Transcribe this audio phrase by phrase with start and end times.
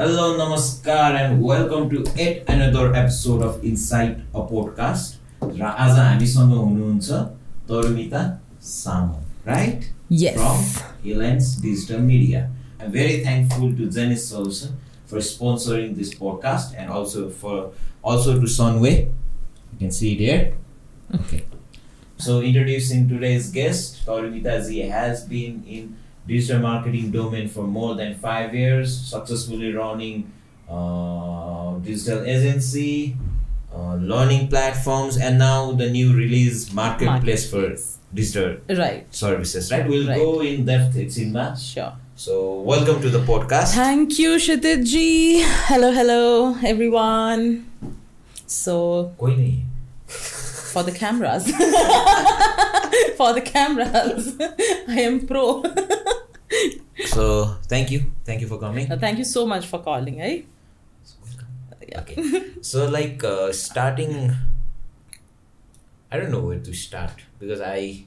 [0.00, 5.16] Hello, Namaskar, and welcome to yet another episode of Insight, a podcast.
[5.42, 7.36] Raza Amisonga Toru
[7.68, 9.92] Tarumita Samal, right?
[10.08, 10.36] Yes.
[10.36, 10.56] From
[11.04, 12.50] Elance Digital Media.
[12.80, 17.72] I'm very thankful to Genese Solution for sponsoring this podcast and also for
[18.02, 19.04] also to Sunway.
[19.04, 20.54] You can see it here.
[21.14, 21.44] Okay.
[22.16, 25.99] So, introducing today's guest, Toru Tarumita Z has been in
[26.29, 30.31] digital marketing domain for more than five years, successfully running
[30.69, 33.15] uh, digital agency,
[33.75, 37.97] uh, learning platforms, and now the new release marketplace, Marketplace.
[37.97, 39.05] for digital Right.
[39.13, 39.71] services.
[39.71, 40.17] Right, we'll Right.
[40.17, 40.95] go in depth.
[40.95, 41.59] It's in that.
[41.59, 41.93] Sure.
[42.15, 43.73] So welcome to the podcast.
[43.75, 45.43] Thank you, Kshitij ji.
[45.69, 47.65] Hello, hello, everyone.
[48.47, 49.63] So, कोई नहीं है.
[50.75, 51.45] for the cameras,
[53.17, 54.25] for the cameras,
[54.89, 55.63] I am pro.
[57.06, 58.90] So thank you, thank you for coming.
[58.90, 60.42] Uh, Thank you so much for calling, eh?
[61.88, 62.00] Yeah.
[62.00, 62.44] Okay.
[62.62, 64.32] So like uh, starting,
[66.12, 68.04] I don't know where to start because I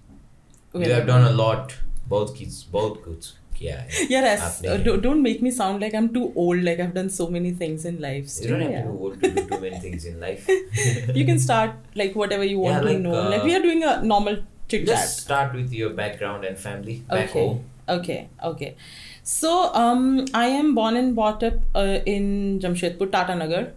[0.73, 1.75] you have done a lot.
[2.07, 3.87] Both kids, both kids Yeah.
[4.09, 7.27] Yes, uh, don't, don't make me sound like I'm too old, like I've done so
[7.27, 8.29] many things in life.
[8.41, 8.83] You don't have yeah.
[8.83, 10.47] to be old to do too many things in life.
[11.15, 13.15] you can start like whatever you want Yeah, to know.
[13.15, 14.37] uh, like we are doing a normal
[14.67, 14.95] chit chat.
[14.95, 17.47] Just start with your background and family back okay.
[17.47, 17.65] home.
[17.87, 18.75] Okay, okay.
[19.23, 23.67] So, um, I am born and brought up uh, in Jamshedpur, Tata Nagar.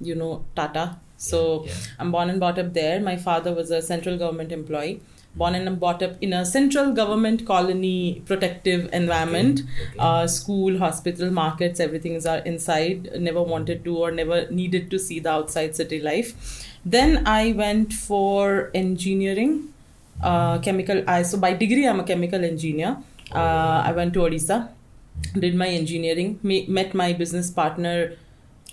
[0.00, 0.98] You know Tata.
[1.16, 1.72] So, Yeah.
[1.98, 3.00] I'm born and brought up there.
[3.00, 5.00] My father was a central government employee.
[5.34, 9.60] Born and brought up in a central government colony protective environment.
[9.60, 9.98] okay.
[9.98, 13.10] Uh, school, hospital, markets, everything is inside.
[13.20, 16.32] Never wanted to or never needed to see the outside city life.
[16.84, 19.74] Then I went for engineering,
[20.22, 21.02] uh, chemical.
[21.06, 22.96] I so by degree I'm a chemical engineer.
[23.32, 24.70] Uh, I went to Odisha,
[25.38, 28.12] did my engineering, me, met my business partner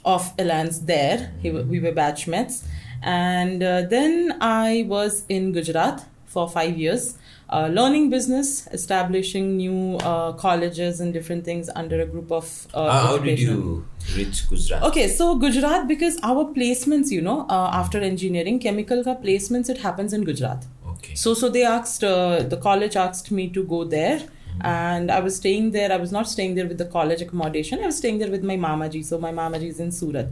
[0.06, 1.34] of Elance there.
[1.42, 2.66] He, we were batchmates.
[3.02, 7.18] And uh, then I was in Gujarat for five years,
[7.50, 12.68] uh, learning business, establishing new uh, colleges and different things under a group of.
[12.74, 14.84] Uh, how, how did you reach Gujarat?
[14.84, 19.80] Okay, so Gujarat, because our placements, you know, uh, after engineering, chemical ka placements, it
[19.80, 20.66] happens in Gujarat.
[20.88, 21.16] Okay.
[21.16, 24.22] So, so they asked, uh, the college asked me to go there.
[24.62, 25.92] And I was staying there.
[25.92, 27.80] I was not staying there with the college accommodation.
[27.80, 29.04] I was staying there with my mamaji.
[29.04, 30.28] So my mamaji is in Surat,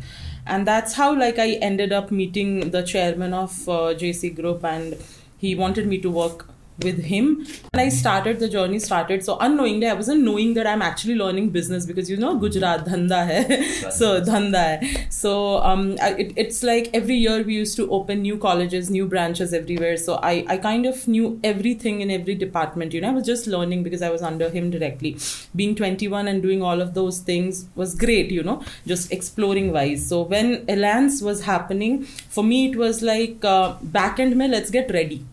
[0.45, 4.95] and that's how like I ended up meeting the chairman of uh, JC Group, and
[5.37, 6.50] he wanted me to work
[6.83, 7.45] with him.
[7.73, 8.79] And I started the journey.
[8.79, 9.87] Started so unknowingly.
[9.87, 13.89] I wasn't knowing that I'm actually learning business because you know Gujarat dhanda hai.
[13.99, 15.07] so dhanda hai.
[15.09, 19.53] So um, it, it's like every year we used to open new colleges, new branches
[19.53, 19.97] everywhere.
[19.97, 22.93] So I, I kind of knew everything in every department.
[22.93, 25.17] You know, I was just learning because I was under him directly.
[25.55, 28.31] Being 21 and doing all of those things was great.
[28.31, 30.07] You know, just exploring wise.
[30.07, 34.47] So when Elance was happening, for me it was like uh, back end me.
[34.47, 35.25] Let's get ready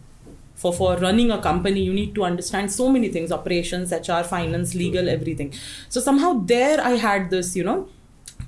[0.63, 4.75] for for running a company you need to understand so many things operations hr finance
[4.75, 5.53] legal everything.
[5.89, 7.79] So somehow there i had this you know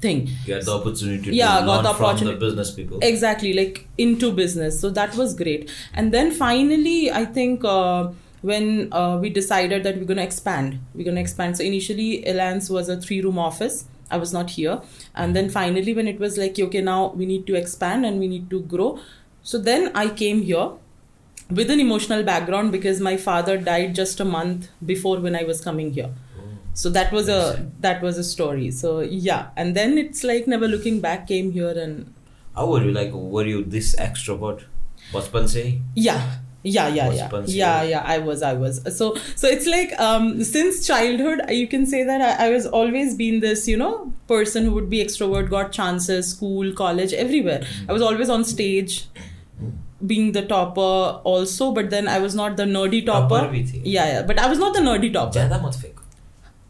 [0.02, 0.20] thing.
[0.46, 2.38] You had the opportunity Yeah, to got the from the opportunity.
[2.42, 2.98] business people.
[3.02, 4.80] exactly like into business.
[4.80, 5.70] So that was great.
[5.94, 8.10] And then finally i think uh,
[8.50, 10.78] when uh, we decided that we're going to expand.
[10.94, 11.58] We're going to expand.
[11.58, 13.84] So initially Elance was a three room office.
[14.10, 14.80] I was not here.
[15.14, 18.28] And then finally when it was like okay now we need to expand and we
[18.36, 18.88] need to grow.
[19.42, 20.70] So then i came here
[21.49, 25.61] with an emotional background because my father died just a month before when i was
[25.61, 26.09] coming here
[26.73, 27.41] so that was a
[27.79, 31.77] that was a story so yeah and then it's like never looking back came here
[31.85, 32.13] and
[32.57, 32.91] How were you?
[32.95, 34.59] Like, were you this extrovert?
[35.13, 35.71] बचपन से ही?
[36.03, 36.21] yeah
[36.63, 37.55] yeah yeah yeah बचपन से?
[37.55, 39.09] yeah yeah i was i was so
[39.41, 43.39] so it's like um since childhood you can say that I, I was always been
[43.41, 43.91] this you know
[44.33, 48.97] person who would be extrovert got chances school college everywhere i was always on stage
[50.07, 53.83] being the topper also but then i was not the nerdy topper Topper भी थी?
[53.85, 56.01] yeah yeah but i was not the nerdy topper ज्यादा मत फेंको.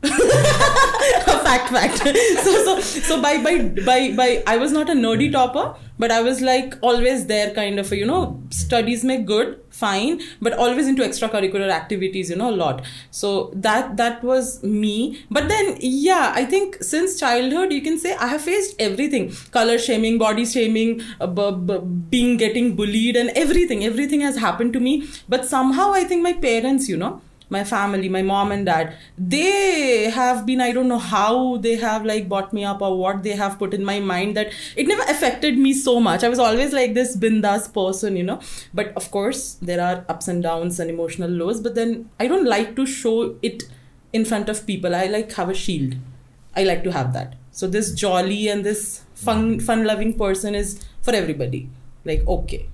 [1.44, 2.00] fact fact.
[2.44, 6.20] So so so by by by by i was not a nerdy topper but i
[6.22, 10.88] was like always there kind of a, you know studies make good fine but always
[10.88, 12.82] into extracurricular activities you know a lot.
[13.10, 15.24] So that that was me.
[15.30, 19.32] But then yeah i think since childhood you can say i have faced everything.
[19.50, 21.80] Color shaming body shaming uh, b- b-
[22.10, 23.84] being getting bullied and everything.
[23.84, 25.04] Everything has happened to me.
[25.28, 27.20] But somehow i think my parents you know
[27.50, 32.04] my family my mom and dad they have been i don't know how they have
[32.04, 35.02] like bought me up or what they have put in my mind that it never
[35.02, 36.24] affected me so much.
[36.24, 38.40] I was always like this bindas person you know.
[38.72, 42.46] But of course there are ups and downs and emotional lows but then i don't
[42.46, 43.64] like to show it
[44.12, 44.94] in front of people.
[44.94, 45.94] I like have a shield.
[46.56, 47.36] I like to have that.
[47.52, 51.68] So this jolly and this fun fun loving person is for everybody.
[52.04, 52.68] Like okay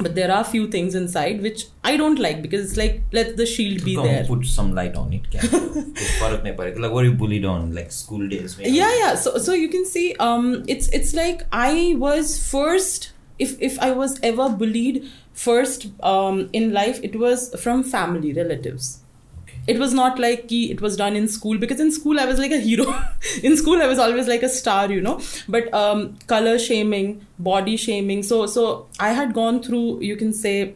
[0.00, 3.46] but there are few things inside which I don't like because it's like let the
[3.46, 4.24] shield be there.
[4.24, 5.22] Put some light on it.
[6.78, 8.58] like what you bullied on like school days.
[8.58, 8.70] Maybe.
[8.70, 9.14] Yeah, yeah.
[9.14, 13.12] So so you can see, um, it's it's like I was first.
[13.38, 19.03] If if I was ever bullied first um in life, it was from family relatives
[19.66, 22.38] it was not like ki it was done in school because in school i was
[22.38, 22.86] like a hero.
[23.42, 25.20] In school i was always like a star you know.
[25.48, 30.74] But um color shaming body shaming so so i had gone through you can say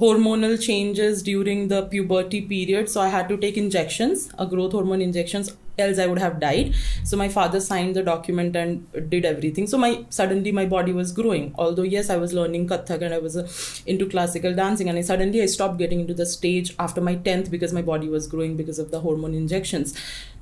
[0.00, 2.88] hormonal changes during the puberty period.
[2.88, 6.74] So i had to take injections a growth hormone injections else i would have died.
[7.04, 9.66] So my father signed the document and did everything.
[9.66, 11.54] So my suddenly my body was growing.
[11.56, 13.46] Although yes i was learning kathak and i was uh,
[13.86, 17.50] into classical dancing and I, suddenly i stopped getting into the stage after my 10th
[17.50, 19.94] because my body was growing because of the hormone injections.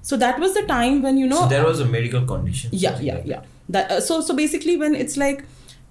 [0.02, 2.70] So that was the time when you know So there was a medical condition.
[2.72, 3.42] yeah yeah like yeah.
[3.68, 5.44] That uh, so so basically when it's like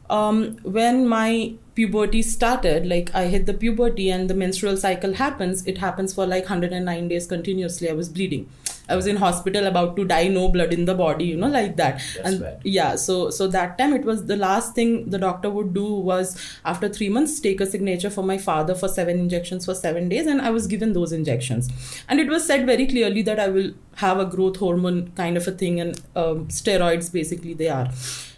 [0.10, 5.66] um when my puberty started like i hit the puberty and the menstrual cycle happens
[5.72, 7.90] it happens for like 109 days continuously.
[7.90, 8.48] I was bleeding
[8.90, 11.76] i was in hospital about to die no blood in the body you know like
[11.78, 12.02] that.
[12.16, 12.62] That's and bad.
[12.64, 16.36] yeah so so that time it was the last thing the doctor would do was
[16.66, 20.28] after 3 months take a signature for my father for 7 injections for 7 days
[20.28, 21.70] and i was given those injections.
[22.08, 25.48] And it was said very clearly that i will have a growth hormone kind of
[25.48, 27.90] a thing and um, steroids basically they are.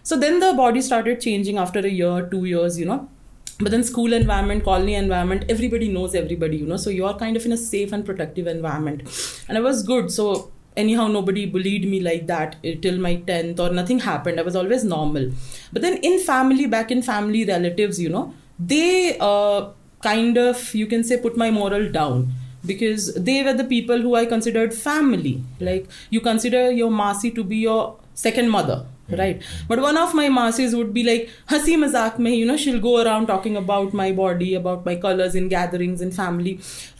[0.03, 3.09] So then the body started changing after a year two years you know
[3.59, 6.77] but then school environment colony environment everybody knows everybody you know?
[6.77, 9.01] So you're kind of in a safe and protective environment.
[9.47, 10.11] And i was good.
[10.11, 14.39] So anyhow nobody bullied me like that till my 10th or nothing happened.
[14.39, 15.31] I was always normal.
[15.73, 19.69] But then in family back in family relatives you know they uh,
[20.01, 22.33] kind of you can say put my moral down.
[22.65, 25.41] Because they were the people who i considered family.
[25.59, 29.41] Like you consider your masi to be your second mother right.
[29.67, 33.01] But one of my masses would be like hasi mazak mein you know she'll go
[33.03, 36.57] around talking about my body about my colors in gatherings and family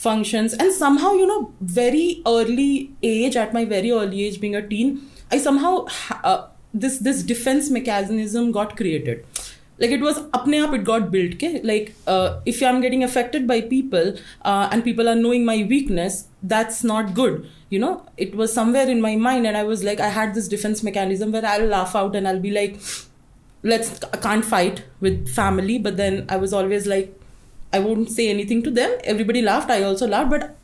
[0.08, 0.54] functions.
[0.54, 5.02] And somehow you know very early age at my very early age being a teen
[5.32, 5.86] i somehow
[6.24, 9.26] uh, this this defense mechanism got created
[9.80, 13.48] like it was apne aap it got built ke like uh, if i'm getting affected
[13.52, 14.14] by people
[14.52, 17.50] uh, and people are knowing my weakness that's not good.
[17.70, 20.48] You know it was somewhere in my mind and i was like i had this
[20.48, 22.78] defense mechanism where i'll laugh out and i'll be like
[23.64, 27.20] let's i can't fight with family but then i was always like
[27.74, 28.98] i won't say anything to them.
[29.04, 30.57] Everybody laughed i also laughed but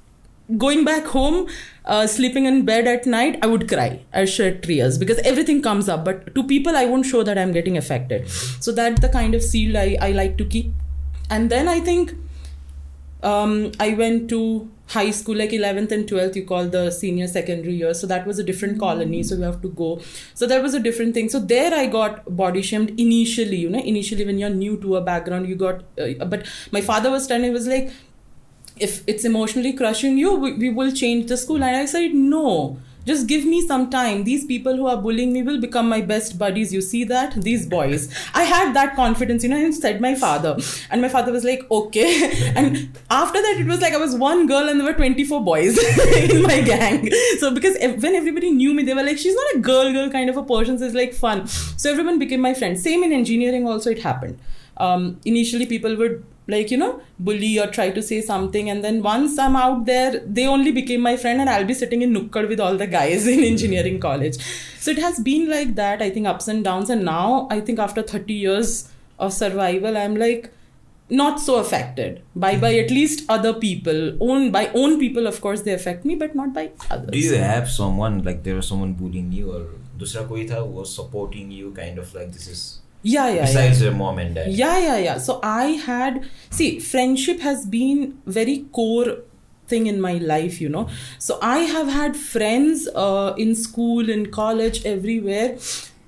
[0.57, 1.47] going back home
[1.85, 4.01] uh, sleeping in bed at night i would cry.
[4.13, 6.03] I shed tears because everything comes up.
[6.05, 8.29] But to people i won't show that i'm getting affected.
[8.29, 10.73] So that's the kind of seal I, I like to keep.
[11.29, 12.13] And then i think
[13.23, 17.73] um, i went to high school like 11th and 12th you call the senior secondary
[17.75, 17.93] year.
[17.93, 19.23] So that was a different colony.
[19.23, 20.01] So you have to go.
[20.33, 21.29] So that was a different thing.
[21.29, 23.79] So there i got body shamed initially you know.
[23.79, 27.43] Initially when you're new to a background you got uh, but my father was telling
[27.43, 27.91] me was like
[28.77, 31.63] if it's emotionally crushing you we, we will change the school.
[31.63, 32.77] And i said no.
[33.05, 34.23] Just give me some time.
[34.23, 36.71] These people who are bullying me will become my best buddies.
[36.71, 37.33] You see that?
[37.33, 38.07] These boys.
[38.33, 40.57] I had that confidence you know and said my father.
[40.89, 42.53] And my father was like okay.
[42.55, 45.77] And after that it was like i was one girl and there were 24 boys
[46.17, 47.09] in my gang.
[47.39, 50.29] So because when everybody knew me they were like she's not a girl girl kind
[50.29, 50.79] of a person.
[50.79, 51.45] So it's like fun.
[51.47, 52.79] So everyone became my friend.
[52.79, 54.39] Same in engineering also it happened.
[54.77, 59.01] Um, initially people would like you know bully or try to say something and then
[59.01, 62.49] once i'm out there they only became my friend and i'll be sitting in nukkad
[62.49, 64.37] with all the guys in engineering college.
[64.79, 66.89] So it has been like that i think ups and downs.
[66.89, 70.51] And now i think after 30 years of survival i'm like
[71.09, 72.21] not so affected.
[72.35, 74.17] By by at least other people.
[74.19, 77.11] Own by own people of course they affect me but not by others.
[77.11, 79.65] Do you have someone like there was someone bullying you or
[79.97, 82.63] dusra koi tha was supporting you kind of like this is
[83.03, 83.73] yeah yeah yeah.
[83.73, 84.51] Your mom and dad?
[84.51, 85.17] yeah yeah yeah.
[85.17, 89.17] So i had see friendship has been very core
[89.67, 90.89] thing in my life you know.
[91.19, 95.57] So i have had friends uh, in school in college everywhere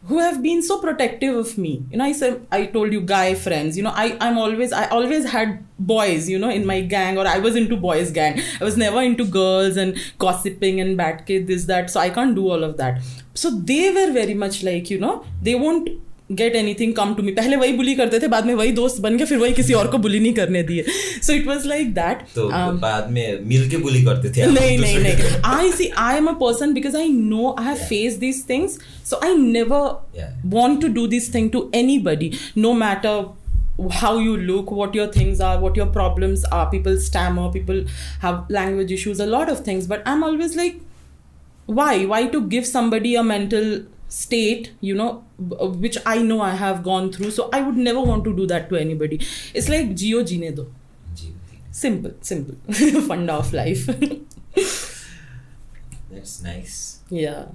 [0.07, 1.83] who have been so protective of me.
[1.91, 3.75] You know i said i told you guy friends.
[3.75, 7.27] You know i i'm always i always had boys you know in my gang or
[7.27, 8.39] i was into boys gang.
[8.61, 11.89] I was never into girls and gossiping and bad kid this that.
[11.89, 13.01] So i can't do all of that.
[13.33, 15.89] So they were very much like you know they won't
[16.31, 19.17] get anything come to me पहले वही बुली करते थे बाद में वही दोस्त बन
[19.17, 20.85] गए फिर वही किसी और को बुली नहीं करने दिए।
[21.23, 22.17] So it was like that
[22.79, 26.73] बाद में मिल के बुली करते थे नहीं नहीं I see I am a person
[26.73, 30.11] because I know I have face these things so I never
[30.45, 33.33] want to do this thing to anybody no matter
[33.91, 37.85] how you look what your things are what your problems are people stammer people
[38.23, 40.81] have language issues a lot of things but I am always like
[41.69, 45.23] why why to give somebody a mental state you know
[45.61, 47.31] uh, which i know i have gone through.
[47.31, 49.19] So i would never want to do that to anybody.
[49.53, 50.71] It's like geo gene do.
[51.71, 52.55] Simple simple.
[53.07, 53.87] Fun of life.
[56.11, 56.99] That's nice.
[57.09, 57.45] yeah.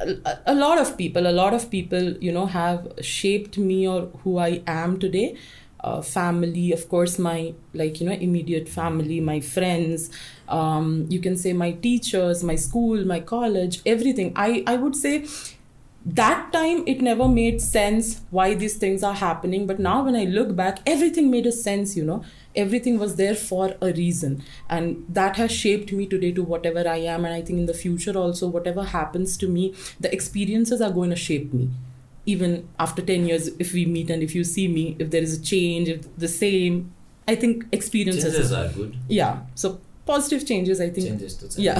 [0.00, 4.06] A, a lot of people a lot of people you know have shaped me or
[4.24, 5.36] who i am today.
[5.84, 10.10] Uh, family of course my like you know immediate family my friends
[10.48, 14.32] um, you can say my teachers my school my college everything.
[14.34, 15.24] I i would say
[16.05, 20.23] that time it never made sense why these things are happening but now when i
[20.23, 22.23] look back everything made a sense you know
[22.55, 26.97] everything was there for a reason and that has shaped me today to whatever i
[26.97, 30.89] am and i think in the future also whatever happens to me the experiences are
[30.89, 31.69] going to shape me
[32.25, 35.37] even after 10 years if we meet and if you see me if there is
[35.37, 36.91] a change if the same
[37.27, 38.97] i think experiences Changes are good.
[39.07, 41.77] yeah so positive changes i think Changes to yeah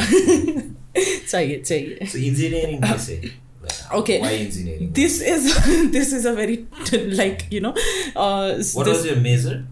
[0.96, 3.20] चाहिए चाहिए So engineering, they say.
[3.67, 4.19] Like, Okay.
[4.21, 4.93] Why engineering?
[4.93, 5.43] this is
[5.97, 6.67] this is a very
[7.23, 7.75] like you know
[8.15, 9.67] uh What was your major?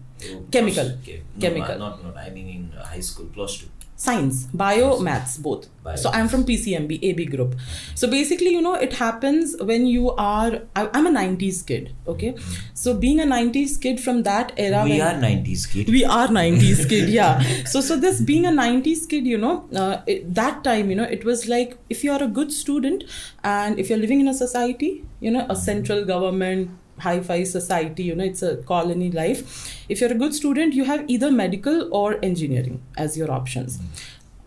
[0.51, 0.87] Chemical.
[1.01, 1.21] Okay.
[1.35, 1.75] No, Chemical.
[1.77, 3.67] Not, not, I mean in high school, plus two.
[3.95, 4.43] Science.
[4.53, 5.67] Bio maths both.
[5.83, 5.95] Bio.
[5.95, 7.55] so i'm from pcmb ab group.
[7.93, 12.35] So basically you know it happens when you are I, i'm a 90s kid okay?
[12.73, 15.89] So being a 90s kid from that era we are 90s kid.
[15.89, 17.41] we are 90s kid yeah.
[17.65, 21.03] So so this being a 90s kid you know uh, it, that time you know
[21.03, 23.03] it was like if you are a good student
[23.43, 28.15] and if you're living in a society you know a central government hi-fi society you
[28.15, 29.85] know it's a colony life.
[29.89, 33.79] If you're a good student you have either medical or engineering as your options.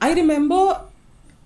[0.00, 0.82] I remember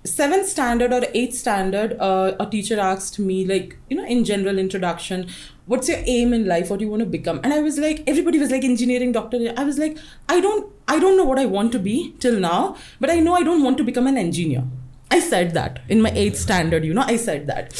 [0.04, 4.58] seventh standard or eighth standard uh, a teacher asked me like you know in general
[4.58, 5.28] introduction
[5.66, 6.70] what's your aim in life?
[6.70, 7.40] What do you want to become?
[7.44, 9.54] And i was like everybody was like engineering doctor.
[9.56, 12.76] I was like i don't i don't know what i want to be till now
[13.00, 14.64] but i know i don't want to become an engineer.
[15.10, 17.74] I said that in my eighth standard you know i said that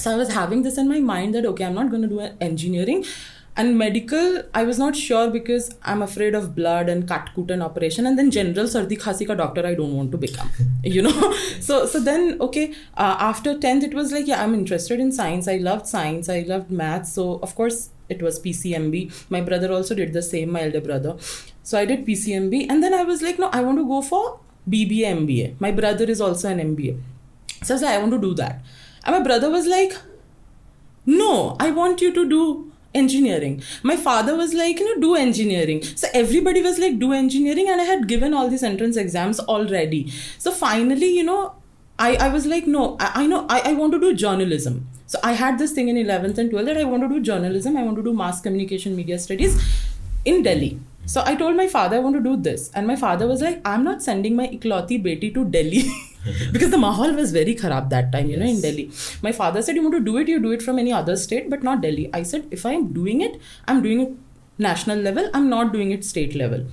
[0.00, 2.20] so i was having this in my mind that okay i'm not going to do
[2.40, 3.04] engineering.
[3.60, 4.26] And medical
[4.58, 8.06] i was not sure because i'm afraid of blood and cut cut and operation.
[8.06, 10.50] And then general sardi khasi ka doctor i don't want to become
[10.96, 11.34] you know?
[11.68, 12.66] So so then okay
[12.96, 15.48] uh, after 10th it was like yeah i'm interested in science.
[15.54, 16.30] I loved science.
[16.36, 17.06] I loved math.
[17.16, 19.00] So of course it was pcmb
[19.36, 21.16] my brother also did the same my elder brother.
[21.62, 24.24] So i did pcmb and then i was like no i want to go for
[24.76, 26.98] bba mba my brother is also an mba
[27.62, 28.62] so i like i want to do that
[29.04, 29.92] and my brother was like
[31.06, 33.62] no i want you to do engineering.
[33.82, 35.82] My father was like you know do engineering.
[35.82, 40.12] So everybody was like do engineering and i had given all these entrance exams already.
[40.38, 41.54] So finally you know
[41.98, 44.88] i, I was like no i, I know I, I want to do journalism.
[45.06, 47.76] So i had this thing in 11th and 12th that i want to do journalism
[47.76, 49.62] i want to do mass communication media studies
[50.24, 50.78] in delhi.
[51.06, 52.70] So i told my father i want to do this.
[52.74, 55.84] And my father was like i'm not sending my ikloti beti to delhi
[56.52, 58.90] because the mahal was very kharab that time you know in delhi.
[59.22, 61.48] My father said you want to do it you do it from any other state
[61.50, 62.10] but not delhi.
[62.12, 64.12] I said if i'm doing it i'm doing it
[64.58, 66.66] national level i'm not doing it state level.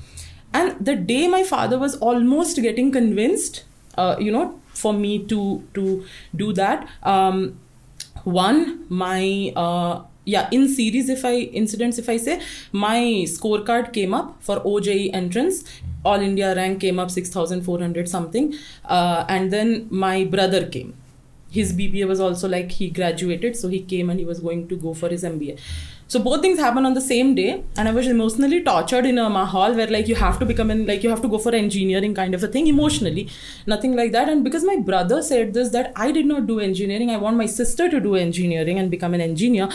[0.53, 3.63] And the day my father was almost getting convinced
[3.97, 7.59] uh, you know for me to to do that um,
[8.23, 10.01] one my uh,
[10.33, 12.39] yeah in series if i incidents if i say
[12.85, 12.99] my
[13.33, 15.63] scorecard came up for OJEE entrance.
[16.05, 18.53] All india rank came up 6400 something.
[18.85, 20.93] Uh, and then my brother came.
[21.49, 24.75] His bba was also like he graduated so he came and he was going to
[24.75, 25.57] go for his mba
[26.09, 29.29] so both things happened on the same day and i was emotionally tortured in a
[29.29, 32.13] mahal where like you have to become an like you have to go for engineering
[32.19, 33.29] kind of a thing emotionally
[33.65, 34.29] nothing like that.
[34.29, 37.45] And because my brother said this that i did not do engineering i want my
[37.45, 39.69] sister to do engineering and become an engineer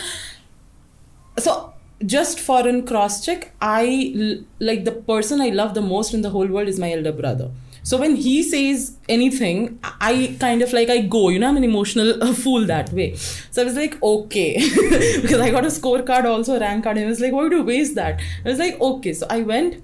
[1.37, 1.73] so
[2.05, 6.29] just for a cross check I like the person i love the most in the
[6.29, 7.51] whole world is my elder brother.
[7.85, 11.63] So when he says anything i kind of like i go you know i'm an
[11.63, 13.15] emotional uh, fool that way.
[13.15, 14.57] So i was like okay.
[15.21, 17.51] Because i got a scorecard also a rank card and i was like why would
[17.51, 18.21] you waste that?
[18.45, 19.13] I was like okay.
[19.13, 19.81] So i went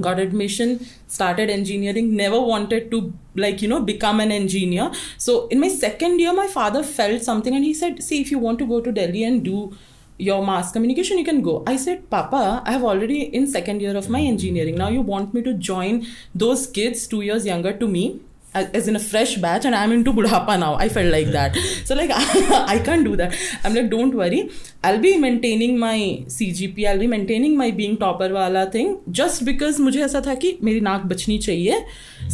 [0.00, 4.90] got admission started engineering never wanted to like you know become an engineer.
[5.18, 8.38] So in my second year my father felt something and he said see if you
[8.38, 9.72] want to go to delhi and do
[10.20, 11.62] your mass communication, you can go.
[11.66, 14.76] I said, Papa, I have already in second year of my engineering.
[14.76, 18.20] Now you want me to join those kids two years younger to me
[18.52, 20.74] as in a fresh batch and i'm into budhapa now.
[20.74, 21.56] I felt like that.
[21.84, 23.36] So like i can't do that.
[23.64, 24.50] I'm like don't worry.
[24.82, 29.78] I'll be maintaining my cgp i'll be maintaining my being topper wala thing just because
[29.78, 31.78] mujhe aisa tha ki meri naak bachni chahiye.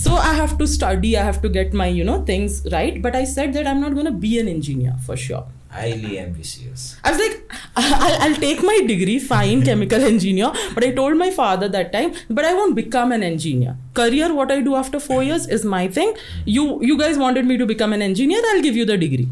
[0.06, 1.16] So i have to study.
[1.16, 3.00] I have to get my you know things right.
[3.08, 5.44] But i said that i'm not going to be an engineer for sure
[5.75, 6.97] Highly ambitious.
[7.01, 10.51] I was like, I'll, I'll take my degree, fine, chemical engineer.
[10.73, 13.77] But I told my father that time, but I won't become an engineer.
[13.93, 16.13] Career, what I do after four years is my thing.
[16.45, 19.29] You, you guys wanted me to become an engineer, I'll give you the degree.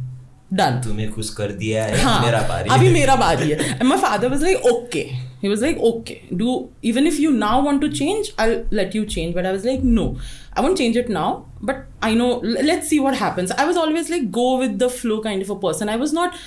[0.60, 0.78] Done.
[0.84, 4.30] तुम्हें खुश कर दिया है हाँ, मेरा बारी अभी मेरा बारी है and my father
[4.30, 5.04] was like okay
[5.45, 6.53] he was like okay do
[6.91, 9.35] even if you now want to change i'll let you change.
[9.35, 10.19] But i was like no
[10.55, 11.47] i won't change it now.
[11.61, 12.29] But i know
[12.69, 13.51] let's see what happens.
[13.51, 15.91] I was always like go with the flow kind of a person.
[15.95, 16.39] I was not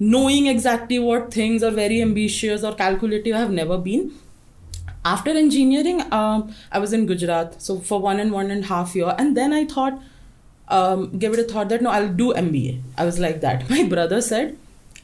[0.00, 3.36] knowing exactly what things are very ambitious or calculative.
[3.36, 4.12] I have never been.
[5.04, 8.96] After engineering um, i was in gujarat so for one and one and a half
[8.96, 9.14] year.
[9.18, 10.02] And then i thought
[10.68, 13.70] um, give it a thought that no i'll do mba i was like that.
[13.76, 14.56] My brother said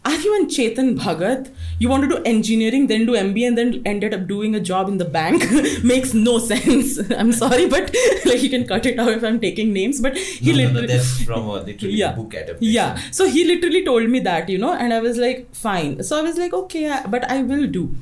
[0.08, 1.48] are you in chetan bhagat
[1.82, 4.88] you want to do engineering then do mba and then ended up doing a job
[4.92, 5.44] in the bank
[5.92, 6.98] makes no sense.
[7.18, 7.94] I'm sorry but
[8.30, 10.68] like you can cut it out if i'm taking names but he no, no, no,
[10.68, 12.12] literally that's from a literally yeah.
[12.12, 12.72] book adaptation.
[12.74, 13.00] Yeah.
[13.10, 16.02] So he literally told me that you know and i was like fine.
[16.02, 17.94] So i was like okay I- but i will do.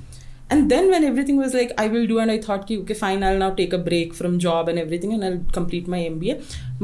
[0.51, 3.25] And then when everything was like i will do and i thought ki, okay fine
[3.29, 6.35] i'll now take a break from job and everything and i'll complete my mba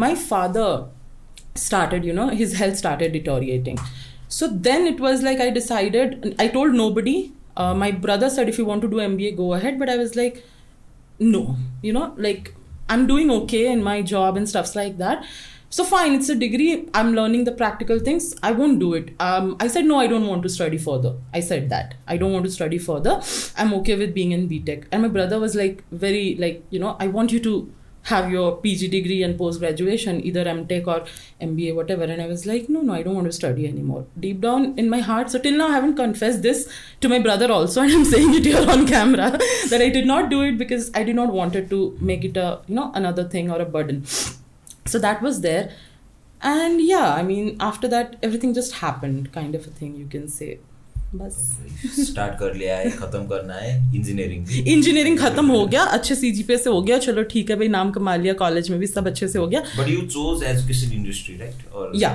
[0.04, 0.86] my father
[1.54, 3.78] started you know his health started deteriorating
[4.38, 7.18] so then it was like i decided i told nobody
[7.56, 9.78] uh, my brother said if you want to do mba go ahead.
[9.78, 10.44] But i was like
[11.18, 11.56] no.
[11.82, 12.54] You know like
[12.88, 15.24] i'm doing okay in my job and stuffs like that.
[15.72, 16.88] So fine it's a degree.
[16.94, 18.34] I'm learning the practical things.
[18.42, 19.10] I won't do it.
[19.20, 21.14] Um, i said no i don't want to study further.
[21.34, 21.94] I said that.
[22.06, 23.20] I don't want to study further.
[23.56, 26.96] I'm okay with being in btech and my brother was like very like you know
[26.98, 27.72] i want you to
[28.04, 31.04] have your pg degree and post graduation either mtech or
[31.40, 32.04] mba whatever.
[32.04, 34.06] And i was like no no i don't want to study anymore.
[34.18, 36.68] Deep down in my heart so till now i haven't confessed this
[37.00, 39.38] to my brother also and i'm saying it here on camera
[39.68, 42.60] that i did not do it because i did not wanted to make it a
[42.66, 44.04] you know another thing or a burden.
[44.86, 45.72] So that was there.
[46.42, 50.26] And yeah i mean after that everything just happened kind of a thing you can
[50.26, 50.58] say
[51.14, 51.36] बस।
[52.00, 56.56] Start कर लिया है खत्म करना है engineering engineering खत्म हो गया अच्छे सी सीजीपीए
[56.56, 59.28] से हो गया चलो ठीक है भाई नाम कमा लिया कॉलेज में भी सब अच्छे
[59.28, 62.10] से हो गया। But you chose education industry right और या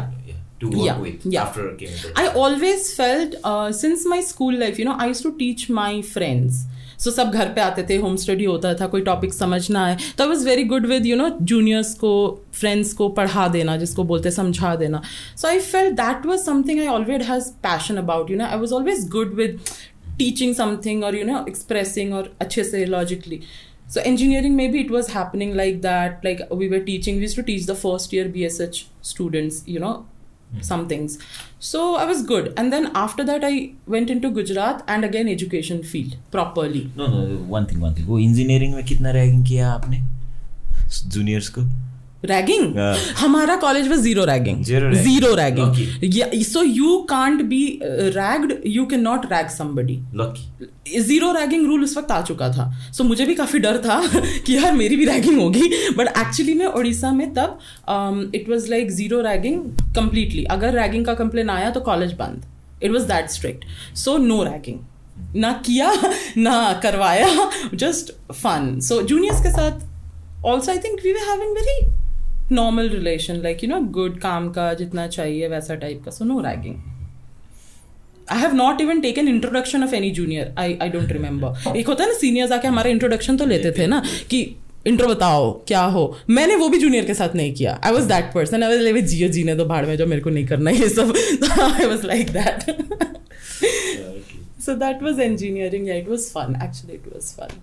[0.61, 3.35] to work with after came I always felt
[3.77, 6.65] since my school life you know I used to teach my friends
[6.99, 10.23] so सब घर पे आते थे होम स्टडी होता था कोई टॉपिक समझना है तो
[10.23, 12.13] I was very good with you know juniors को
[12.53, 15.01] फ्रेंड्स को पढ़ा देना जिसको बोलते समझा देना
[15.37, 18.73] so I fell that was something I always has passion about you know I was
[18.73, 19.59] always good with
[20.17, 23.41] teaching something और यू नो एक्सप्रेसिंग और अच्छे से logically
[23.93, 26.23] so engineering So engineering, maybe it was happening like that.
[26.23, 30.07] Like we were teaching, we used to teach the first year BSH students, you know,
[30.60, 31.18] some things.
[31.58, 32.52] So I was good.
[32.56, 36.90] And then after that, I went into Gujarat and again education field properly.
[36.96, 38.06] No, no, one thing, one thing.
[38.06, 40.00] वो engineering में कितना ragging किया आपने
[41.06, 41.62] juniors को
[42.27, 43.03] Yeah.
[43.17, 44.63] हमारा college में zero ragging.
[44.63, 45.03] Zero ragging.
[45.03, 45.67] Zero ragging.
[45.67, 45.87] Lucky.
[46.17, 46.33] Yeah.
[46.43, 48.55] So you can't be uh, ragged.
[48.77, 49.99] You cannot rag somebody.
[50.15, 53.77] Lucky zero ragging rule उस वक्त आ चुका था सो so, मुझे भी काफ़ी डर
[53.85, 54.01] था
[54.45, 57.59] कि यार मेरी भी रैगिंग होगी बट एक्चुअली में उड़ीसा में तब
[58.35, 59.63] it was like zero ragging
[59.95, 62.45] completely अगर रैगिंग का कंप्लेन आया तो कॉलेज बंद
[62.83, 63.65] it was that strict
[64.03, 64.79] so no ragging
[65.35, 65.91] ना किया
[66.37, 71.79] ना करवाया जस्ट फन सो जूनियर्स के साथ also I think we were having very
[72.51, 76.39] normal relation like you know good काम का जितना चाहिए वैसा टाइप का। So no
[76.41, 76.75] ragging
[78.31, 82.03] I have not even taken introduction of any junior I I don't remember एक होता
[82.03, 84.41] है ना सीनियर्स आके हमारा इंट्रोडक्शन तो लेते थे ना कि
[84.87, 86.17] इंट्रो बताओ क्या हो?
[86.29, 87.79] मैंने वो भी जूनियर के साथ नहीं किया.
[87.83, 90.29] I was that person I was like जियो जीने तो भाड़ में जो मेरे को
[90.29, 91.13] नहीं करना ये सब.
[91.59, 92.63] I was like that
[94.65, 96.55] so that was engineering it was fun.
[96.65, 97.57] Actually it was fun.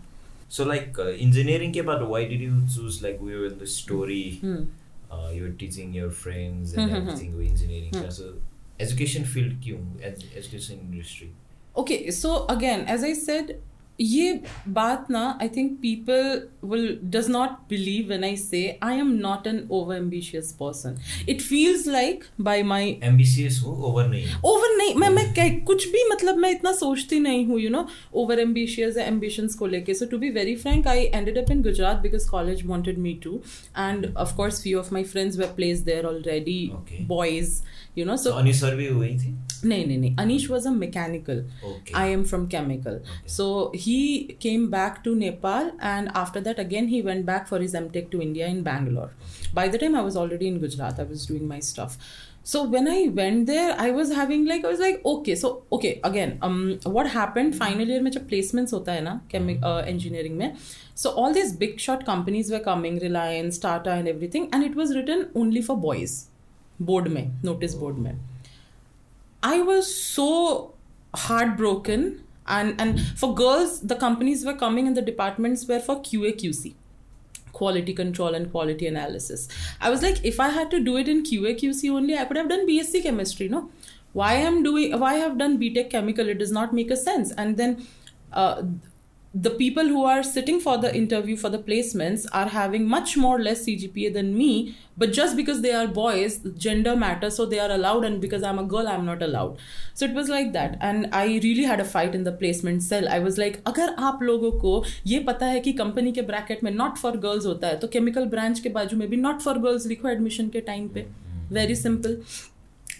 [0.53, 3.67] So like uh, engineering ke baad, why did you choose like we were in the
[3.67, 4.67] story, mm.
[5.11, 6.97] uh, you were teaching your friends and mm-hmm.
[6.99, 7.39] everything hmm.
[7.39, 7.95] with engineering.
[7.97, 8.13] Mm.
[8.13, 8.35] So
[8.79, 11.31] education field kyun, ed- education industry.
[11.75, 13.63] Okay, so again, as I said,
[14.03, 19.11] ये बात ना I think people will does not believe when I say I am
[19.13, 20.97] not an over ambitious person
[21.29, 25.89] it feels like by my ambitious हो over नहीं over नहीं मैं मैं कह- कुछ
[25.89, 30.07] भी मतलब मैं इतना सोचती नहीं हूँ you know over ambitious ambitions को लेके। So
[30.07, 33.41] to be very frank I ended up in Gujarat because college wanted me to
[33.79, 36.71] and of course few of my friends were placed there already
[37.07, 37.63] boys
[37.99, 39.35] you know so Anish sir भी हुई थी?
[39.65, 40.17] नहीं नहीं नहीं.
[40.17, 41.45] Anish was a mechanical
[41.95, 43.99] I am from chemical so he
[44.43, 48.09] came back to Nepal and after that again he went back for his M tech
[48.13, 49.15] to India in Bangalore
[49.55, 51.99] by the time I was already in Gujarat I was doing my stuff
[52.45, 55.91] so when I went there I was having like I was like okay so okay
[56.05, 56.39] again
[56.87, 60.43] what happen final year में जब placements होता है ना केमिक engineering hmm.
[60.43, 60.57] में
[60.97, 64.95] so all this big short companies were coming Reliance Tata and everything and it was
[64.95, 66.21] written only for boys
[66.91, 68.21] board mein notice board mein
[69.55, 70.29] i was so
[71.25, 72.07] heartbroken
[72.59, 76.75] and and for girls the companies were coming and the departments were for qa qc
[77.53, 79.49] quality control and quality analysis.
[79.81, 82.37] I was like, if I had to do it in QA QC only, I could
[82.37, 83.71] have done BSc chemistry, no?
[84.13, 87.33] Why I'm doing why I have done BTech chemical, it does not make a sense.
[87.33, 87.87] And then
[88.33, 88.63] uh,
[89.34, 93.40] the people who are sitting for the interview for the placements are having much more
[93.40, 97.70] less CGPA than me, but just because they are boys, gender matters, so they are
[97.70, 99.60] allowed, and because I'm a girl, I'm not allowed.
[99.94, 103.08] So it was like that, and I really had a fight in the placement cell.
[103.10, 106.72] I was like, अगर आप लोगों को ये पता है कि company के bracket में
[106.72, 109.86] नॉट फॉर गर्ल्स होता है तो केमिकल ब्रांच के बाजू में भी नॉट फॉर गर्ल्स
[109.88, 111.06] लिखो एडमिशन के टाइम पे
[111.52, 112.22] very simple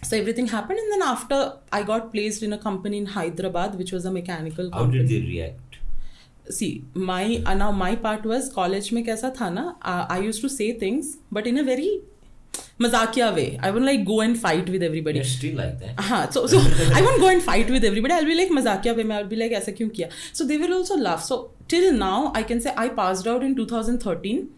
[0.08, 1.38] so everything happened and then after
[1.78, 5.10] i got placed in a company in hyderabad which was a mechanical How company did
[5.10, 5.71] they react?
[6.53, 10.79] see my now my part was college में कैसा था ना I use to say
[10.83, 12.01] things but in a very
[12.83, 15.21] मजाकिया way I would like go and fight with everybody
[16.01, 16.59] हाँ so so
[16.95, 19.37] I would go and fight with everybody I be like मजाकिया way मैं I be
[19.37, 20.09] like ऐसा क्यों किया?
[20.35, 21.39] So they will also love so
[21.71, 24.49] till now I can say I pass out in two thousand thirteen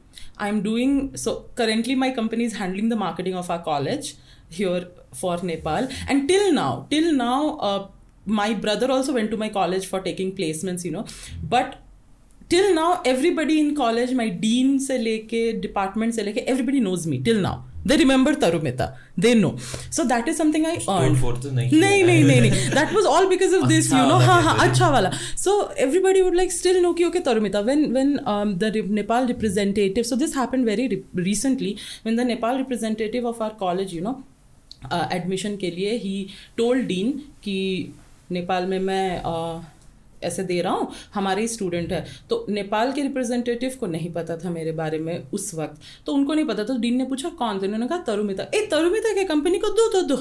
[0.40, 4.14] I am doing so currently my company is handling the marketing of our college
[4.60, 4.80] here
[5.14, 7.78] for Nepal and till now till now
[8.34, 11.04] my brother also went to my college for taking placements you know
[11.48, 11.74] but
[12.50, 17.18] till now everybody in college my dean से लेके department से लेके everybody knows me
[17.24, 18.84] till now they remember Tarumita
[19.20, 19.54] they know
[19.92, 21.16] so that is something I earn
[21.54, 25.10] नहीं नहीं नहीं that was all because of this you know हाँ हाँ अच्छा वाला
[25.36, 28.16] so everybody would like still know की okay Tarumita when when
[28.58, 30.86] the Nepal representative so this happen very
[31.18, 31.74] recently
[32.06, 34.22] when the Nepal representative of our college you know
[34.92, 36.26] admission के लिए he
[36.56, 37.12] told dean
[37.44, 37.58] कि
[38.32, 39.73] नेपाल में मैं uh,
[40.24, 44.36] ऐसे दे रहा हूँ, हमारे ही स्टूडेंट है। तो नेपाल के रिप्रेजेंटेटिव को नहीं पता
[44.36, 47.28] था मेरे बारे में उस वक्त। तो उनको नहीं पता था तो डीन ने पूछा,
[47.30, 47.66] कौन थे?
[47.66, 50.16] उन्होंने कहा, तरुमिता। ए, तरुमिता के कंपनी को दो दो दो।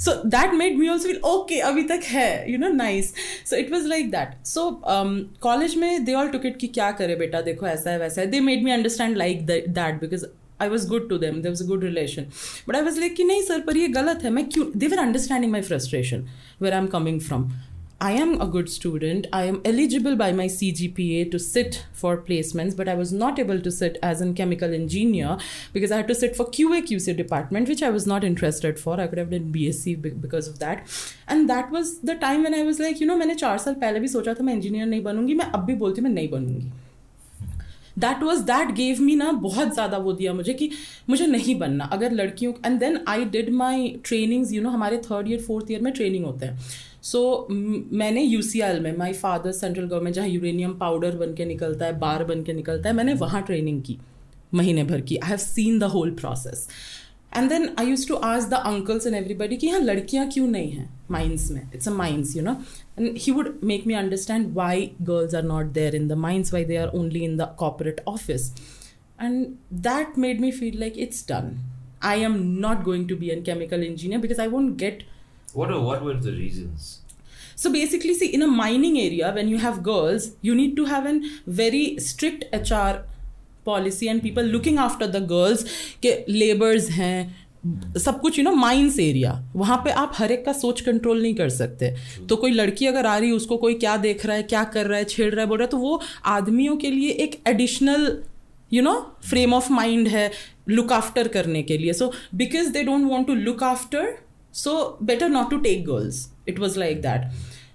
[0.00, 3.12] So that made me also feel okay अभी तक है you know nice
[3.50, 7.40] so it was like that so college में दे ऑल टिकट की क्या करे बेटा,
[7.40, 10.24] देखो ऐसा है, वैसा है। They made me understand like that because
[10.60, 12.26] I was good to them there was a good relation
[12.68, 14.98] but I was like कि नहीं सर पर ये गलत है, मैं क्यों they were
[14.98, 16.26] understanding my frustration
[16.62, 17.50] where I am coming from
[18.01, 19.25] I am a good student.
[19.33, 23.59] I am eligible by my CGPA to sit for placements, but I was not able
[23.59, 25.37] to sit as a chemical engineer
[25.73, 28.99] because I had to sit for QA QC department, which I was not interested for.
[28.99, 30.85] I could have done BSc be- because of that.
[31.27, 33.99] And that was the time when I was like, you know, मैंने चार साल पहले
[33.99, 36.71] भी सोचा था मैं engineer नहीं बनूंगी मैं अब भी बोलती हूँ मैं नहीं बनूंगी
[37.99, 40.69] that was that gave me ना बहुत ज़्यादा वो दिया मुझे कि
[41.09, 45.29] मुझे नहीं बनना अगर लड़कियों and then I did my trainings you know हमारे थर्ड
[45.29, 46.59] ईयर फोर्थ ईयर में ट्रेनिंग होते हैं
[47.02, 47.56] so so,
[47.92, 52.24] मैंने UCL में माई फादर सेंट्रल गवर्नमेंट जहाँ यूरेनियम पाउडर बन के निकलता है बार
[52.24, 53.98] बन के निकलता है मैंने वहाँ ट्रेनिंग की
[54.54, 56.68] महीने भर की। I have seen the whole process
[57.36, 60.70] and then I use to ask the uncles and everybody कि यहाँ लड़कियाँ क्यों नहीं
[60.70, 61.60] हैं माइंस में?
[61.74, 62.56] It's a mines you know
[62.98, 66.64] and he would make me understand why girls are not there in the mines why
[66.64, 68.52] they are only in the corporate office
[69.22, 71.56] and that made me feel like it's done
[72.02, 75.04] I am not going to be an chemical engineer because I won't get
[75.54, 76.98] What are, what were the reasons?
[77.54, 81.06] So basically, see, in a mining area, when you have girls, you need to have
[81.06, 83.04] a very strict HR
[83.64, 85.64] policy and people looking after the girls
[86.02, 87.42] के labours हैं
[88.04, 91.34] सब कुछ you know mines area वहाँ पे आप हर एक का सोच कंट्रोल नहीं
[91.34, 91.94] कर सकते।
[92.28, 94.86] तो कोई लड़की अगर आ रही है उसको कोई क्या देख रहा है क्या कर
[94.86, 98.18] रहा है छेड़ रहा है बोल रहा है तो वो आदमियों के लिए एक additional
[98.72, 98.94] you know
[99.28, 100.30] frame of mind है
[100.68, 104.12] लुक आफ्टर करने के लिए। So because they don't want to look after
[104.51, 107.31] so better not to take girls it was like that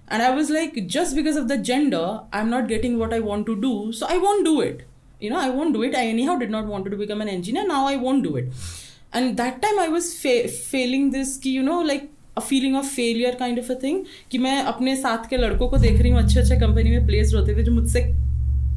[0.07, 3.45] and i was like just because of the gender i'm not getting what i want
[3.45, 4.81] to do so i won't do it
[5.19, 7.67] you know i won't do it i anyhow did not want to become an engineer
[7.67, 8.49] now i won't do it
[9.13, 12.85] and that time i was fa- failing this ki, you know like a feeling of
[12.87, 16.21] failure kind of a thing कि मैं अपने साथ के लड़कों को देख रही हूँ
[16.21, 18.01] अच्छे अच्छे कंपनी में प्लेस्ड होते हुए जो मुझसे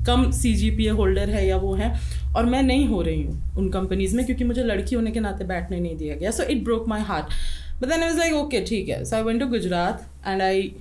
[0.06, 1.92] कम सी जी पी ए होल्डर है या वो है
[2.36, 5.44] और मैं नहीं हो रही हूँ उन कंपनीज में क्योंकि मुझे लड़की होने के नाते
[5.44, 7.32] बैठने नहीं दिया गया so it broke my heart
[7.81, 10.71] but then I was like okay ठीक है so I went to Gujarat and I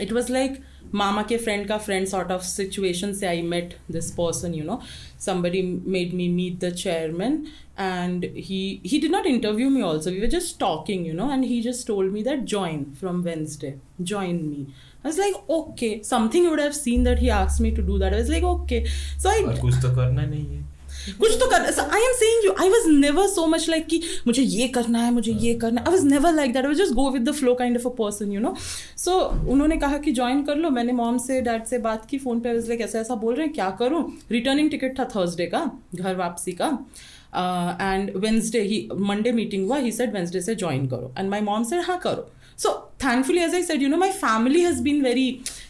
[0.00, 0.58] it was like
[0.94, 4.80] मामा के फ्रेंड का फ्रेंड सॉर्ट ऑफ़ सिचुएशन से I met this person you know
[5.20, 5.62] somebody
[5.94, 7.34] made me meet the chairman
[7.76, 11.44] and he he did not interview me also we were just talking you know and
[11.44, 13.74] he just told me that join from wednesday
[14.12, 14.66] join me
[15.04, 17.98] i was like okay something you would have seen that he asked me to do
[17.98, 18.82] that i was like okay
[19.18, 20.69] so i कुछ तो करना नहीं है
[21.20, 24.42] कुछ तो कर I am saying you I was never so much like कि मुझे
[24.42, 27.28] ये करना है मुझे ये करना I was never like that I just go with
[27.28, 28.54] the flow kind of a person you know
[28.96, 29.18] so
[29.52, 32.52] उन्होंने कहा कि ज्वाइन कर लो मैंने मॉम से डैड से बात की फ़ोन पे
[32.58, 34.02] लाइक ऐसा ऐसा बोल रहे हैं क्या करूँ?
[34.30, 36.66] रिटर्निंग टिकट था थर्सडे का घर वापसी का।
[37.80, 41.64] एंड वेंसडे ही मंडे मीटिंग हुआ ही सेड वेंसडे से ज्वाइन करो। एंड माई मॉम
[41.64, 42.70] सेड हाँ करो। So
[43.02, 45.22] thankfully as i said you know my family has been very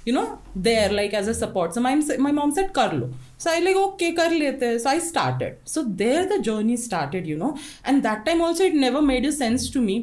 [0.07, 0.23] you know
[0.63, 1.77] there like as a support.
[1.77, 1.93] So my,
[2.25, 3.11] my mom said kar lo.
[3.43, 7.39] So i like okay kar lete so i started so there the journey started you
[7.43, 7.53] know
[7.85, 9.97] and that time also it never made a sense to me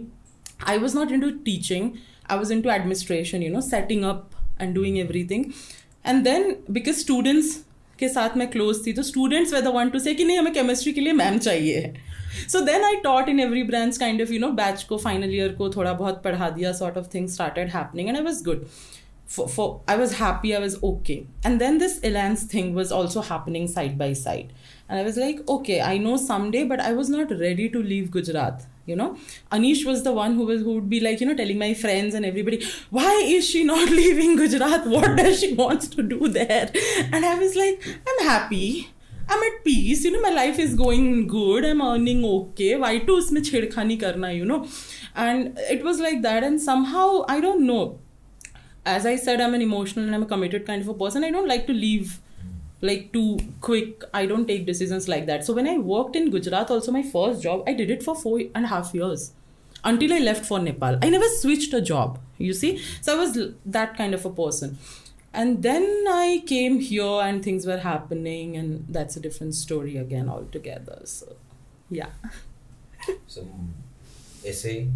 [0.74, 1.88] i was not into teaching
[2.36, 5.48] i was into administration you know setting up and doing everything
[6.06, 7.56] and then because students
[8.00, 10.54] के साथ मैं close थी तो students were the one to say कि नहीं हमें
[10.54, 11.94] chemistry के लिए मैम चाहिए
[12.52, 15.54] so then I taught in every branch kind of you know batch को फाइनल ईयर
[15.58, 18.66] को थोड़ा बहुत पढ़ा दिया sort of thing started happening and I was good
[19.28, 21.28] for, for I was happy, I was okay.
[21.44, 24.54] And then this Elance thing was also happening side by side.
[24.90, 28.10] And I was like, okay, I know someday, but I was not ready to leave
[28.10, 28.66] Gujarat.
[28.86, 29.18] You know,
[29.52, 32.16] Anish was the one who was who would be like, you know, telling my friends
[32.16, 34.88] and everybody, why is she not leaving Gujarat?
[34.88, 36.72] What does she wants to do there?
[37.12, 38.94] And I was like, I'm happy.
[39.30, 42.78] I'm at peace, you know, my life is going good, I'm earning okay.
[42.78, 44.66] Why to usme chhedkhani karna, you know?
[45.16, 48.00] And it was like that, and somehow I don't know.
[48.96, 51.24] As I said, I'm an emotional and I'm a committed kind of a person.
[51.24, 52.20] I don't like to leave
[52.82, 54.04] like too quick.
[54.14, 55.46] I don't take decisions like that.
[55.46, 58.40] So when I worked in Gujarat, also my first job, I did it for four
[58.56, 59.32] and a half years
[59.84, 61.00] until I left for Nepal.
[61.02, 62.82] I never switched a job, you see.
[63.02, 64.78] So I was that kind of a person
[65.34, 70.30] and then i came here and things were happening and that's a different story again
[70.36, 71.36] altogether so
[71.90, 72.10] yeah
[73.28, 74.88] some mm, essay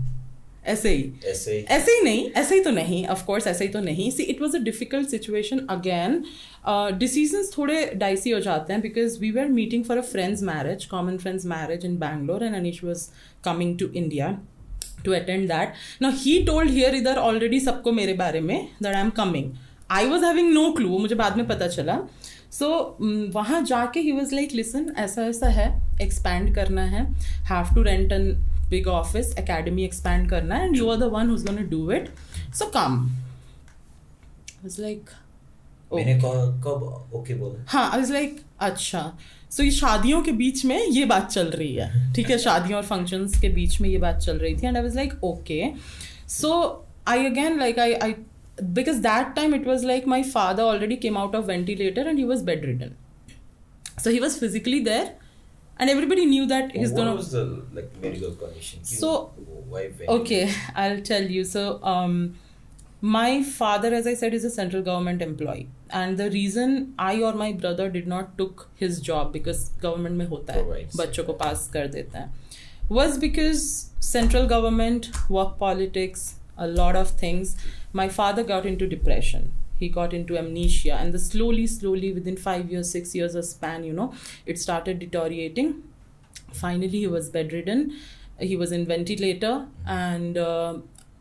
[0.63, 3.80] ऐसे ही। essay ऐसे ही नहीं ऐसे ही तो नहीं of course ऐसे ही तो
[3.80, 6.24] नहीं। See it was a difficult situation again
[6.97, 11.17] decisions थोड़े डाइसी हो जाते हैं because we were meeting for a friends marriage common
[11.17, 13.08] friends marriage in Bangalore and Anish was
[13.45, 14.28] coming to India
[15.06, 19.02] to attend that ना he told here इधर already सबको मेरे बारे में that I
[19.02, 19.52] am coming
[19.91, 22.00] I was having no clue मुझे बाद में पता चला।
[22.52, 25.67] सो so, वहाँ जाके ही वॉज़ लाइक लिसन ऐसा ऐसा है
[26.02, 27.04] एक्सपैंड करना है।
[27.50, 28.32] Have to rent an
[28.72, 32.10] big office academy expand karna and you are the one who's gonna do it.
[32.54, 32.98] So come.
[34.50, 35.98] I was like oh.
[35.98, 36.06] okay.
[36.06, 37.10] मैंने कब?
[37.16, 39.02] Okay बोला। हाँ I like अच्छा।
[39.52, 42.86] सो ये शादियों के बीच में ये बात चल रही है। ठीक है शादियों और
[42.86, 45.64] फ़ंक्शंस के बीच में ये बात चल रही थी and I was like okay
[46.30, 46.52] so
[47.08, 48.14] I again like I I
[48.64, 52.24] because that time it was like my father already came out of ventilator and he
[52.26, 52.92] was bedridden
[54.04, 55.16] so he was physically there
[55.81, 57.45] and everybody knew that he's what gonna was the
[57.79, 59.15] like medical condition So-
[59.75, 59.85] why
[60.17, 60.43] okay
[60.75, 61.62] i'll tell you so
[61.95, 62.15] um
[63.17, 65.67] my father as i said is a central government employee
[66.01, 70.27] and the reason i or my brother did not took his job because government में
[70.29, 70.97] होता है Provides.
[71.01, 72.33] बच्चों को पास कर देते हैं
[72.97, 73.62] was because
[74.09, 76.21] central government work politics
[76.67, 77.55] a lot of things
[78.01, 79.49] my father got into depression
[79.82, 80.94] he got into amnesia.
[80.94, 84.13] And the slowly slowly within 5 years 6 years of span you know
[84.46, 85.84] it started deteriorating.
[86.54, 87.86] Finally he was bedridden.
[88.39, 89.67] He was in ventilator.
[89.86, 90.78] And uh,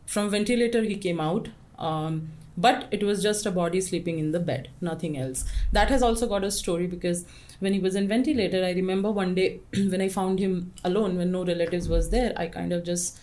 [0.06, 1.48] from ventilator he came out.
[1.78, 5.44] Um, but it was just a body sleeping in the bed nothing else.
[5.72, 7.24] That has also got a story because
[7.60, 9.60] when he was in ventilator i remember one day
[9.94, 13.20] when i found him alone when no relatives was there i kind of just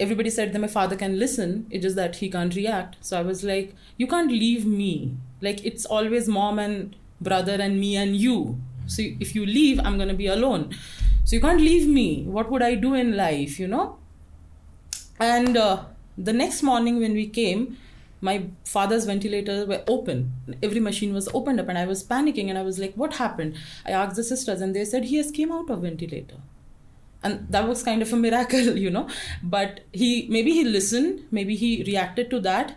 [0.00, 1.66] everybody said that my father can listen.
[1.70, 2.96] It's just that he can't react.
[3.00, 5.16] So i was like you can't leave me.
[5.40, 8.58] Like it's always mom and brother and me and you.
[8.86, 10.74] So if you leave i'm gonna be alone.
[11.24, 12.24] So you can't leave me.
[12.24, 13.98] What would i do in life you know?
[15.20, 15.84] And uh,
[16.16, 17.76] the next morning when we came
[18.22, 20.32] my father's ventilators were open.
[20.62, 23.56] Every machine was opened up and i was panicking and i was like what happened?
[23.86, 26.40] I asked the sisters and they said he has came out of ventilator
[27.22, 29.08] and that was kind of a miracle you know.
[29.42, 32.76] But he maybe he listened maybe he reacted to that.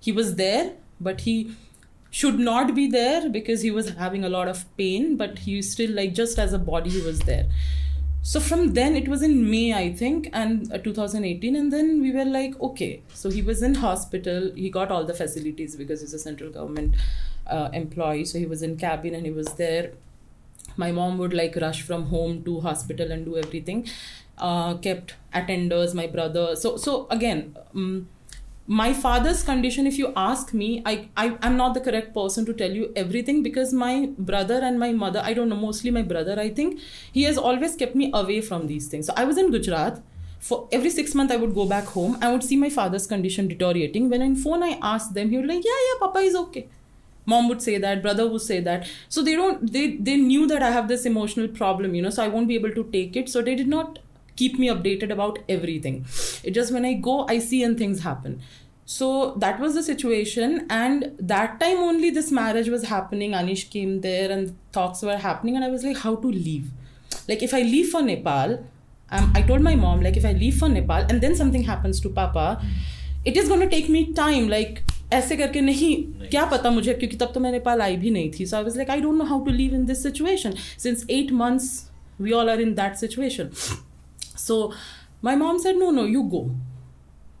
[0.00, 1.54] He was there but he
[2.10, 5.90] should not be there because he was having a lot of pain but he still
[5.92, 7.46] like just as a body he was there.
[8.22, 12.12] So from then it was in may i think and uh, 2018 and then we
[12.12, 13.02] were like okay.
[13.14, 14.52] So he was in hospital.
[14.54, 16.96] He got all the facilities because he's a central government
[17.46, 18.24] uh, employee.
[18.24, 19.92] So he was in cabin and he was there
[20.76, 23.86] my mom would like rush from home to hospital and do everything
[24.38, 26.56] uh, kept attenders my brother.
[26.56, 28.08] So so again um,
[28.66, 32.52] my father's condition if you ask me I, I i'm not the correct person to
[32.52, 36.38] tell you everything because my brother and my mother i don't know mostly my brother
[36.38, 36.78] i think
[37.10, 39.06] he has always kept me away from these things.
[39.06, 40.00] So i was in gujarat.
[40.38, 42.16] For every six months i would go back home.
[42.22, 44.08] I would see my father's condition deteriorating.
[44.08, 46.68] When on phone i asked them he would like yeah yeah papa is okay
[47.26, 48.88] mom would say that brother would say that.
[49.08, 52.22] So they don't they they knew that i have this emotional problem you know so
[52.22, 53.28] i won't be able to take it.
[53.28, 53.98] So they did not
[54.36, 56.04] keep me updated about everything.
[56.42, 58.40] It just when i go i see and things happen.
[58.86, 60.66] So that was the situation.
[60.68, 63.32] And that time only this marriage was happening.
[63.40, 65.54] Anish came there and talks were happening.
[65.56, 66.70] And i was like how to leave?
[67.28, 68.60] Like if i leave for nepal
[69.12, 72.00] um, i told my mom like if i leave for nepal and then something happens
[72.00, 72.44] to papa
[73.24, 74.48] it is going to take me time.
[74.48, 75.94] Like ऐसे करके नहीं,
[76.30, 78.76] क्या पता मुझे क्योंकि तब तो मैं नेपाल आई भी नहीं थी। So I was
[78.76, 81.70] like I don't know how to leave in this situation since eight months
[82.20, 83.50] we all are in that situation
[84.38, 84.72] so
[85.24, 86.44] my mom said no no you go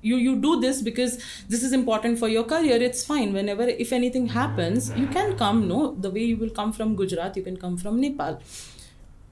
[0.04, 1.18] you you do this because
[1.50, 5.62] this is important for your career it's fine whenever if anything happens you can come
[5.66, 8.38] no the way you will come from Gujarat you can come from Nepal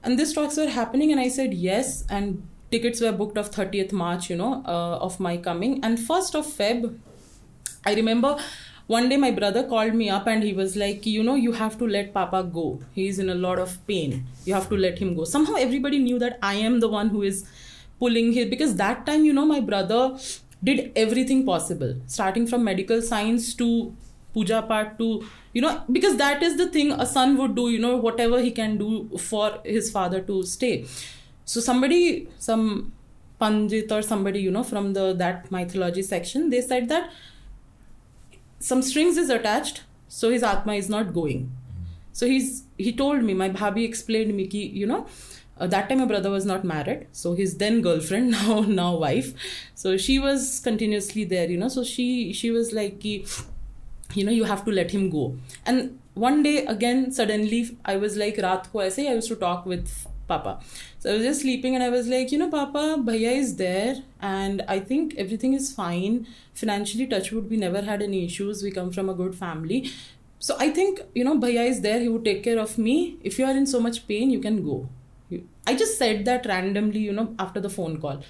[0.05, 2.37] and this talks are happening and I said yes and
[2.71, 4.51] tickets were booked of thirtieth March you know
[5.01, 6.89] of my coming and first of Feb
[7.89, 8.37] I remember
[8.87, 11.77] one day my brother called me up and he was like, you know, you have
[11.77, 12.81] to let Papa go.
[12.93, 14.25] He's in a lot of pain.
[14.45, 15.25] You have to let him go.
[15.25, 17.45] Somehow everybody knew that I am the one who is
[17.99, 20.17] pulling him because that time, you know, my brother
[20.63, 23.95] did everything possible, starting from medical science to
[24.33, 25.05] puja part to
[25.53, 28.51] you know because that is the thing a son would do you know whatever he
[28.51, 30.85] can do for his father to stay
[31.45, 32.93] so somebody some
[33.39, 37.09] pandit or somebody you know from the that mythology section they said that
[38.59, 41.51] some strings is attached so his atma is not going.
[42.11, 45.05] So he's he told me my bhabi explained me ki you know
[45.59, 49.33] uh, that time my brother was not married so his then girlfriend now now wife.
[49.75, 53.25] So she was continuously there you know so she she was like ki,
[54.13, 55.37] you know you have to let him go.
[55.65, 59.65] And one day again suddenly i was like raat ko aise i used to talk
[59.65, 59.91] with
[60.29, 60.59] Papa.
[60.99, 64.03] So I was just sleeping and I was like, you know, Papa, Bhaiya is there
[64.21, 66.27] and I think everything is fine.
[66.53, 68.61] Financially, Touchwood, we never had any issues.
[68.61, 69.89] We come from a good family.
[70.39, 72.01] So I think, you know, Bhaiya is there.
[72.01, 73.17] He would take care of me.
[73.23, 74.89] If you are in so much pain, you can go.
[75.65, 78.21] I just said that randomly, you know, after the phone call.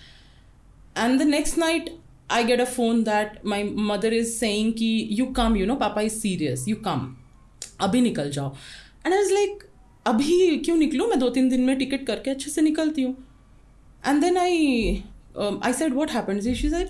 [0.95, 1.89] And the next night,
[2.29, 6.01] I get a phone that my mother is saying ki you come, you know, Papa
[6.01, 6.67] is serious.
[6.67, 7.17] You come.
[7.79, 8.53] Abhi nikal jao.
[9.03, 9.68] And I was like,
[10.05, 11.07] अभी क्यों निकलू?
[11.07, 13.15] मैं दो तीन दिन में ticket करके अच्छे से निकलती हूँ।
[14.07, 15.03] And then I
[15.37, 16.45] I said what happens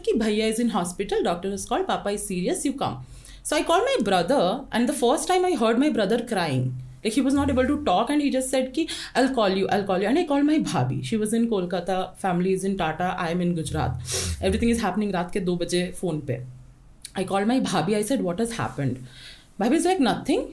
[0.05, 3.01] कि, भैया is in hospital doctor is called पापा is serious you come
[3.45, 7.13] so I call my brother and the first time I heard my brother crying like
[7.13, 9.83] he was not able to talk and he just said कि I call you I
[9.83, 11.01] call you and I call my भाभी.
[11.03, 15.13] She was in Kolkata family is in Tata I am in Gujarat everything is happening
[15.13, 16.41] रात के दो बजे phone पे.
[17.17, 18.97] आई call my भाभी I said what is happened
[19.59, 20.43] भाभी is like nothing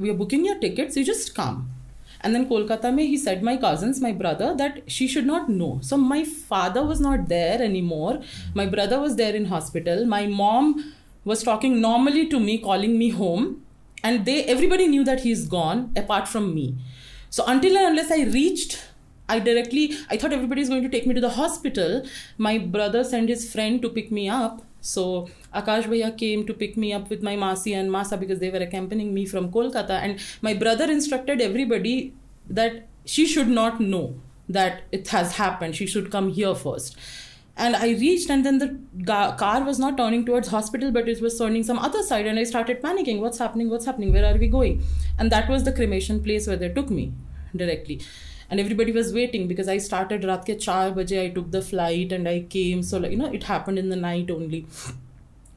[0.00, 1.70] we are booking your tickets, you just come.
[2.22, 5.78] And then Kolkata mein, he said my cousins, my brother, that she should not know.
[5.82, 8.20] So my father was not there anymore.
[8.54, 10.04] My brother was there in hospital.
[10.04, 10.92] My mom
[11.24, 13.64] was talking normally to me, calling me home.
[14.02, 16.76] And they everybody knew that he's gone, apart from me.
[17.30, 18.78] So until and unless I reached
[19.28, 22.02] I directly, I thought everybody is going to take me to the hospital.
[22.36, 24.62] My brother sent his friend to pick me up.
[24.80, 28.50] So Akash Bhaiya came to pick me up with my Masi and Masa because they
[28.50, 29.90] were accompanying me from Kolkata.
[29.90, 32.14] And my brother instructed everybody
[32.48, 34.14] that she should not know
[34.48, 35.76] that it has happened.
[35.76, 36.96] She should come here first.
[37.56, 41.20] And I reached, and then the ga- car was not turning towards hospital, but it
[41.20, 42.26] was turning some other side.
[42.26, 43.20] And I started panicking.
[43.20, 43.68] What's happening?
[43.68, 44.12] What's happening?
[44.12, 44.82] Where are we going?
[45.18, 47.12] And that was the cremation place where they took me
[47.54, 48.00] directly
[48.50, 52.28] and everybody was waiting because I started raat 4 baje I took the flight and
[52.28, 54.66] I came so like, you know it happened in the night only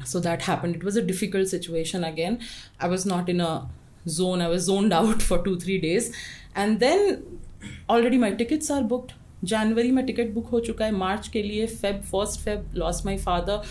[0.04, 2.38] so that happened it was a difficult situation again
[2.80, 3.68] I was not in a
[4.08, 6.14] zone I was zoned out for two three days
[6.54, 7.40] and then
[7.88, 9.14] already my tickets are booked
[9.44, 13.16] जनवरी में ticket book हो चुका है मार्च के लिए Feb first Feb loss my
[13.16, 13.62] father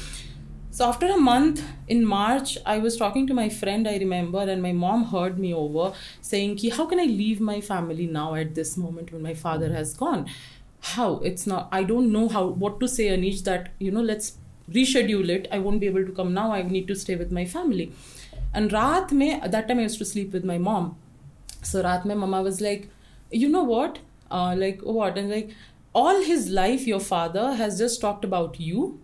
[0.78, 4.62] so after a month in March, I was talking to my friend, I remember, and
[4.62, 5.92] my mom heard me over
[6.22, 9.72] saying, Ki, How can I leave my family now at this moment when my father
[9.74, 10.28] has gone?
[10.90, 11.08] How?
[11.30, 14.38] It's not, I don't know how, what to say, Anish, that, you know, let's
[14.73, 15.49] reschedule it.
[15.51, 16.53] I won't be able to come now.
[16.53, 17.93] I need to stay with my family.
[18.55, 20.97] And Raat me, that time I used to sleep with my mom.
[21.63, 22.89] So Raat me, Mama was like,
[23.31, 23.99] You know what?
[24.31, 25.19] Uh, like, what?
[25.19, 25.51] And like,
[25.95, 28.99] all his life, your father has just talked about you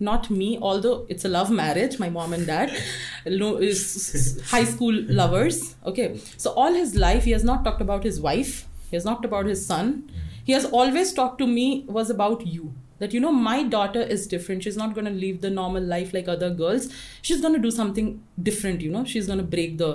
[0.00, 2.70] not me although it's a love marriage my mom and dad
[3.26, 8.20] is high school lovers okay so all his life he has not talked about his
[8.20, 10.10] wife he has not talked about his son
[10.44, 14.26] he has always talked to me was about you that you know my daughter is
[14.26, 14.62] different.
[14.62, 16.88] She's not going to live the normal life like other girls.
[17.22, 19.04] She's going to do something different you know.
[19.04, 19.94] She's going to break the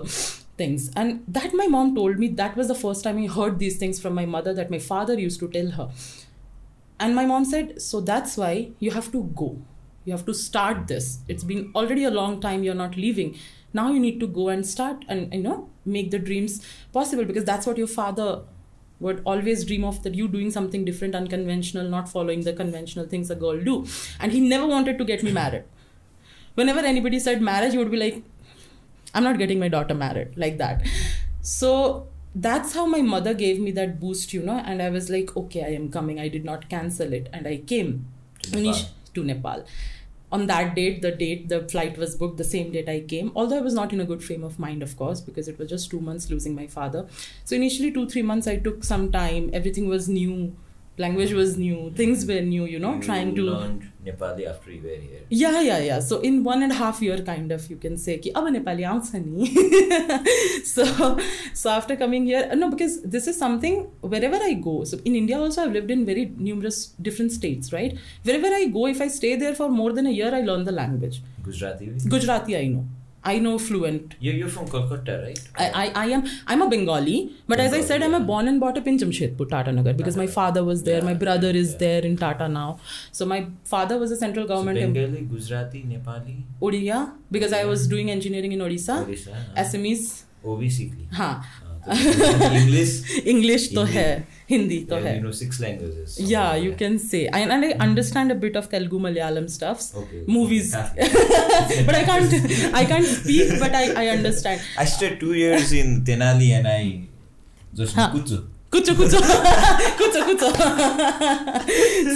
[0.58, 0.92] things.
[0.96, 4.00] And that my mom told me that was the first time i heard these things
[4.00, 5.90] from my mother that my father used to tell her.
[7.00, 9.58] And my mom said so that's why you have to go.
[10.06, 11.20] You have to start this.
[11.28, 13.38] It's been already a long time you're not leaving.
[13.74, 16.62] Now you need to go and start and you know make the dreams
[16.94, 18.44] possible because that's what your father
[19.08, 23.32] would always dream of that you doing something different unconventional not following the conventional things
[23.36, 23.76] a girl do.
[24.20, 25.64] And he never wanted to get me married.
[26.56, 28.24] Whenever anybody said marriage he would be like
[29.14, 30.86] i'm not getting my daughter married like that.
[31.42, 32.08] So
[32.48, 35.62] that's how my mother gave me that boost you know and i was like okay
[35.64, 36.20] i am coming.
[36.20, 37.94] I did not cancel it and i came
[38.48, 38.82] To Nepal.
[39.14, 39.64] to nepal
[40.36, 43.32] on that date the date the flight was booked the same date i came.
[43.36, 45.70] Although i was not in a good frame of mind of course because it was
[45.70, 47.08] just two months losing my father.
[47.44, 49.50] So initially two three months i took some time.
[49.62, 50.56] Everything was new
[50.98, 54.82] language was new things were new you know you trying to learned nepali after you
[54.82, 55.22] were here.
[55.30, 56.00] Yeah yeah yeah.
[56.00, 58.86] So in one and a half year kind of you can say ki ab nepali
[60.74, 60.86] so
[61.54, 65.40] so after coming here no because this is something wherever i go so in india
[65.46, 67.98] also i've lived in very numerous different states right?
[68.24, 70.78] Wherever i go if i stay there for more than a year i learn the
[70.84, 71.22] language.
[71.44, 72.86] Gujarati gujarati i know.
[73.25, 75.41] I know fluent You're, you're from Kolkata, right?
[75.59, 78.59] I, I, I am I'm a Bengali, but as I said, I'm a born and
[78.63, 81.73] brought up in Jamshedpur, Tata Nagar, because my father was there, my Yeah, brother is
[81.73, 81.79] yeah.
[81.83, 82.79] there in Tata now.
[83.13, 87.65] So my father was a central So government em- Bengali, Gujarati, Nepali, Odia because I
[87.67, 88.99] was doing engineering in Odisha.
[89.05, 89.65] Odisha, हाँ.
[89.71, 90.11] SMEs
[90.45, 92.93] वो भी सीख ली हाँ हाँ, तो English
[93.33, 93.93] English तो Hindi.
[93.97, 95.14] है Hindi to yeah, hai.
[95.16, 96.16] You know six languages.
[96.16, 96.78] So yeah, you yeah.
[96.78, 97.28] can say.
[97.28, 99.94] I, and I understand a bit of Telugu Malayalam stuffs.
[99.96, 100.24] Okay.
[100.28, 100.76] Movies.
[101.88, 102.34] but I can't
[102.82, 104.62] I can't speak but I, I understand.
[104.78, 107.08] I stayed two years in Tenali and I
[107.74, 108.12] just huh.
[108.12, 108.46] Kutsu.
[108.76, 109.20] Kucho, kucho.
[110.00, 110.50] kucho, kucho.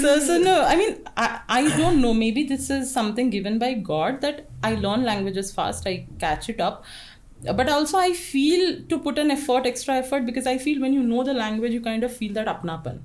[0.02, 2.14] so, so no, I mean, I, I don't know.
[2.14, 6.60] Maybe this is something given by God that I learn languages fast, I catch it
[6.60, 6.84] up
[7.57, 11.03] But also I feel to put an effort, extra effort, because I feel when you
[11.03, 13.01] know the language, you kind of feel that apnapan.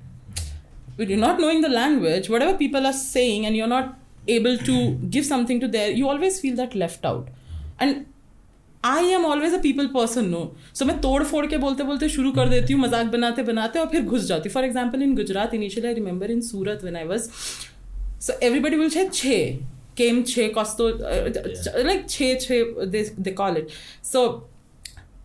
[0.96, 4.78] When you're not knowing the language, whatever people are saying, and you're not able to
[5.16, 7.28] give something to their, you always feel that left out.
[7.78, 8.06] And
[8.84, 10.40] I am always a people person no
[10.74, 13.86] सो मैं तोड़ फोड़ के बोलते बोलते शुरू कर देती हूँ मजाक बनाते बनाते और
[13.88, 17.04] फिर घुस जाती हूँ for example in Gujarat initially I remember in Surat when I
[17.06, 17.28] was
[18.26, 19.36] so everybody will छे
[19.95, 20.87] came che costo
[21.83, 23.71] like che che they, they call it.
[24.01, 24.47] So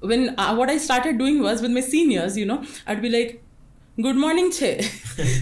[0.00, 3.42] when uh, what i started doing was with my seniors you know i'd be like
[4.00, 4.80] good morning che.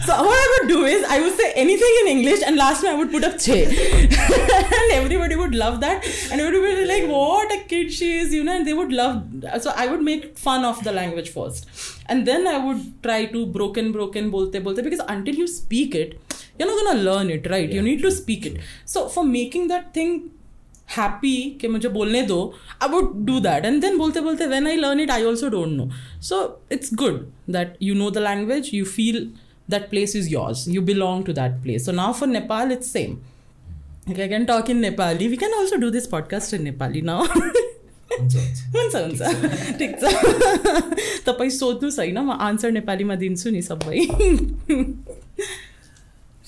[0.07, 2.95] So what i would do is i would say anything in english and last time
[2.95, 3.59] i would put up che.
[4.79, 6.05] And everybody would love that.
[6.33, 8.93] And everybody would be like what a kid she is you know and they would
[8.93, 9.23] love
[9.61, 11.69] so i would make fun of the language first.
[12.07, 16.19] And then i would try to broken broken bolte bolte because until you speak it
[16.60, 17.70] you're not gonna learn it, right?
[17.70, 18.56] you Yeah, need to true, speak it.
[18.56, 18.72] true.
[18.94, 20.16] So for making that thing
[20.96, 22.40] happy कि मुझे बोलने दो
[22.82, 25.72] I would do that and then बोलते बोलते when I learn it I also don't
[25.78, 25.90] know
[26.30, 26.40] so
[26.72, 27.22] it's good
[27.56, 29.28] that you know the language you feel
[29.74, 33.14] that place is yours you belong to that place so now for nepal it's same
[34.10, 37.16] okay, i can talk in nepali we can also do this podcast in nepali now
[37.30, 44.04] हुन्छ, हुन्छ। हुन्छ हुन्छ ठिक छ तपाईँ सोध्नुहोस् होइन म आन्सर नेपालीमा दिन्छु नि सबै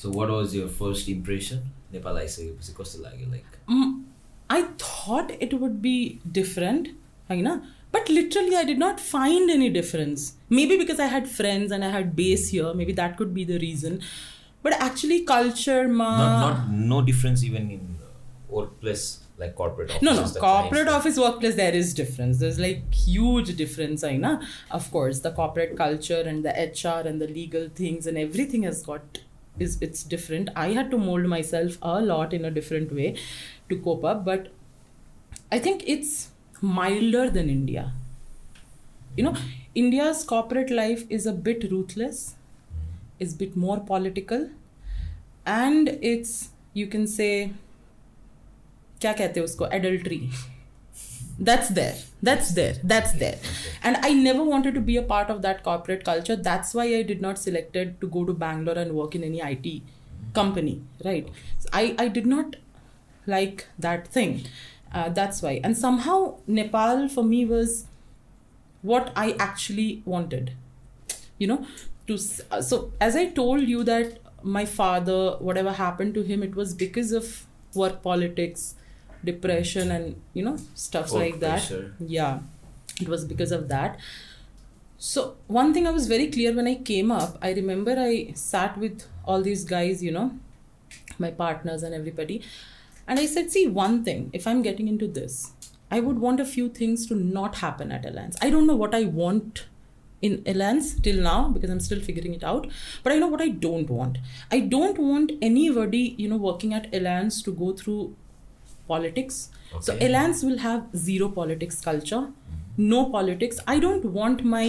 [0.01, 1.63] So what was your first impression?
[1.93, 3.43] Nepal आइसकेपछि कस्तो लाग्यो like
[3.76, 3.93] Mm,
[4.55, 5.95] I thought it would be
[6.39, 6.89] different,
[7.32, 7.49] होइन?
[7.95, 10.23] but literally I did not find any difference.
[10.57, 13.59] Maybe because I had friends and I had base here, maybe that could be the
[13.63, 14.01] reason.
[14.67, 16.09] But actually, culture, ma.
[16.17, 18.09] not not no difference even in uh,
[18.57, 19.05] workplace
[19.43, 20.28] like corporate offices no, no.
[20.36, 22.39] the Corporate clients- office workplace, there is difference.
[22.43, 24.34] There's like huge difference, I know.
[24.80, 28.82] Of course, the corporate culture and the HR and the legal things and everything has
[28.91, 29.19] got
[29.59, 30.49] is it's different.
[30.55, 33.15] I had to mold myself a lot in a different way
[33.69, 34.49] to cope up, but
[35.51, 36.30] I think it's
[36.61, 37.93] milder than India.
[39.15, 39.36] You know,
[39.73, 42.36] India's corporate life is a bit ruthless,
[43.19, 44.49] is a bit more political,
[45.45, 47.53] and it's you can say
[49.01, 50.19] क्या कहते हैं उसको adultery
[51.41, 51.97] That's there.
[52.22, 52.74] That's there.
[52.84, 53.38] That's there.
[53.82, 56.36] And i never wanted to be a part of that corporate culture.
[56.36, 59.82] That's why i did not selected to go to bangalore and work in any it
[60.34, 61.28] company right?
[61.72, 62.57] I i did not
[63.26, 64.43] like that thing.
[64.93, 65.61] Uh, that's why.
[65.64, 67.86] And somehow nepal for me was
[68.82, 70.53] what i actually wanted.
[71.38, 71.66] You know
[72.07, 72.18] to
[72.51, 76.74] uh, so as i told you that my father whatever happened to him it was
[76.74, 78.74] because of work politics
[79.24, 81.66] depression and you know stuff like that.
[81.66, 81.94] pressure.
[82.00, 82.40] yeah.
[83.00, 83.98] It was because of that.
[84.98, 88.76] So one thing i was very clear when i came up i remember i sat
[88.76, 90.32] with all these guys you know
[91.18, 92.42] my partners and everybody
[93.06, 95.52] and i said see one thing if i'm getting into this
[95.90, 98.94] i would want a few things to not happen at Elance i don't know what
[98.94, 99.64] i want
[100.20, 102.66] in Elance till now because i'm still figuring it out
[103.02, 104.18] but i know what i don't want.
[104.50, 108.14] I don't want anybody you know working at Elance to go through
[108.93, 109.41] politics.
[109.72, 109.82] Okay.
[109.88, 112.22] So Elance will have zero politics culture.
[112.91, 113.59] No politics.
[113.66, 114.64] I don't want my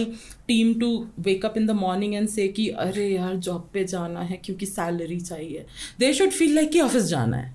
[0.48, 0.90] team to
[1.28, 4.66] wake up in the morning and say ki are यार job pe jana hai" क्योंकि
[4.72, 5.64] salary चाहिए
[6.00, 7.54] they They should feel like, office जाना है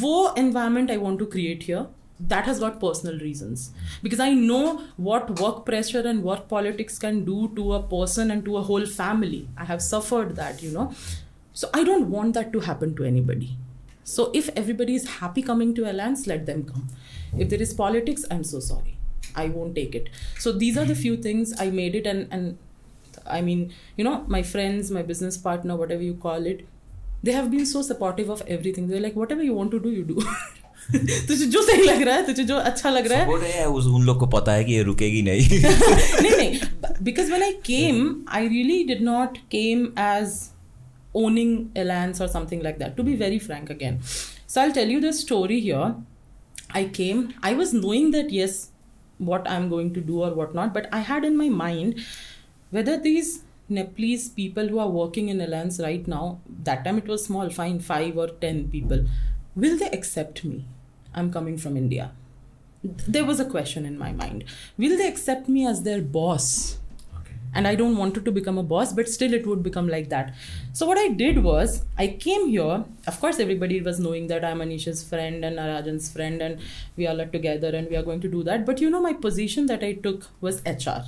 [0.00, 0.14] Wo
[0.44, 1.84] environment I want to create here.
[2.30, 3.70] that has got personal reasons
[4.02, 8.44] because i know what work pressure and work politics can do to a person and
[8.44, 10.84] to a whole family i have suffered that you know
[11.62, 13.50] so i don't want that to happen to anybody
[14.04, 16.88] so if everybody is happy coming to Elance, let them come.
[17.38, 18.98] If there is politics, I'm so sorry.
[19.34, 20.08] I won't take it.
[20.38, 22.58] So these are the few things I made it and and
[23.26, 26.66] I mean, you know, my friends, my business partner, whatever you call it,
[27.22, 28.88] they have been so supportive of everything.
[28.88, 30.26] They're like, whatever you want to do, you do.
[30.92, 34.18] तुझे जो सही लग रहा है तुझे जो अच्छा लग रहा है उस उन लोग
[34.20, 35.60] को पता है कि ये रुकेगी नहीं
[36.22, 36.60] नहीं नहीं
[37.02, 40.34] because when I came I really did not came as
[41.14, 42.96] owning a Elance or something like that.
[42.96, 44.00] To be very frank again,
[44.46, 45.94] so I'll tell you the story here.
[46.70, 47.34] I came.
[47.42, 48.70] I was knowing that yes,
[49.18, 52.00] what I'm going to do or what not, but I had in my mind
[52.70, 57.24] whether these Nepalese people who are working in Elance right now, that time it was
[57.26, 59.04] small, fine, five or ten people,
[59.54, 60.64] will they accept me?
[61.14, 62.12] I'm coming from India
[62.84, 64.44] there was a question in my mind
[64.76, 66.78] will they accept me as their boss.
[67.54, 70.34] And i don't want to become a boss but still it would become like that.
[70.72, 72.84] So what i did was i came here.
[73.06, 76.60] Of course everybody was knowing that i'm anisha's friend and narajan's friend and
[76.96, 78.64] we all are together and we are going to do that.
[78.66, 81.02] But you know my position that i took was hr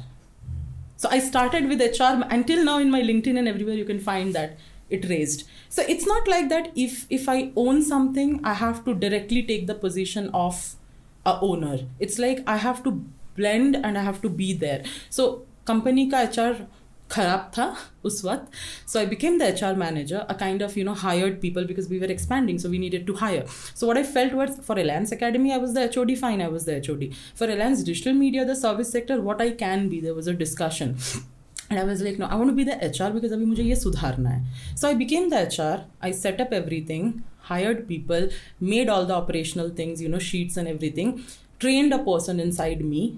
[0.97, 4.34] so i started with hr until now in my linkedin and everywhere you can find
[4.34, 4.57] that
[4.90, 5.49] it raised.
[5.68, 9.66] So it's not like that if if i own something i have to directly take
[9.66, 10.74] the position of
[11.26, 11.78] a owner.
[11.99, 12.92] It's like i have to
[13.36, 14.84] blend and i have to be there.
[15.11, 16.66] So company का HR
[17.10, 17.64] खराब था
[18.04, 18.52] उस वक्त
[18.88, 21.88] so I became the H R manager a kind of you know hired people because
[21.88, 25.12] we were expanding so we needed to hire so what I felt worth for Reliance
[25.12, 27.48] academy I was the H O D fine I was the H O D for
[27.48, 30.96] Reliance digital media the service sector what I can be there was a discussion
[31.70, 33.76] and I was like no I want be the H R because अभी मुझे ये
[33.76, 34.76] सुधारना है.
[34.76, 37.12] So I became the H R I set up everything
[37.42, 38.28] hired people
[38.62, 41.12] made all the operational things you know sheets and everything
[41.60, 43.12] train a person inside me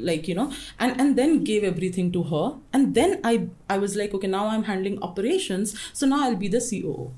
[0.00, 2.56] like you know, and and then gave everything to her.
[2.72, 6.48] And then I I was like, okay, now I'm handling operations, so now I'll be
[6.48, 7.12] the COO.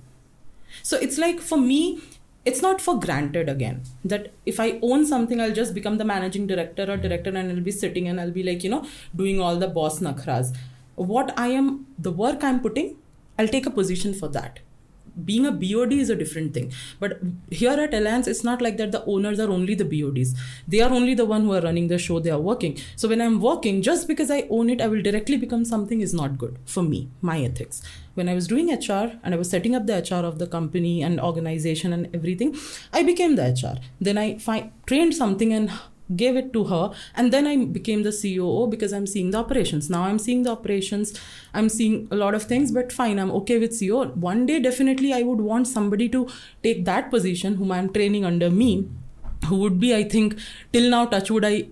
[0.83, 2.01] So it's like for me,
[2.45, 6.47] it's not for granted again that if I own something, I'll just become the managing
[6.47, 9.57] director or director and I'll be sitting and I'll be like, you know, doing all
[9.57, 10.55] the boss nakhras.
[10.95, 12.97] What I am, the work I'm putting,
[13.39, 14.61] I'll take a position for that.
[15.25, 16.73] Being a BOD is a different thing.
[17.01, 20.35] But here at Elance, it's not like that the owners are only the BODs.
[20.69, 22.79] They are only the one who are running the show, they are working.
[22.97, 26.15] So when I'm working, just because I own it, I will directly become something is
[26.15, 27.83] not good for me, my ethics.
[28.15, 31.03] When I was doing HR and I was setting up the HR of the company
[31.03, 32.57] and organization and everything,
[32.93, 33.79] I became the HR.
[34.01, 35.71] Then I fi- trained something and
[36.15, 39.91] gave it to her and then i became the coo because i'm seeing the operations.
[39.91, 41.19] Now i'm seeing the operations.
[41.55, 45.13] I'm seeing a lot of things but fine i'm okay with ceo one day definitely
[45.13, 46.29] i would want somebody to
[46.63, 48.89] take that position whom i'm training under me
[49.47, 50.39] who would be i think
[50.73, 51.67] till now touch would i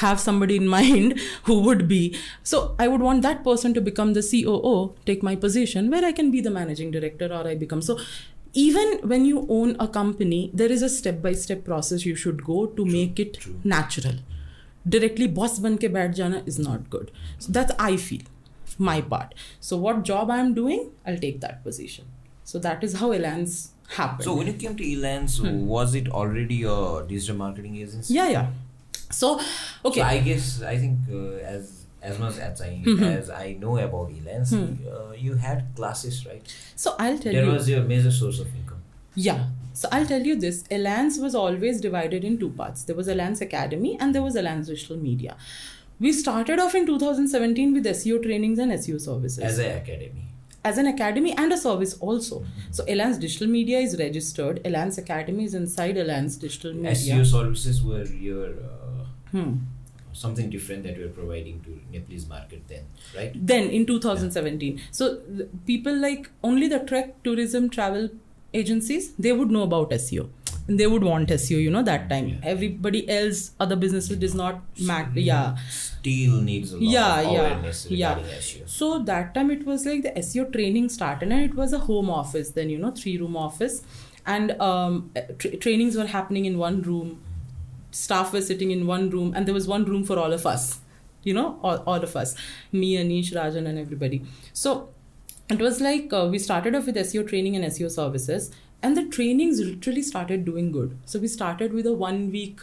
[0.00, 2.16] have somebody in mind who would be.
[2.42, 6.12] So i would want that person to become the coo take my position where i
[6.12, 7.82] can be the managing director or i become.
[7.82, 7.98] So
[8.52, 12.44] even when you own a company there is a step by step process you should
[12.44, 13.60] go to make it true.
[13.64, 14.14] natural.
[14.88, 17.10] Directly boss ban ke baith jana is not good.
[17.38, 18.22] So that's i feel
[18.78, 19.34] my part.
[19.60, 22.06] So what job i'm doing i'll take that position.
[22.44, 25.38] So that is how Elance happened So when you came to Elance,
[25.74, 28.14] was it already a digital marketing agency?
[28.14, 28.50] yeah yeah.
[29.12, 29.40] So
[29.84, 30.00] okay.
[30.00, 33.04] So I guess I think uh, as as much as I Mm-hmm.
[33.18, 36.42] as I know about Elance, uh, you had classes, right?
[36.76, 38.82] so i'll tell That you There was your major source of income.
[39.14, 39.44] Yeah.
[39.72, 42.82] So I'll tell you this Elance was always divided in two parts.
[42.84, 45.36] There was Elance Academy and there was Elance Digital Media.
[45.98, 49.38] We started off in 2017 with SEO trainings and SEO services.
[49.38, 50.24] As an academy.
[50.64, 52.44] As an academy and a service also.
[52.70, 54.62] So Elance Digital Media is registered.
[54.64, 56.92] Elance Academy is inside Elance Digital Media.
[57.16, 59.52] SEO services were your uh, Hmm.
[60.12, 62.84] Something different that we're providing to Nepalese market then,
[63.16, 63.32] right?
[63.34, 64.80] Then in 2017.
[64.90, 68.08] So th- people like only the trek tourism travel
[68.52, 70.28] agencies, they would know about SEO.
[70.68, 72.28] And they would want SEO, you know, that time.
[72.28, 72.36] Yeah.
[72.42, 75.18] Everybody else, other businesses does not matter.
[75.18, 75.56] Yeah.
[75.68, 78.08] Still needs a lot Yeah, of yeah, awareness yeah.
[78.14, 78.68] regarding SEO.
[78.68, 82.10] So that time it was like the SEO training started and it was a home
[82.10, 83.82] office then, you know, three room office.
[84.26, 87.20] And um, tra- trainings were happening in one room.
[87.90, 90.80] Staff were sitting in one room and there was one room for all of us,
[91.22, 92.34] you know, all, all of us,
[92.72, 94.22] me, Anish, Rajan and everybody.
[94.52, 94.88] So
[95.48, 98.50] it was like uh, we started off with SEO training and SEO services.
[98.82, 102.60] and the trainings literally started doing good so we started with a one week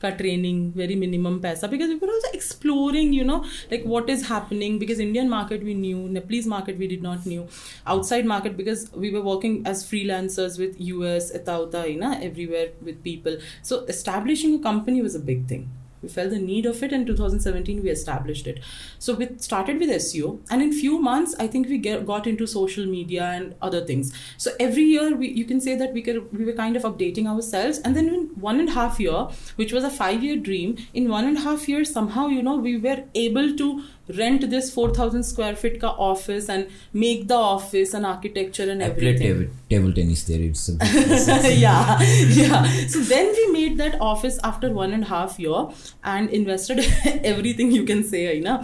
[0.00, 1.70] ka training very minimum paisa.
[1.70, 4.78] Because we were also exploring you know like what is happening.
[4.78, 7.46] Because indian market we knew nepalese market we did not knew.
[7.86, 13.02] Outside market because we were working as freelancers with us etauta you know everywhere with
[13.02, 13.38] people.
[13.62, 15.68] So establishing a company was a big thing
[16.02, 18.60] we felt the need of it in 2017 we established it.
[18.98, 22.46] So we started with seo and in few months i think we get, got into
[22.46, 24.12] social media and other things.
[24.36, 27.26] So every year we, you can say that we could we were kind of updating
[27.26, 30.76] ourselves and then in one and a half year which was a five year dream
[30.94, 33.82] in one and a half years somehow you know we were able to
[34.16, 38.86] rent this 4000 square feet ka office and make the office and architecture and I
[38.86, 39.16] everything.
[39.18, 40.40] played table, table tennis there.
[40.40, 42.64] It's a yeah yeah.
[42.88, 45.66] So then we made that office after one and a half year
[46.04, 46.80] and invested
[47.24, 48.62] everything you can say you know.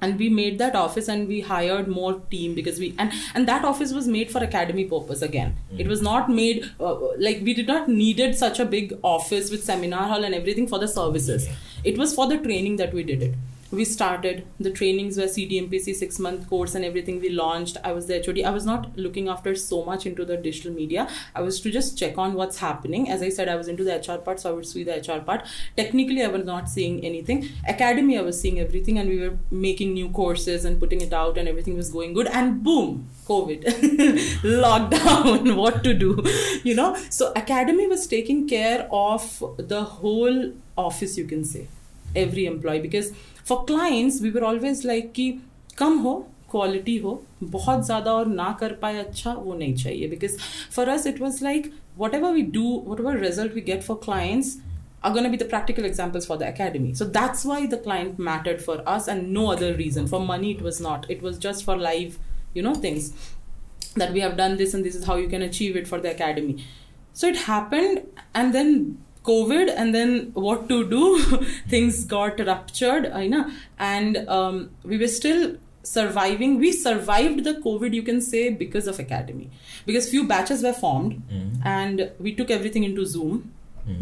[0.00, 3.64] And we made that office and we hired more team because we and and that
[3.64, 5.56] office was made for academy purpose again.
[5.76, 9.64] It was not made uh, like we did not needed such a big office with
[9.64, 11.48] seminar hall and everything for the services.
[11.82, 13.34] It was for the training that we did it
[13.70, 17.76] we started the trainings were cdmpc six month course and everything we launched.
[17.84, 21.08] I was the hod i was not looking after so much into the digital media.
[21.34, 23.10] I was to just check on what's happening.
[23.10, 25.20] As i said i was into the hr part so i would see the hr
[25.20, 25.46] part.
[25.76, 27.48] Technically i was not seeing anything.
[27.68, 31.36] Academy i was seeing everything and we were making new courses and putting it out
[31.36, 32.26] and everything was going good.
[32.28, 33.64] And boom covid.
[34.66, 35.56] Lockdown.
[35.62, 36.10] What to do?
[36.64, 36.96] You know?
[37.10, 41.66] So academy was taking care of the whole office you can say.
[42.16, 42.80] Every employee.
[42.80, 43.12] Because
[43.47, 45.31] for clients we were always like कि
[45.77, 46.15] कम हो
[46.51, 50.37] quality हो बहुत ज़्यादा और ना कर पाए अच्छा वो नहीं चाहिए because
[50.75, 51.71] for us it was like
[52.15, 54.57] whatever we do whatever result we get for clients
[55.07, 56.93] are going to be the practical examples for the academy.
[56.93, 60.05] So that's why the client mattered for us and no other reason.
[60.11, 61.07] For money, it was not.
[61.15, 62.13] It was just for live,
[62.53, 63.09] you know, things
[63.95, 66.11] that we have done this and this is how you can achieve it for the
[66.11, 66.55] academy.
[67.13, 68.71] So it happened, and then
[69.30, 71.04] COVID, and then what to do?
[71.68, 76.58] Things got ruptured, I know, and um, we were still surviving.
[76.58, 79.50] We survived the covid you can say because of academy.
[79.86, 81.22] Because few batches were formed
[81.64, 83.52] and we took everything into zoom.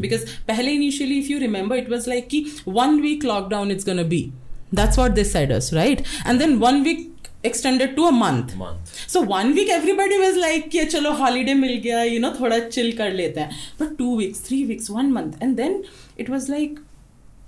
[0.01, 4.05] Because pehle initially if you remember it was like ki one week lockdown it's gonna
[4.05, 4.33] be.
[4.73, 6.05] That's what they said us right?
[6.25, 7.05] And then one week
[7.46, 8.94] extended to a month month.
[9.08, 12.92] so one week everybody was like कि चलो holiday मिल गया you know थोड़ा chill
[12.98, 15.84] कर लेते हैं but two weeks three weeks one month and then
[16.18, 16.80] it was like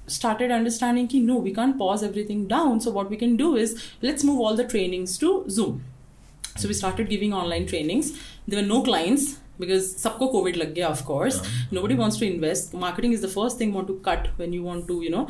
[0.08, 3.76] started understanding कि no we can't pause everything down so what we can do is
[4.02, 5.84] let's move all the trainings to zoom
[6.58, 8.12] so we started giving online trainings
[8.48, 9.30] there were no clients
[9.60, 11.39] because सबको covid लग गया of course
[11.78, 14.64] nobody wants to invest marketing is the first thing you want to cut when you
[14.64, 15.24] want to you know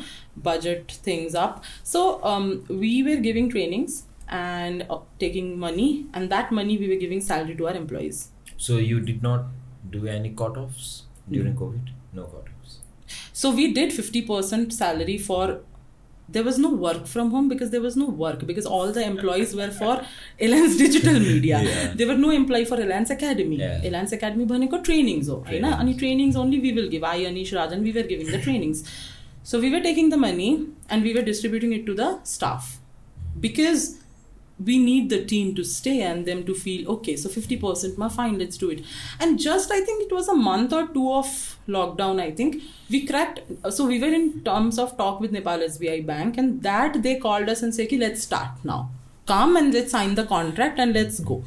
[0.48, 1.62] budget things up
[1.92, 4.87] so um, we were giving trainings and
[5.19, 8.29] taking money, and that money we were giving salary to our employees.
[8.57, 9.45] So you did not
[9.89, 11.59] do any cut-offs during mm.
[11.59, 11.89] COVID?
[12.13, 12.79] No cut-offs.
[13.33, 15.61] So we did fifty percent salary for.
[16.31, 19.55] There was no work from home because there was no work because all the employees
[19.55, 20.05] were for
[20.39, 21.59] Elance Digital Media.
[21.59, 21.93] Yeah.
[21.95, 23.55] There were no employee for Elance Academy.
[23.55, 23.81] Yeah.
[23.81, 25.47] Elance Academy bhaneko trainings ho, trainings.
[25.47, 25.59] okay?
[25.59, 27.03] Na any trainings only we will give.
[27.03, 28.83] I, Anish, Rajan, we were giving the trainings.
[29.41, 32.77] So we were taking the money and we were distributing it to the staff
[33.33, 33.39] hmm.
[33.39, 33.97] because
[34.63, 38.37] we need the team to stay and them to feel okay so 50% ma fine
[38.37, 38.83] let's do it.
[39.19, 43.05] And just i think it was a month or two of lockdown i think we
[43.05, 47.01] cracked uh, so we were in terms of talk with nepal sbi bank and that
[47.03, 48.89] they called us and said "Ki, let's start now.
[49.27, 51.43] Come and let's sign the contract and let's go.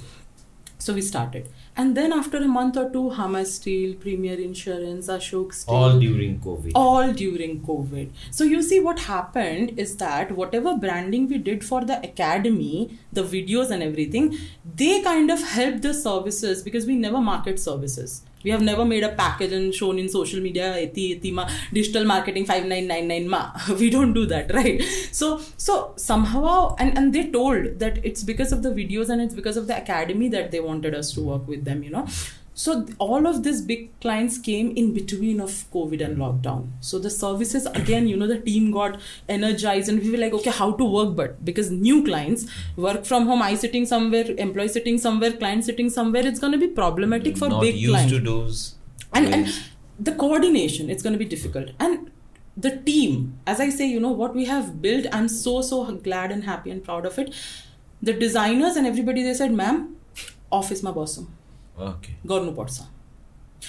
[0.79, 5.55] So we started and then after a month or two hama steel premier insurance ashok
[5.55, 5.75] steel.
[5.75, 6.73] All during COVID.
[6.75, 8.11] all during covid.
[8.31, 13.23] So you see what happened is that whatever branding we did for the academy the
[13.23, 14.37] videos and everything
[14.83, 19.05] they kind of helped the services because we never market services we have never made
[19.05, 23.43] a package and shown in social media eti eti ma digital marketing 5999 ma.
[23.83, 24.83] We don't do that right?
[25.21, 29.35] So so somehow and and they told that it's because of the videos and it's
[29.41, 32.07] because of the academy that they wanted us to work with them you know
[32.63, 32.73] so
[33.05, 36.69] all of these big clients came in between of covid and lockdown.
[36.89, 39.01] So the services again you know the team got
[39.37, 41.17] energized and we were like okay how to work?
[41.17, 42.47] But because new clients
[42.77, 46.63] work from home i sitting somewhere employee sitting somewhere client sitting somewhere it's going to
[46.63, 48.13] be problematic for not big used clients.
[48.13, 48.63] to those.
[49.13, 49.61] and, and
[49.99, 51.77] the coordination it's going to be difficult.
[51.81, 52.11] And
[52.69, 53.21] the team
[53.57, 56.71] as i say you know what we have built i'm so so glad and happy
[56.71, 57.35] and proud of it.
[58.01, 59.87] The designers and everybody they said ma'am
[60.63, 61.21] office ma boss
[61.79, 62.81] गर्नुपर्छ।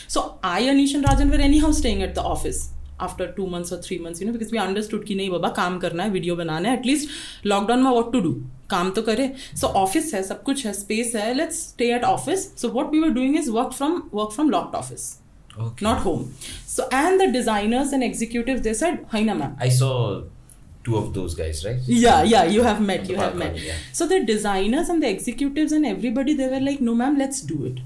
[0.09, 2.69] So I Anisan Rajan were anyhow staying at the office
[3.01, 5.79] after two months or three months you know because we understood कि नै बाबा काम
[5.79, 7.09] गर्ने video बनाने at least
[7.45, 8.33] लकडाउनमा वाट to do
[8.69, 9.31] काम त गरे
[9.61, 12.99] सो अफिस है सब कुछ है स्पेस है let's stay at office so what we
[12.99, 15.09] were doing is work from work from locked office
[15.57, 16.23] not home
[16.67, 19.89] so and the designers and executive they said होइन ma'am I saw
[20.85, 23.57] two of those guys right yeah yeah you have met you have met
[23.95, 27.65] so the designers and the executives and everybody they were like no ma'am let's do
[27.65, 27.79] it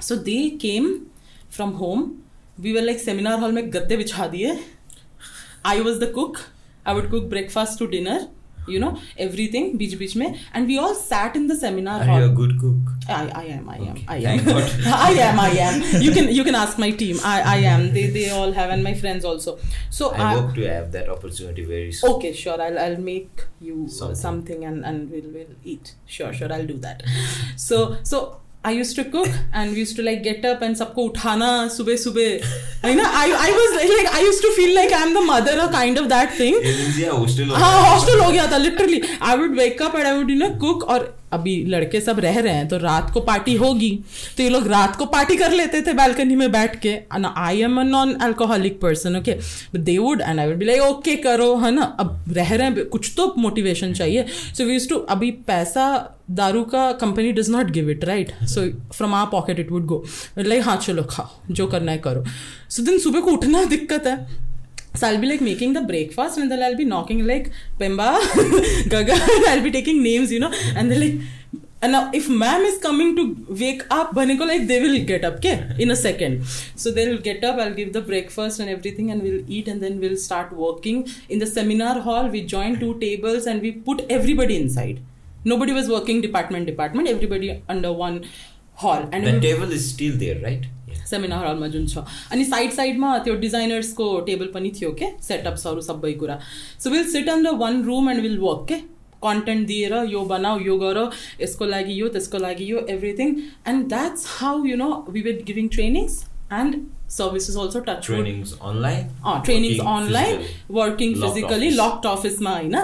[0.00, 0.90] so they came
[1.58, 2.04] from home
[2.58, 4.58] we were like seminar hall में गद्दे बिछा दिए
[5.64, 6.44] I was the cook
[6.84, 8.20] I would cook breakfast to dinner
[8.72, 8.88] you know
[9.24, 12.34] everything बीच बीच में and we all sat in the seminar Are hall you a
[12.40, 12.90] good cook?
[13.08, 14.48] I, I am, I am, Okay, I thank am.
[14.48, 14.74] God.
[14.96, 15.80] I am, I am.
[16.02, 17.16] You can you can ask my team.
[17.30, 17.86] I, I am.
[17.96, 19.54] They they all have and my friends also.
[19.98, 22.12] So I hope to have that opportunity very soon.
[22.12, 22.60] Okay, sure.
[22.66, 24.20] I'll I'll make you Something.
[24.22, 25.92] something, and and we'll we'll eat.
[26.18, 26.52] Sure, sure.
[26.58, 27.02] I'll do that.
[27.66, 28.22] So so
[28.67, 31.95] I use to cook and we use to like get up and सबको उठाना सुबह
[31.97, 33.09] सुबह। ना?
[33.19, 35.99] I I was like I use to feel like I am the mother a kind
[35.99, 36.55] of that thing
[37.13, 41.16] hostel हो गया। था literally I would wake and I would you know cook और
[41.33, 43.89] अभी लड़के सब रह रहे हैं तो रात को पार्टी होगी।
[44.37, 47.79] तो ये लोग रात को पार्टी कर लेते थे बालकनी में बैठ के। I am
[47.79, 49.37] a non alcoholic person okay
[49.75, 51.83] they would and I would be like okay करो है ना?
[51.99, 54.25] अब रह रहे हैं कुछ तो मोटिवेशन चाहिए।
[54.57, 55.87] सो वी टू अभी पैसा
[56.31, 60.03] दारू का company does not give it right so from our pocket it would go
[60.37, 64.07] like हाँ चलो खाओ जो करना है करो। सो so, दिन सुबह को उठना दिक्कत
[64.07, 64.46] है।
[64.97, 68.09] So I'll be like making the breakfast and then I'll be knocking like Pemba,
[68.89, 69.17] Gaga,
[69.49, 71.19] I'll be taking names, you know, and they're like,
[71.83, 75.35] and now if ma'am is coming to wake up, Bhaneko like they will get up,
[75.35, 76.43] okay, in a second.
[76.75, 79.99] So they'll get up, I'll give the breakfast and everything, and we'll eat, and then
[79.99, 81.07] we'll start working.
[81.29, 84.99] In the seminar hall, we join two tables and we put everybody inside.
[85.45, 88.25] Nobody was working department, department, everybody under one
[88.73, 89.07] hall.
[89.11, 90.65] And The we- table is still there, right?
[91.09, 96.13] Seminar हलमा जुन छ। अनि side साइडमा त्यो डिजाइनर्सको table पनि थियो के सेटअप्सहरू सबै
[96.21, 96.39] कुरा।
[96.79, 98.81] So will sit on the one room and will work के
[99.23, 100.97] कन्टेन्ट दिएर यो बनाऊ यो गर
[101.41, 103.35] यसको लागि यो त्यसको लागि यो everything
[103.67, 106.75] and that's how you know we were giving trainings and
[107.11, 109.03] services also touch Trainings online.
[109.45, 110.41] Trainings online.
[110.77, 111.69] Working physically.
[111.69, 112.75] Locked अफिसमा होइन?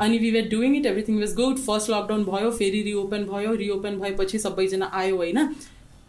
[0.00, 3.98] अनि we were doing it everything was good first lockdown भयो फेरि रिओपन भयो। Reopen
[4.00, 5.48] भएपछि सबैजना आयो होइन?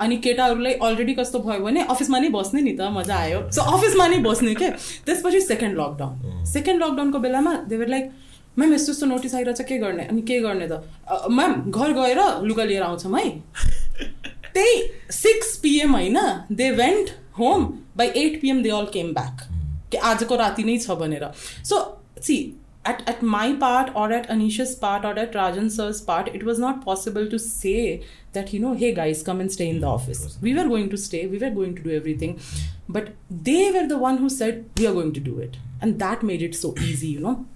[0.03, 4.07] अनि केटाहरूलाई अलरेडी कस्तो भयो भने अफिसमा नै बस्ने नि त मजा आयो। सो अफिसमा
[4.07, 4.69] नै बस्ने के?
[5.05, 8.11] त्यसपछि सेकेन्ड लकडाउन सेकेन्ड लकडाउनको बेलामा देवर लाइक
[8.59, 10.03] म्याम यस्तो यस्तो नोटिस आइरहेछ के गर्ने?
[10.03, 10.71] अनि के गर्ने त?
[11.07, 13.29] "अ, म्याम घर गएर लुगा लिएर आउँछौँ है
[14.53, 14.81] त्यही
[15.11, 16.17] सिक्स पिएम होइन
[16.51, 17.63] they went home
[17.97, 19.47] by eight PM they all came back
[19.91, 21.31] कि आजको राति नै छ भनेर।
[21.65, 21.79] So
[22.21, 22.53] C
[22.91, 26.57] at, at my part or at Anisha's part or at Rajan sir's part, it was
[26.63, 28.01] not possible to say
[28.32, 30.38] that, you know, hey guys, come and stay in the office.
[30.40, 32.40] We were going to stay, we were going to do everything.
[32.88, 35.56] But they were the one who said, we are going to do it.
[35.80, 37.46] And that made it so easy, you know.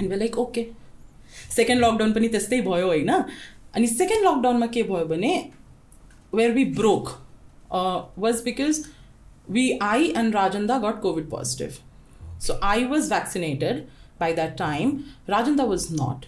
[0.00, 0.68] And we're like, okay.
[1.50, 5.32] Second lockdown पनि त्यस्तै भयो होइन अनि second लकडाउनमा के भयो भने
[6.34, 7.10] where we broke
[8.24, 8.80] was because
[9.56, 11.76] we I end राजन्दा gut covid positive
[12.46, 13.84] so I was vaccinated
[14.18, 15.04] by that time.
[15.28, 16.26] Rajanda was not.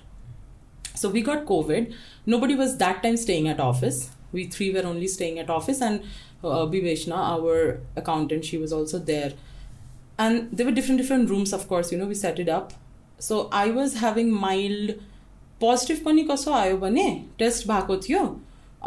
[0.94, 1.94] So we got COVID.
[2.26, 4.10] Nobody was that time staying at office.
[4.32, 6.02] We three were only staying at office, and
[6.44, 9.32] uh, Biveshna, our accountant, she was also there.
[10.18, 11.92] And there were different different rooms, of course.
[11.92, 12.74] You know, we set it up.
[13.18, 14.98] So I was having mild
[15.60, 17.02] positive पनि कसो आयो भने
[17.38, 18.20] test भएको थियो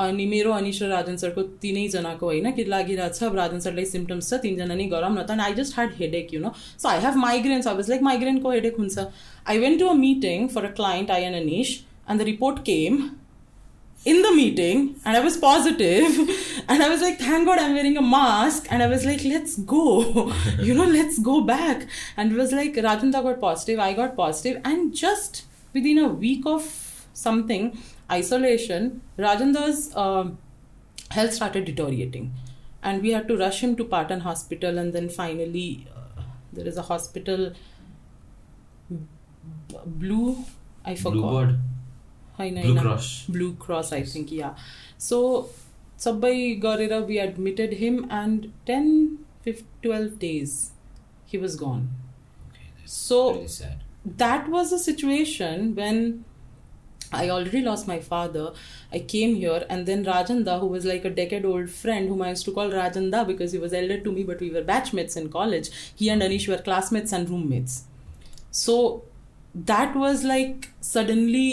[0.04, 4.30] अनि मेरो अनिश र राजन सरको तिनैजनाको होइन कि लागिरहेको छ अब राजन सरलाई सिम्टम्स
[4.30, 7.04] छ तिनजना नै गरौँ न त अनि आई just had headache you know so I
[7.04, 9.06] have migraines I was like माइग्रेनको हेडेक हुन्छ
[9.54, 11.76] I went to a meeting for a client I N Anish
[12.10, 12.98] end the report came
[14.11, 16.19] in the meeting and I was positive
[16.69, 18.67] and I was like, thank God I'm wearing a mask.
[18.71, 21.87] And I was like, let's go, you know, let's go back.
[22.17, 25.45] And it was like, Rajanda got positive, I got positive, and just
[25.75, 27.79] within a week of something,
[28.11, 30.39] isolation, Rajanda's um
[31.11, 32.33] health started deteriorating.
[32.83, 36.77] And we had to rush him to Patan Hospital, and then finally, uh, there is
[36.77, 37.53] a hospital,
[38.91, 40.45] B- Blue,
[40.85, 41.57] I forgot.
[42.40, 43.10] होइन Blue होइन Cross.
[43.32, 44.56] Blue cross I think yeah
[45.10, 45.20] so
[46.04, 48.92] सबै गरेर we admitted him and ten
[49.46, 50.60] fif twelve days
[51.34, 51.88] he was gun
[52.50, 53.80] Okay, that's So- really sad.
[54.22, 56.00] that was a situation when
[57.18, 58.44] I already lost my father.
[58.98, 62.30] I came here, and then Rajanda, who was like a decade old friend, whom I
[62.32, 65.28] used to call Rajanda because he was elder to me, but we were batchmates in
[65.36, 65.70] college.
[66.02, 67.76] He and Anish were classmates and roommates.
[68.62, 68.78] So
[69.72, 71.46] that was like suddenly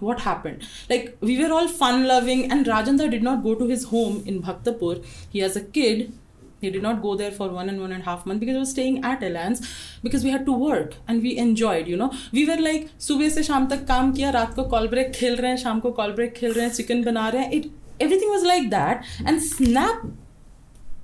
[0.00, 0.66] what happened?
[0.90, 4.42] Like we were all fun loving and rajendra did not go to his home in
[4.42, 5.04] bhaktapur.
[5.30, 6.12] He has a kid
[6.60, 8.70] he did not go there for one and one and half month because he was
[8.70, 9.64] staying at Elance
[10.02, 12.12] because we had to work and we enjoyed you know.
[12.32, 15.52] We were like subah se sham tak kaam kiya raat ko call break khel rahe
[15.54, 17.68] hain sham call break khel rahe hain chicken bana rahe it
[18.00, 19.04] everything was like that.
[19.24, 20.06] And snap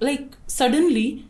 [0.01, 1.27] like suddenly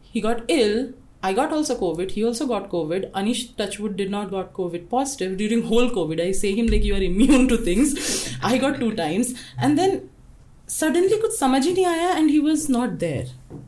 [0.00, 0.92] he got ill
[1.22, 2.12] I got also COVID.
[2.12, 3.10] He also got COVID.
[3.10, 6.20] Anish Touchwood did not got COVID positive during whole COVID.
[6.20, 8.36] I say him like you are immune to things.
[8.42, 10.08] I got two times, and then
[10.66, 13.26] suddenly could samajh hi and he was not there,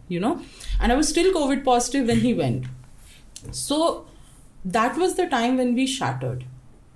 [0.08, 0.40] you know.
[0.78, 2.66] And I was still COVID positive when he went.
[3.50, 4.06] So
[4.64, 6.44] that was the time when we shattered.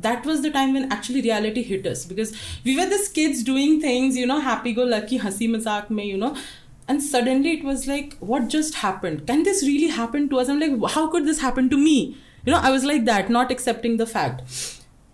[0.00, 3.80] That was the time when actually reality hit us because we were these kids doing
[3.80, 6.36] things, you know, happy go lucky, hasi mazak me, you know.
[6.86, 9.26] And suddenly it was like, what just happened?
[9.26, 10.48] Can this really happen to us?
[10.48, 12.16] I'm like, how could this happen to me?
[12.44, 14.42] You know, I was like that, not accepting the fact.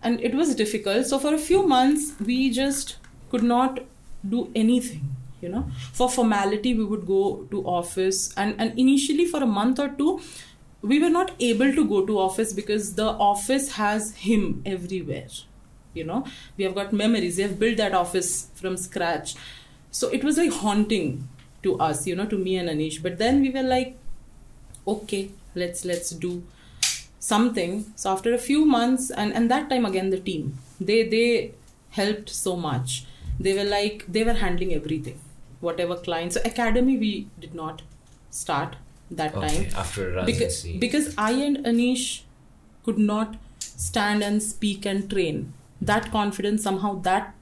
[0.02, 1.06] And it was difficult.
[1.06, 2.96] So for a few months, we just
[3.30, 3.80] could not
[4.28, 9.42] do anything you know for formality we would go to office and and initially for
[9.42, 10.20] a month or two
[10.82, 15.28] we were not able to go to office because the office has him everywhere
[15.94, 16.24] you know
[16.56, 19.34] we have got memories we have built that office from scratch
[19.90, 21.28] so it was like haunting
[21.62, 23.02] to us you know to me and anish.
[23.02, 23.96] But then we were like
[24.86, 26.42] okay let's let's do
[27.18, 27.92] something.
[27.96, 31.52] So after a few months and and that time again the team they they
[31.90, 33.04] helped so much.
[33.38, 35.20] They were like they were handling everything
[35.60, 36.36] whatever clients.
[36.36, 37.82] So academy we did not
[38.30, 38.76] start
[39.10, 39.66] that Okay, time.
[39.76, 42.22] after because, because i and anish
[42.84, 45.52] could not stand and speak and train.
[45.80, 47.34] That confidence somehow that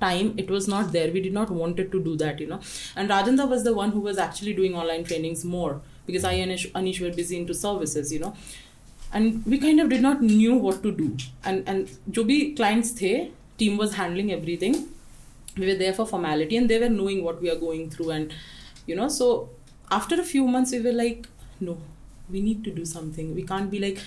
[0.00, 1.10] time it was not there.
[1.12, 2.60] We did not wanted to do that you know.
[2.96, 6.52] And rajendra was the one who was actually doing online trainings more because i and
[6.52, 8.34] anish, were busy into services you know.
[9.12, 11.16] And we kind of did not knew what to do.
[11.44, 14.78] And and jo bhi clients the team was handling everything.
[15.56, 18.34] We were there for formality and they were knowing what we are going through and
[18.86, 19.28] you know so
[19.90, 21.28] after a few months we were like
[21.60, 21.78] no
[22.30, 23.34] we need to do something.
[23.34, 23.98] We can't be like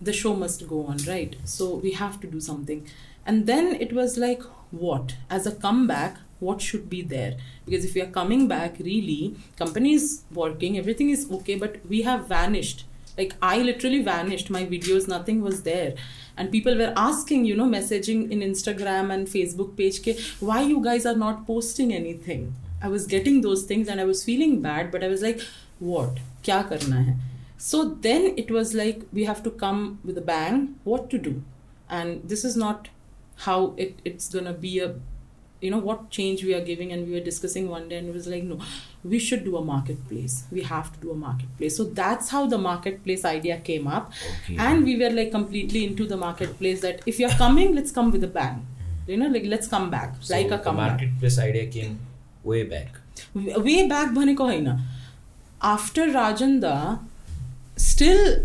[0.00, 1.36] the show must go on right?
[1.44, 2.86] So we have to do something.
[3.26, 5.16] And then it was like what?
[5.28, 7.36] As a comeback what should be there?
[7.66, 12.02] Because if we are coming back really company is working everything is okay but we
[12.02, 12.84] have vanished.
[13.18, 14.50] Like i literally vanished.
[14.50, 15.94] My videos nothing was there.
[16.36, 20.82] And people were asking you know messaging in instagram and facebook page ke, why you
[20.82, 22.54] guys are not posting anything?
[22.82, 25.42] I was getting those things and i was feeling bad but i was like
[25.80, 26.18] what?
[26.42, 27.14] Kya karna hai?
[27.58, 30.76] So then it was like we have to come with a bang.
[30.84, 31.42] What to do?
[31.88, 32.88] And this is not
[33.46, 34.94] how it, it's gonna be a
[35.60, 38.14] you know what change we are giving and we were discussing one day and it
[38.14, 38.58] was like no
[39.02, 40.44] we should do a marketplace.
[40.50, 41.74] We have to do a marketplace.
[41.76, 44.12] So that's how the marketplace idea came up.
[44.44, 44.56] Okay.
[44.58, 48.24] and we were like completely into the marketplace that if you're coming let's come with
[48.24, 48.66] a bang.
[49.06, 50.16] You know like let's come back.
[50.20, 51.98] So like a come marketplace idea came
[52.44, 53.00] way back.
[53.34, 54.78] Way back bhaneko hai
[55.62, 57.00] after rajanda
[57.76, 58.44] still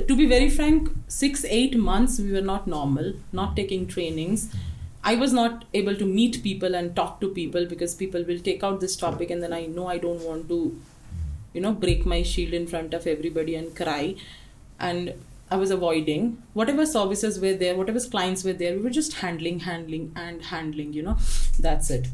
[0.00, 4.54] to be very frank six eight months we were not normal not taking trainings.
[5.04, 8.62] I was not able to meet people and talk to people because people will take
[8.62, 10.80] out this topic and then i know i don't want to
[11.52, 14.14] you know break my shield in front of everybody and cry.
[14.78, 15.14] And
[15.50, 16.42] i was avoiding.
[16.54, 20.94] Whatever services were there whatever clients were there we were just handling handling and handling
[20.94, 21.18] you know
[21.58, 22.08] that's it.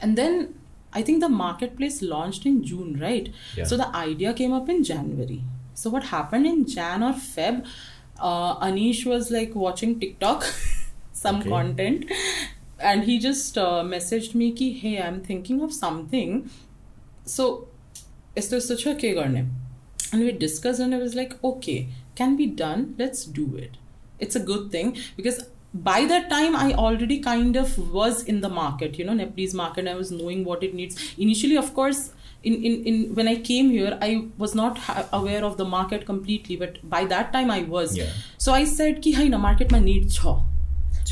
[0.00, 0.54] And then
[0.94, 3.30] i think the marketplace launched in june right?
[3.54, 3.64] Yeah.
[3.64, 5.42] so the idea came up in january
[5.78, 7.64] so what happened in Jan or Feb?
[8.18, 10.44] Uh, Anish was like watching TikTok,
[11.12, 11.48] some okay.
[11.48, 12.06] content,
[12.80, 16.50] and he just uh, messaged me ki hey I'm thinking of something.
[17.24, 17.68] So
[18.34, 19.46] is this such a karne?
[20.12, 21.78] And we discussed and I was like okay
[22.16, 23.78] can be done let's do it.
[24.18, 25.40] It's a good thing because
[25.74, 29.86] by that time i already kind of was in the market you know nepalese market
[29.86, 32.10] i was knowing what it needs initially of course
[32.47, 36.05] in, in, in when i came here i was not ha- aware of the market
[36.07, 38.09] completely but by that time i was Yeah.
[38.47, 40.33] so i said कि होइन मार्केटमा need छ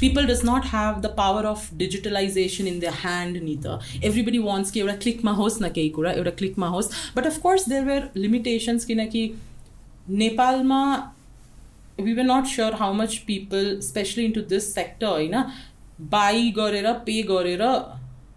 [0.02, 3.78] people does not have the power of digitalization in their hand नि त
[4.10, 7.66] everybody wants कि एउटा क्लिकमा होस् न केही कुरा एउटा क्लिकमा होस् but of course
[7.74, 9.24] there were limitations किनकि
[10.24, 10.82] नेपालमा
[12.00, 15.44] we were not sure how much people especially into this sector होइन
[16.16, 17.62] बाई गरेर पे गरेर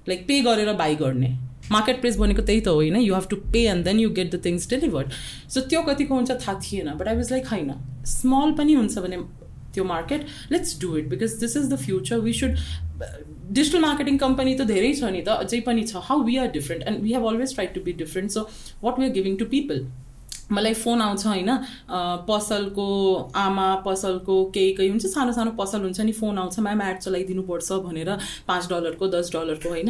[0.09, 1.31] लाइक पे गरेर बाई गर्ने
[1.72, 4.43] मार्केट प्लेस भनेको त्यही त होइन। You have to pay and then you get the
[4.45, 5.11] things delivered
[5.53, 7.72] so त्यो कतिको हुन्छ थाहा थिएन बट आई वाज लाइक होइन
[8.13, 9.17] स्मल पनि हुन्छ भने
[9.74, 12.55] त्यो market let's do it because this is the future we should
[13.51, 16.84] digital marketing company त धेरै छ नि त अझै पनि छ। How we are different
[16.88, 18.41] and we have always try to be different so
[18.84, 19.86] what we are giving to people
[20.52, 21.50] मलाई phone आउँछ होइन
[22.30, 22.88] पसलको
[23.36, 27.72] आमा पसलको केही केही हुन्छ सानो सानो पसल हुन्छ नि फोन आउँछ म्याम एड चलाइदिनुपर्छ
[27.86, 28.10] भनेर
[28.47, 29.89] पाँच डलरको दस डलरको होइन।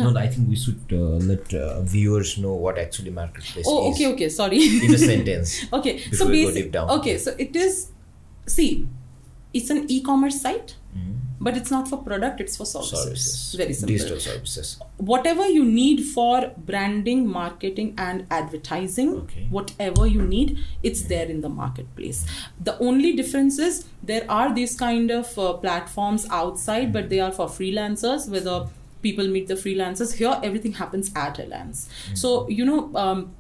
[3.72, 4.60] Okay okay sorry
[5.74, 6.26] okay so
[6.96, 7.86] okay so it is
[8.50, 8.68] see
[9.56, 10.72] it's an e commerce site
[11.40, 13.54] but it's not for product it's for services, services.
[13.56, 13.96] very simple.
[13.96, 14.80] Digital services.
[14.98, 19.48] Whatever you need for branding marketing and advertising okay.
[19.50, 22.26] whatever you need it's there in the marketplace.
[22.60, 27.32] The only difference is there are these kind of uh, platforms outside but they are
[27.32, 28.68] for freelancers whether
[29.02, 30.16] people meet the freelancers.
[30.16, 32.16] Here everything happens at Elance mm-hmm.
[32.16, 33.34] so you know um,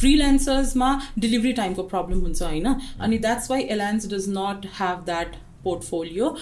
[0.00, 5.04] freelancers ma delivery time ko problem huncha haina and that's why Elance does not have
[5.04, 6.36] that portfolio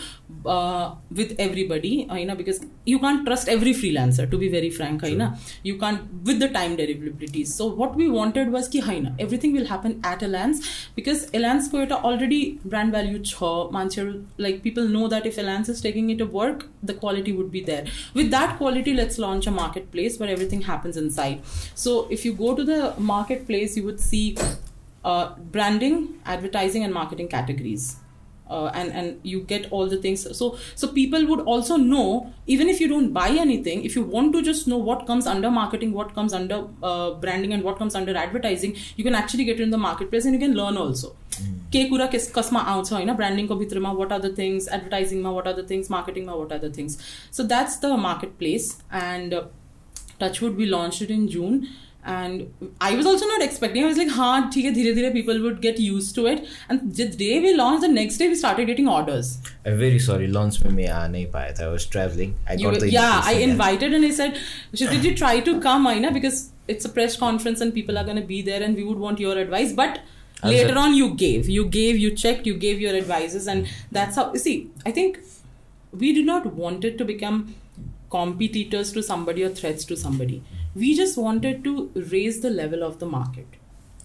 [0.46, 4.70] uh, with everybody uh, you know because you can't trust every freelancer to be very
[4.70, 5.16] frank uh, sure.
[5.16, 9.52] know, you can't with the time derivabilities so what we wanted was ki haina everything
[9.52, 10.64] will happen at Elance
[10.94, 11.40] because a
[11.72, 13.42] ko एउटा already brand value छ
[14.46, 17.60] like people know that if Elance is taking it to work the quality would be
[17.60, 17.84] there.
[18.14, 21.40] With that quality let's launch a marketplace where everything happens inside.
[21.74, 24.36] So if you go to the marketplace you would see
[25.04, 27.96] uh, branding advertising and marketing categories
[28.49, 32.69] uh, and and you get all the things so so people would also know even
[32.69, 35.93] if you don't buy anything if you want to just know what comes under marketing
[35.93, 39.69] what comes under uh, branding and what comes under advertising you can actually get in
[39.69, 41.15] the marketplace and you can learn also
[41.73, 45.53] के कुरा case कसमा आउँछ होइन ब्रान्डिङको भित्रमा what are the things एडभर्टाइजिङमा what are
[45.61, 46.97] the things मार्केटिङमा what are the things
[47.37, 48.67] so that's the market place
[48.99, 49.33] and
[50.19, 51.59] touchwood be lunch it in June
[52.12, 53.84] and I was also not expecting.
[53.84, 57.40] I was like, hard theek hai, people would get used to it." And the day
[57.46, 59.32] we launched, the next day we started getting orders.
[59.64, 61.56] I'm very sorry, launch me main aa nahi paya.
[61.66, 62.36] I was traveling.
[62.48, 63.32] I you, got the yeah.
[63.32, 64.38] I invited and I said,
[64.82, 66.12] "Did you try to come, Aina?
[66.18, 66.40] Because
[66.76, 69.26] it's a press conference and people are going to be there, and we would want
[69.26, 70.00] your advice." But
[70.54, 74.30] later on, you gave, you gave, you checked, you gave your advices, and that's how.
[74.46, 74.56] See,
[74.92, 75.20] I think
[76.04, 77.42] we did not want it to become
[78.10, 80.38] competitors to somebody or threats to somebody
[80.78, 83.46] we just wanted to raise the level of the market.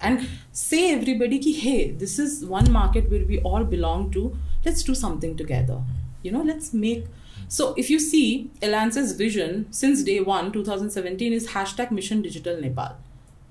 [0.02, 4.24] And say everybody ki hey this is one market where we all belong to
[4.66, 5.82] let's do something together.
[6.24, 7.06] You know let's make
[7.48, 12.98] so if you see Elance's vision since day 1 2017 is hashtag mission digital nepal.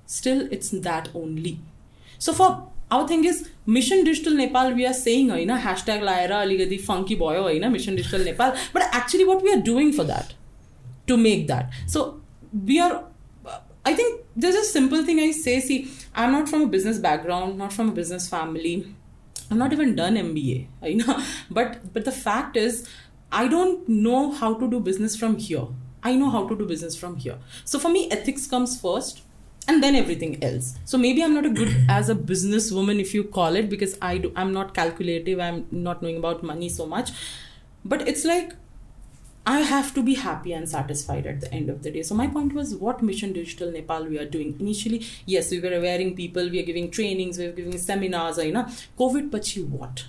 [0.05, 1.59] Still it's that only.
[2.19, 6.41] So for our thing is mission digital nepal we are saying you know hashtag laera
[6.45, 8.53] aligadi funky boy you know mission digital nepal.
[8.73, 10.33] But actually what we are doing for that
[11.07, 11.71] to make that.
[11.87, 12.21] So
[12.65, 13.05] we are
[13.85, 15.59] I think there's a simple thing I say.
[15.59, 18.93] See, I'm not from a business background, not from a business family.
[19.51, 20.67] I'm not even done MBA.
[20.83, 22.87] You know, but but the fact is,
[23.31, 25.67] I don't know how to do business from here.
[26.03, 27.37] I know how to do business from here.
[27.65, 29.21] So for me, ethics comes first.
[29.65, 30.77] And then everything else.
[30.83, 34.17] So maybe I'm not a good as a businesswoman, if you call it, because I
[34.17, 34.33] do.
[34.35, 35.39] I'm not calculative.
[35.39, 37.11] I'm not knowing about money so much.
[37.85, 38.51] But it's like
[39.46, 42.02] I have to be happy and satisfied at the end of the day.
[42.02, 44.54] So my point was what Mission Digital Nepal we are doing.
[44.60, 48.52] Initially, yes, we were wearing people, we are giving trainings, we are giving seminars, you
[48.52, 48.64] know.
[48.98, 50.04] COVID pachi what?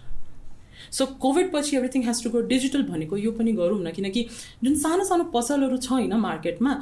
[0.91, 4.25] So COVID पछि everything has to go digital भनेको यो पनि गरौँ न किनकि
[4.63, 6.73] जुन सानो सानो पसलहरू छ होइन मार्केटमा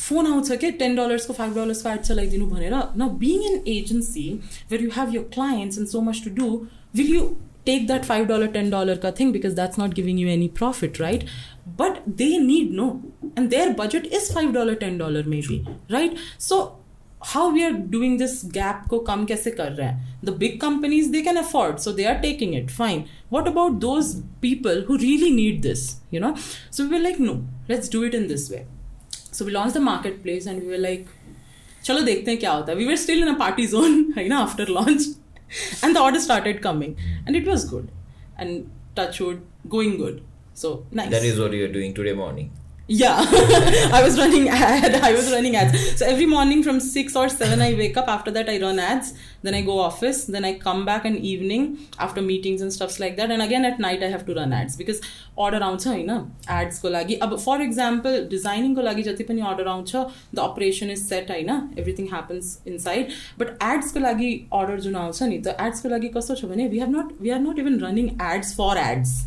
[0.00, 4.28] फोन आउँछ के टेन डलर्सको फाइभ डलर्सको एड चलाइदिनु भनेर न being an agency
[4.70, 6.48] where you have your clients and so much to do
[6.96, 7.22] will you
[7.69, 11.27] take that $5 $10 ka thing because that's not giving you any profit right?
[11.79, 12.89] But they need no.
[13.35, 16.17] And their budget is $5 $10 maybe right?
[16.37, 16.59] So
[17.33, 21.21] how we are doing this gap ko kam kaise kar rahe the big companies they
[21.27, 22.71] can afford so they are taking it.
[22.71, 23.07] Fine.
[23.29, 26.35] What about those people who really need this you know?
[26.69, 27.37] So we were like no
[27.69, 28.65] let's do it in this way.
[29.31, 31.07] So we launched the marketplace and we were like
[31.83, 32.77] chalo dekhte hain kya hota hai.
[32.83, 35.09] We were still in a party zone you know after launch
[35.83, 36.97] and the orders started coming.
[37.25, 37.91] And it was good.
[38.37, 40.23] And touchwood going good.
[40.53, 41.11] So nice.
[41.11, 42.51] That is what you are doing today morning
[42.88, 43.24] yeah
[43.92, 47.62] i was running ad i was running ads so every morning from 6 or 7
[47.62, 50.84] i wake up after that i run ads then i go office then i come
[50.84, 54.26] back in evening after meetings and stuffs like that and again at night i have
[54.26, 55.00] to run ads because
[55.36, 56.10] order आउँछ होइन
[56.52, 59.96] एड्सको लागि अब for example डिजाइनिङको लागि जति पनि order आउँछ
[60.34, 65.38] the operation is set होइन everything happens inside but एड्सको लागि अर्डर जुन आउँछ नि
[65.38, 68.54] त एड्सको लागि कस्तो छ भने we have nut we are not even running ads
[68.56, 69.20] for ads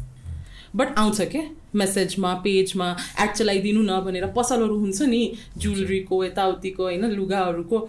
[0.76, 1.42] But आउँछ के
[1.74, 2.90] मेसेजमा पेजमा
[3.20, 5.22] एड चलाइदिनु न भनेर पसलहरू हुन्छ नि
[5.58, 7.88] ज्वेलरीको यताउतिको होइन लुगाहरूको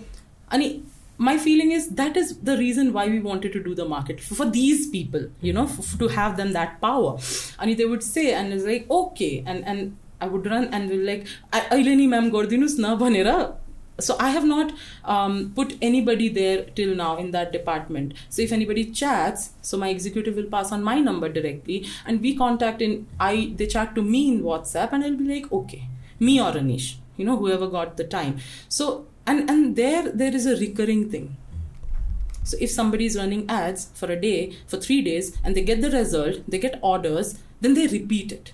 [0.52, 0.70] अनि
[1.20, 4.46] my feeling is that is the reason why we wanted to do the market for
[4.54, 5.66] these people you know
[6.00, 7.12] to have them that power
[7.60, 11.28] and they would say and it's like okay and and I would run and like
[11.54, 13.30] अहिले नि ma'am गरिदिनुहोस् न भनेर
[14.04, 14.74] so I have not
[15.06, 18.14] um, put anybody there till now in that department.
[18.30, 22.36] So if anybody chats, so my executive will pass on my number directly, and we
[22.36, 25.88] contact in I they chat to me in WhatsApp, and I'll be like, okay,
[26.20, 28.40] me or Anish, you know, whoever got the time.
[28.70, 31.38] So and and there there is a recurring thing.
[32.44, 35.82] So if somebody is running ads for a day, for three days, and they get
[35.82, 38.54] the result, they get orders, then they repeat it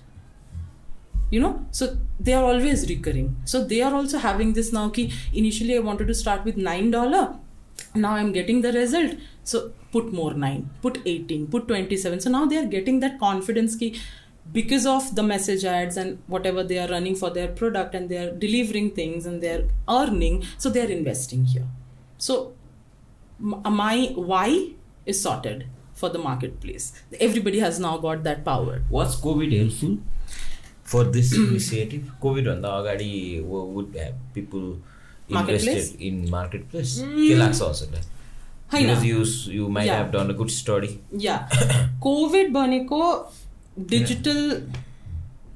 [1.30, 1.66] you know?
[1.70, 3.36] So they are always recurring.
[3.44, 6.90] So they are also having this now ki initially i wanted to start with nine
[6.90, 7.36] dollar.
[7.94, 9.14] Now i'm getting the result.
[9.44, 13.76] So put more 9 put 18 put 27 so now they are getting that confidence
[13.82, 13.88] ki
[14.52, 18.18] because of the message ads and whatever they are running for their product and they
[18.18, 21.66] are delivering things and they are earning so they are investing here.
[22.16, 22.54] So
[23.64, 24.70] uh, my why
[25.04, 26.92] is sorted for the marketplace.
[27.20, 28.82] Everybody has now got that power.
[28.88, 29.98] Was covid helpful
[30.87, 33.11] for this initiative कोभिडभन्दा अगाडि
[33.47, 34.65] would have people
[35.31, 39.23] invested in market के लाग्छ हजुरलाई यु
[39.53, 41.37] you might have done a good study yeah
[42.03, 43.01] COVID भनेको
[43.89, 44.41] digital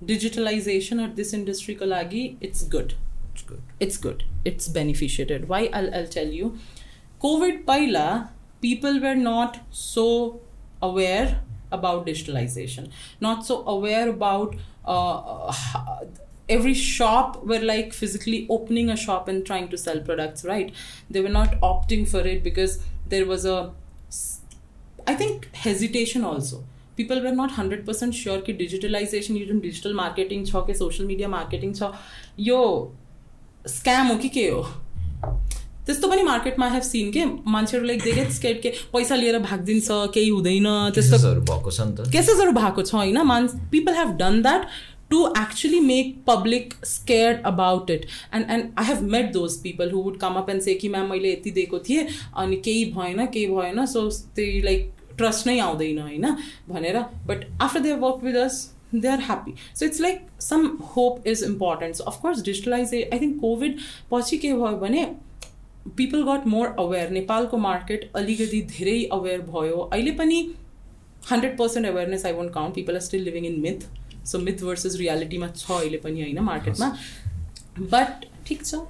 [0.03, 2.93] digitalization of this इन्डस्ट्रीको लागि it's good
[3.81, 6.49] it's good it's beneficiated Y I I tell you
[7.21, 8.07] COVID पहिला
[8.61, 10.07] people were not so
[10.83, 11.35] aware
[11.71, 12.89] about digitalization
[13.21, 15.54] not so aware about uh,
[16.48, 20.72] every shop were like physically opening a shop and trying to sell products right?
[21.10, 23.72] They were not opting for it because there was a
[25.06, 26.64] i think hesitation also.
[26.96, 31.96] People were not 100% sure that digitalization even digital marketing social media marketing chho
[32.36, 32.92] yo
[33.64, 34.44] scam okay ke
[35.86, 37.24] त्यस्तो पनि मार्केटमा have seen के?
[37.50, 38.68] मान्छेहरू like they get skate के?
[38.92, 43.18] पैसा लिएर भागिदिन्छ केही हुँदैन त्यस्तो भएको छ नि त। केसेसहरू भएको छ होइन?
[43.22, 44.66] मान people have done that
[45.10, 50.02] to actually make public scare about it and and I have met those people who
[50.02, 52.06] would come up and say कि म्याम मैले यति दिएको थिएँ
[52.36, 56.26] अनि केही भएन केही भएन सो त्यही लाइक ट्रस्ट नै आउँदैन होइन?
[56.68, 59.52] भनेर। But after they work with us they are happy.
[59.74, 60.64] So it's like some
[60.94, 61.96] hope is important.
[61.96, 63.78] So of course digitalization i think covid
[64.10, 65.04] पछि के भयो भने
[65.97, 70.41] पिपल गट मोर अवेर नेपालको मार्केट अलिकति धेरै अवेर भयो अहिले पनि
[71.31, 73.87] hundred percent awareness I won't count people are still living in myth
[74.31, 76.95] so myth versus रियालिटीमा छ अहिले पनि होइन मार्केटमा
[77.79, 78.83] बट ठिक छ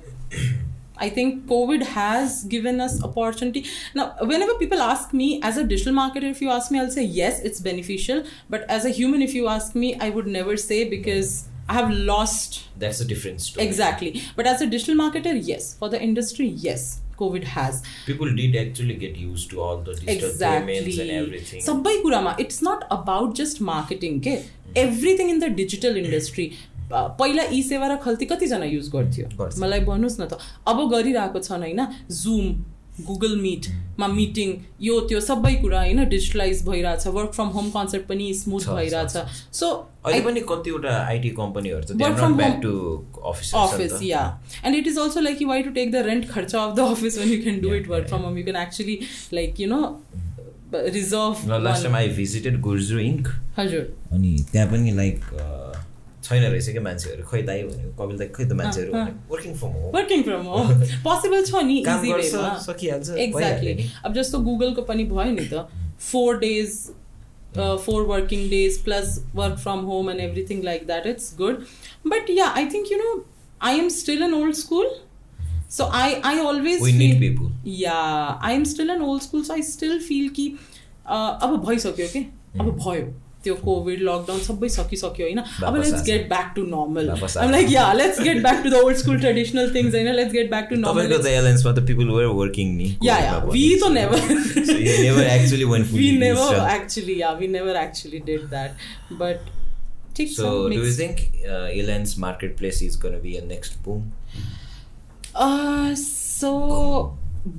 [0.99, 3.63] I think COVID has given us opportunity.
[3.93, 7.03] Now, whenever people ask me as a digital marketer, if you ask me, I'll say
[7.03, 8.23] yes, it's beneficial.
[8.49, 11.35] But as a human, if you ask me, I would never say because
[11.69, 12.61] I have lost.
[12.77, 13.65] That's a different story.
[13.65, 14.21] Exactly.
[14.35, 15.73] But as a digital marketer, yes.
[15.73, 17.01] For the industry, yes.
[17.17, 17.81] COVID has.
[18.05, 20.73] People did actually get used to all the digital exactly.
[20.75, 21.61] payments and everything.
[21.61, 24.17] Sabai kurama, it's not about just marketing.
[24.19, 24.38] Okay?
[24.38, 24.71] Mm-hmm.
[24.75, 26.49] Everything in the digital industry.
[26.91, 30.39] पहिला ई सेवा र खल्ती कतिजना use गर्थ्यो मलाई भन्नुहोस् न त
[30.71, 31.81] अब गरिरहेको छन् होइन
[32.19, 32.45] जुम
[33.07, 38.32] गुगल मिटमा मिटिङ यो त्यो सबै कुरा होइन डिजिटलाइज भइरहेछ वर्क फ्रम होम कन्सेप्ट पनि
[38.34, 39.14] स्मुथ भइरहेछ।
[39.53, 39.70] सो
[40.07, 42.82] अहिले पनि कतिवटा आइटी कम्पनीहरू
[43.30, 44.22] अफिस या
[44.64, 47.18] and it is also like you why to take the rent खर्च of the office
[47.18, 48.98] when you can do it work from home you can actually
[49.32, 49.82] like you know
[50.74, 53.28] reserve last time I visited Gurzu Inc
[53.59, 55.20] हजुर अनि त्यहाँ पनि like
[56.31, 59.95] छैन रहेछ क्या मान्छेहरू खै दाइ भनेको कपिल दाइ खै त मान्छेहरू working from home
[59.95, 65.31] working from home possible छ नि इजी वेमा सकिहाल्छ एक्ज्याक्टली अब जस्तो गुगलको पनि भयो
[65.31, 65.65] नि त
[66.11, 66.77] four days
[67.57, 71.65] four working days plus work from home and everything like that it's good
[72.07, 73.11] but yeah I think you know
[73.69, 74.95] I am still an old school
[75.69, 79.43] so i i always we feel, need people yeah i am still an old school
[79.43, 80.47] so i still feel कि
[81.07, 82.19] अब भइसक्यो कि
[82.59, 83.13] अब भयो
[83.43, 87.11] त्यो covid lockdown सबै सकिसक्यो होइन अब let's get back to normal
[87.51, 90.67] like yeah let's get back to the old school traditional things होइन let's get back
[90.69, 94.19] to normal the airlines the people were working ni yeah yeah we to never
[94.71, 98.83] so you never actually went we never actually yeah we never actually did that
[99.21, 99.53] but
[100.33, 104.11] so do you think uh, Elan's marketplace is going to be a next boom
[105.47, 106.53] uh so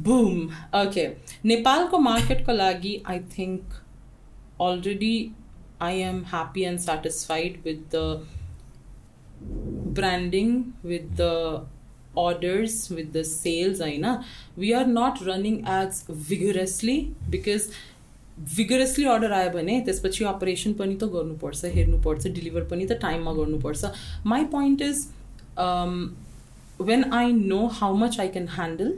[0.05, 0.39] boom
[0.85, 1.09] okay
[1.47, 3.83] नेपालको मार्केटको लागि I think
[4.63, 5.13] already
[5.83, 8.21] I am happy and satisfied with the
[9.41, 11.63] branding, with the
[12.15, 13.81] orders, with the sales.
[13.81, 14.25] Aina.
[14.57, 17.71] We are not running ads vigorously because
[18.57, 23.91] भिगरसली order आयो भने त्यसपछि operation पनि त गर्नुपर्छ हेर्नुपर्छ डेलिभर पनि त टाइममा गर्नुपर्छ
[24.33, 25.01] माई point is
[26.91, 28.93] when I know how much I can handle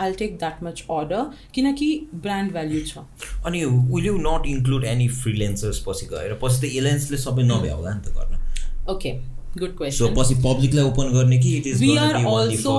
[0.00, 1.22] I'll take that much order.
[1.54, 1.88] किनकि
[2.22, 3.04] ब्रान्ड भ्याल्यु छ
[3.46, 8.02] अनि will you not include any freelancers पछि गएर पछि त एलायन्सले सबै नभ्याउला नि
[8.06, 8.38] त गर्न
[8.94, 9.12] ओके
[9.58, 12.74] गुड क्वेश्चन सो पछि पब्लिकलाई ओपन गर्ने कि it is we are also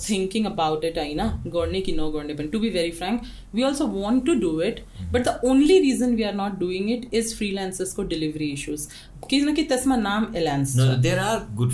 [0.00, 3.22] thinking about it होइन गर्ने कि नगर्ने पनि to be very frank
[3.54, 4.80] we also want to do it
[5.12, 8.88] but the only reason we are not doing it is फ्रिलान्सेसको delivery issues
[9.30, 11.72] किनकि त्यसमा नाम एलान्स there are good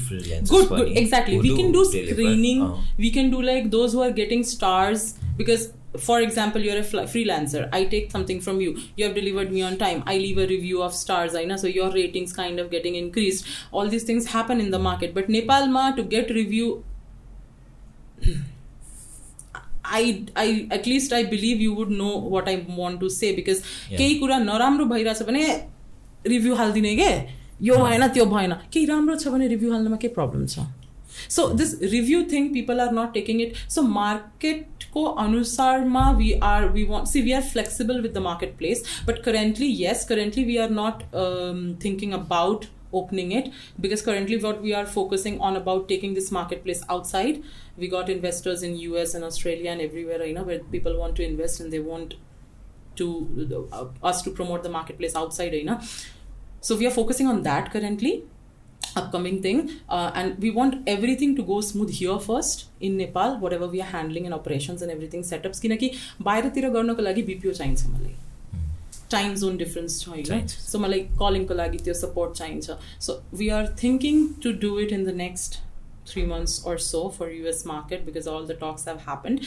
[0.50, 2.62] good good exactly we can do screening
[2.98, 5.68] we can do like those who are getting stars because
[6.05, 9.61] for example you're a fl- freelancer i take something from you you have delivered me
[9.69, 12.69] on time i leave a review of stars i know so your ratings kind of
[12.75, 16.69] getting increased all these things happen in the market but nepal ma to get review
[19.85, 23.61] I, I at least I believe you would know what I want to say because
[23.89, 23.97] Yeah.
[23.99, 25.43] केही कुरा नराम्रो भइरहेछ भने
[26.27, 27.09] review हालिदिने के
[27.67, 30.65] यो भएन त्यो भएन केही राम्रो छ भने रिभ्यू हाल्नमा के प्रब्लम छ
[31.35, 33.81] so this review thing people are not taking it so
[35.24, 39.66] anusar ma we are we want see we are flexible with the marketplace but currently
[39.66, 43.50] yes currently we are not um, thinking about opening it
[43.80, 47.42] because currently what we are focusing on about taking this marketplace outside
[47.76, 51.24] we got investors in us and australia and everywhere you know where people want to
[51.24, 52.14] invest and they want
[52.96, 55.80] to uh, us to promote the marketplace outside you know.
[56.60, 58.24] So we are focusing on that currently
[58.95, 59.59] upcoming thing
[59.89, 63.91] uh, and we want everything to go smooth here first in nepal whatever we are
[63.95, 65.91] handling and operations and everything setups किनकि
[66.29, 68.15] बाहिरतिर गर्नको लागि बिपिओ चाहिन्छ मलाई
[69.11, 72.77] time zone difference छ होइन चाहिन्छ। सो मलाई कलिङको लागि त्यो सपोर्ट चाहिन्छ
[73.07, 75.63] सो we are thinking to do it in the next
[76.09, 79.41] three months or so for US market because all the talks have happened.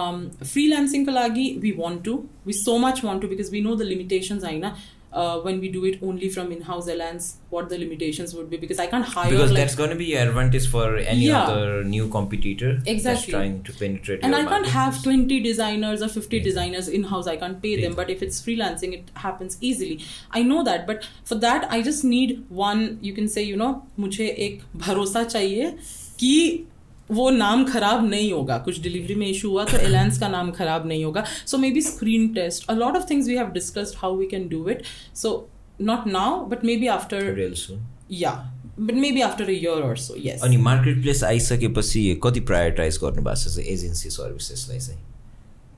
[0.00, 0.20] Um,
[0.50, 2.14] freelancing ko lagi, we want to.
[2.44, 4.70] We so much want to because we know the limitations aina.
[5.13, 8.79] uh, when we do it only from in-house Elance what the limitations would be because
[8.79, 11.43] i can't hire because like, that's going to be an advantage for any yeah.
[11.43, 16.37] other new competitor exactly trying to penetrate and i can't have 20 designers or 50
[16.37, 16.43] yeah.
[16.43, 17.87] designers in-house i can't pay yeah.
[17.87, 19.99] them but if it's freelancing it happens easily
[20.31, 23.85] i know that but for that i just need one you can say you know
[23.97, 25.73] muche ek bharosa chahiye
[26.21, 26.65] कि
[27.10, 30.86] वो नाम खराब नहीं होगा कुछ delivery में issue हुआ तो एलायंस का नाम खराब
[30.86, 34.16] नहीं होगा so maybe screen test a lot of things we have discussed how
[34.16, 34.82] we can do it
[35.22, 35.32] so
[35.80, 37.80] not now but maybe after real soon.
[38.12, 38.30] या
[38.78, 42.98] but maybe after a year और सो yes अनि market place आइसकेपछि कति prioritise
[43.02, 45.00] गर्नु भएको छ agency सर्भिसेसलाई चाहिँ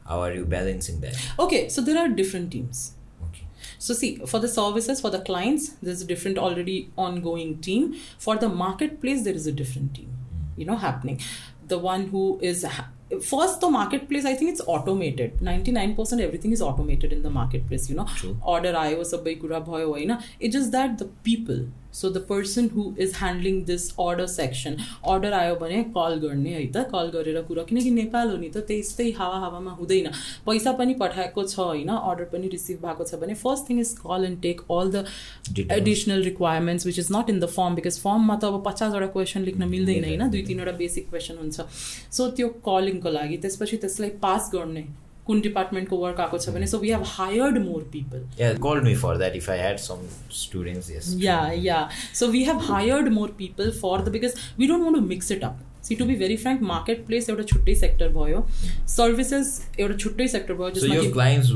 [0.06, 2.80] how are you balancing that Okay, so there are different teams.
[3.22, 3.46] Okay
[3.86, 6.76] So see, for the services, for the clients, there's a different already
[7.06, 7.84] ongoing team.
[8.26, 10.08] For the marketplace, there is a different team,
[10.55, 11.19] you know happening.
[11.67, 12.65] The one who is
[13.21, 15.37] first the marketplace i think it's automated.
[15.39, 18.07] 99% everything is automated in the marketplace you know.
[18.15, 18.37] True.
[18.41, 19.43] order i was a big
[20.39, 24.77] it's just that the people so the person who is handling this order section,
[25.13, 28.65] order आयो भने कल गर्ने है त। कल गरेर कुरा किनकि नेपाल हो नि त
[28.69, 30.07] त्यस्तै हावा हावामा हुँदैन।
[30.47, 31.89] पैसा पनि पठाएको छ होइन?
[31.89, 35.05] अर्डर पनि रिसिभ भएको छ भने first thing is call and take all the.
[35.77, 39.69] Additional requirements which is not in the form because फर्ममा त अब पचासवटा क्वेसन लेख्न
[39.69, 40.29] मिल्दैन होइन?
[40.29, 41.69] दुई तिनवटा बेसिक क्वेसन हुन्छ।
[42.17, 44.85] सो त्यो कलिङको लागि त्यसपछि त्यसलाई पास गर्ने।
[45.27, 49.17] कुन डिपार्टमेन्टको वर्क आएको छ भने so we have hired more people call me for
[49.17, 50.07] that if I had some
[50.39, 54.97] students yeah yeah so we have hired more people for the because we don't want
[54.97, 56.61] to mix it up see to be very frank
[57.05, 58.45] marketplace एउटा छुट्टै sector भयो।
[58.89, 61.49] Services एउटा छुट्टै sector भयो जसमा clients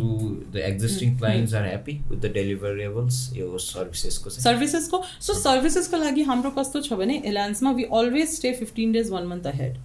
[0.53, 6.51] the existing clients are happy with the deliverables यो सर्भिसेसको सर्भिसेसको so सर्भिसेसको लागि हाम्रो
[6.57, 9.77] कस्तो छ भने एलायन्समा we always stay fifteen days one month ahead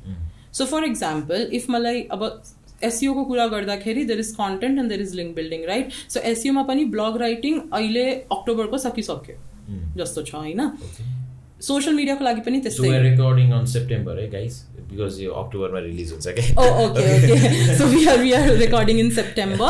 [0.52, 2.26] so for example if मलाई अब
[2.84, 6.84] एसइओको कुरा गर्दाखेरि there is content and there is link building right so एसइओमा पनि
[6.96, 8.04] ब्लग राइटिङ अहिले
[8.38, 9.82] अक्टोबरको सकिसक्यो Mm.
[9.96, 10.60] जस्तो छ होइन.
[11.66, 14.28] सोसियल मिडियाको लागि पनि त्यस्तै we're recording on September, eh,
[14.92, 16.44] Because यो अक्टोबरमा रिलिज हुन्छ क्या
[19.02, 19.68] in September.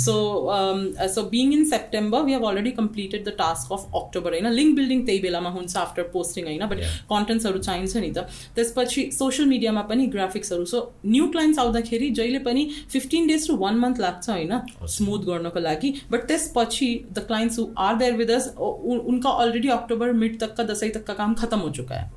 [0.00, 0.14] So
[0.50, 4.30] um, uh, so being in September, we have already completed the task of October.
[4.30, 6.84] होइन लिङ्क बिल्डिङ त्यही बेलामा हुन्छ आफ्टर पोस्टिङ होइन बट.
[7.12, 8.24] कन्टेन्ट्सहरू चाहिन्छ नि त
[8.56, 13.82] त्यसपछि सोसियल मिडियामा पनि ग्राफिक्सहरू सो न्यू क्लाइन्ट्स आउँदाखेरि जहिले पनि fifteen days to one
[13.86, 18.48] month लाग्छ होइन स्मुथ गर्नको लागि बट त्यसपछि the clients who are there with us
[18.60, 22.08] उनका अलरेडी अक्टोबर मिड तक का दसैँ तक का काम खत्म हो चुका है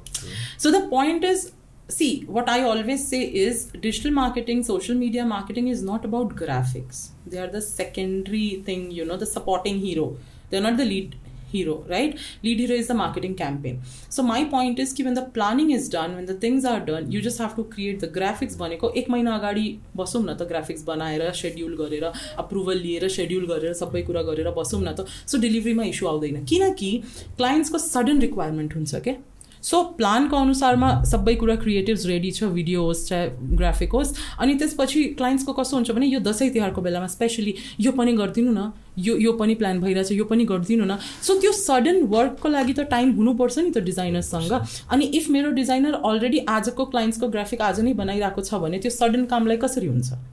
[0.58, 1.52] So the point is,
[1.90, 7.10] see, what I always say is digital marketing, social media marketing is not about graphics.
[7.26, 10.18] They are the secondary thing, you know, the supporting hero.
[10.50, 11.16] They're not the lead
[11.52, 12.18] hero, right?
[12.44, 13.82] Lead hero is the marketing campaign.
[14.10, 17.22] So my point is when the planning is done, when the things are done, you
[17.22, 19.66] just have to create the graphics भनेको एक महिना अगाडि
[19.96, 22.04] बसौँ न त graphics बनाएर schedule गरेर
[22.46, 26.92] approval लिएर सेड्युल गरेर सबै कुरा गरेर बसौँ न त सो डेलिभरीमा इस्यु आउँदैन किनकि
[27.38, 29.16] क्लाइन्ट्सको सडन रिक्वायरमेन्ट हुन्छ क्या
[29.64, 35.04] सो प्लानको अनुसारमा सबै कुरा क्रिएटिभ्स रेडी छ भिडियो होस् चाहे ग्राफिक होस् अनि त्यसपछि
[35.18, 39.34] क्लाइन्ट्सको कस्तो हुन्छ भने यो दसैँ तिहारको बेलामा स्पेसली यो पनि गरिदिनु न यो यो
[39.36, 43.58] पनि प्लान भइरहेछ यो पनि गरिदिनु न सो त्यो सडन वर्कको लागि त टाइम हुनुपर्छ
[43.60, 44.54] नि त डिजाइनर्ससँग
[44.92, 49.26] अनि इफ मेरो डिजाइनर अलरेडी आजको क्लाइन्ट्सको ग्राफिक आज नै बनाइरहेको छ भने त्यो सडन
[49.32, 50.24] कामलाई कसरी हुन्छ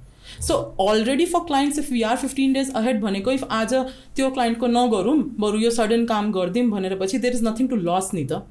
[0.44, 4.77] so already for clients if we are fifteen days ahead भनेको इफ आज त्यो क्लाइन्टको
[4.77, 8.47] नगरौँ बरु यो सडन काम गरिदिउँ भनेर पछि देयर इज नथिङ टु लस नि त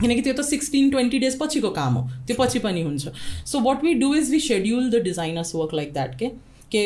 [0.00, 3.08] किनकि त्यो त सिक्सटिन ट्वेन्टी डेज पछिको काम हो। त्यो पछि पनि हुन्छ।
[3.46, 6.30] So what we do is we schedule the designers work like that के
[6.72, 6.84] के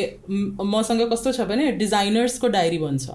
[0.65, 3.09] मसँग कस्तो छ भने डिजाइनर्सको डायरी बन्छ।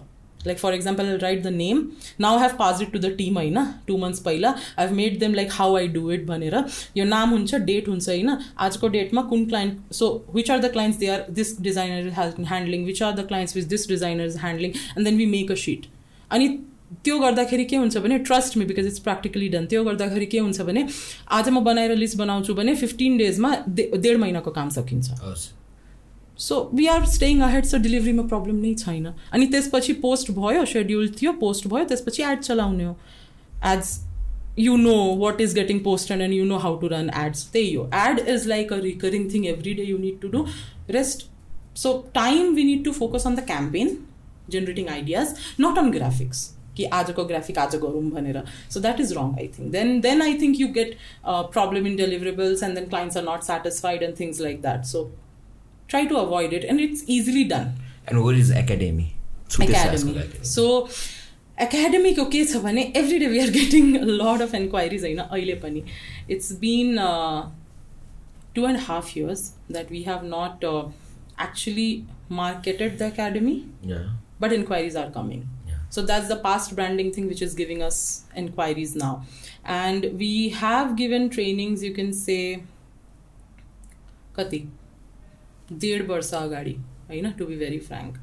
[0.47, 1.81] Like for example right the name
[2.20, 3.59] now have pass it to the team होइन?
[3.87, 6.57] टु मन्थ्स पहिला। I have made them like how I do it भनेर।
[6.97, 8.37] यो नाम हुन्छ डेट हुन्छ होइन?
[8.59, 12.85] आजको डेटमा कुन client so which are the clients they are this designer is handling
[12.87, 15.87] which are the clients which this designer is handling and then we make a sheet
[16.31, 16.49] अनि
[17.05, 20.60] त्यो गर्दाखेरि के हुन्छ भने trust me because it's practically done त्यो गर्दाखेरि के हुन्छ
[20.62, 20.86] भने
[21.31, 25.06] आज म बनाएर लिस्ट बनाउँछु भने फिफ्टिन डेजमा डेढ महिनाको काम सकिन्छ।
[26.39, 31.09] So we are staying ahead so डेलिभरीमा problem नै छैन। अनि त्यसपछि पोस्ट भयो सेड्युल
[31.20, 32.97] थियो पोस्ट भयो त्यसपछि एड चलाउने हो।
[33.66, 33.90] Ads
[34.59, 37.89] you know what is getting posted and you know how to run ads त्यही हो।
[37.97, 40.44] Ad is like a recurring thing every day you need to do
[40.90, 41.27] rest
[41.78, 43.97] so time we need to focus on the campaign
[44.51, 49.34] generating ideas not on graphics कि आजको graphic आज गरौँ भनेर सो that is wrong
[49.40, 50.95] I think then then I think you get
[51.26, 55.10] problem in deliverables and then clients are not satisfied and things like that so
[55.90, 57.74] try to avoid it and it's easily done
[58.08, 59.08] and what is academy
[59.60, 60.64] academy so
[61.58, 65.56] academy को के छ भने every day we are getting lot of एन्क्वायरिज होइन अहिले
[65.66, 65.84] पनि
[66.32, 66.98] it's been
[68.56, 70.66] two and half years that we have not
[71.41, 71.91] actually
[72.36, 74.06] marketed the academy yeah
[74.40, 75.57] but inquiries are coming Yeah.
[75.90, 78.00] so that's the past branding thing which is giving us
[78.36, 79.14] inquiries now
[79.66, 82.44] and we have given trainings you can say
[84.38, 84.60] कति
[85.72, 86.72] डेढ वर्ष अगाडि
[87.10, 88.18] होइन to be very frank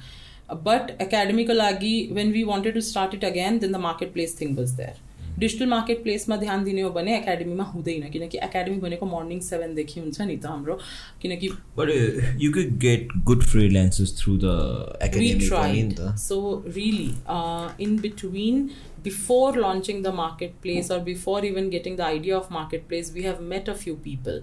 [0.64, 4.56] but एकाडेमीको लागि when we wanted to start it again then the market place thing
[4.56, 4.96] was there
[5.40, 10.20] digital market प्लेसमा ध्यान दिने हो भने एकाडेमीमा हुँदैन किनकि एकाडेमी भनेको मर्निङ सेभेनदेखि हुन्छ
[10.30, 10.76] नि त हाम्रो
[11.22, 14.56] किनकि But uh, you could get good freelancers through the
[15.00, 15.48] we academy.
[15.48, 15.96] tried.
[16.00, 16.40] the So
[16.76, 18.60] really, uh, in between,
[19.02, 23.68] before launching the marketplace or before even getting the idea of marketplace, we have met
[23.68, 24.42] a few people,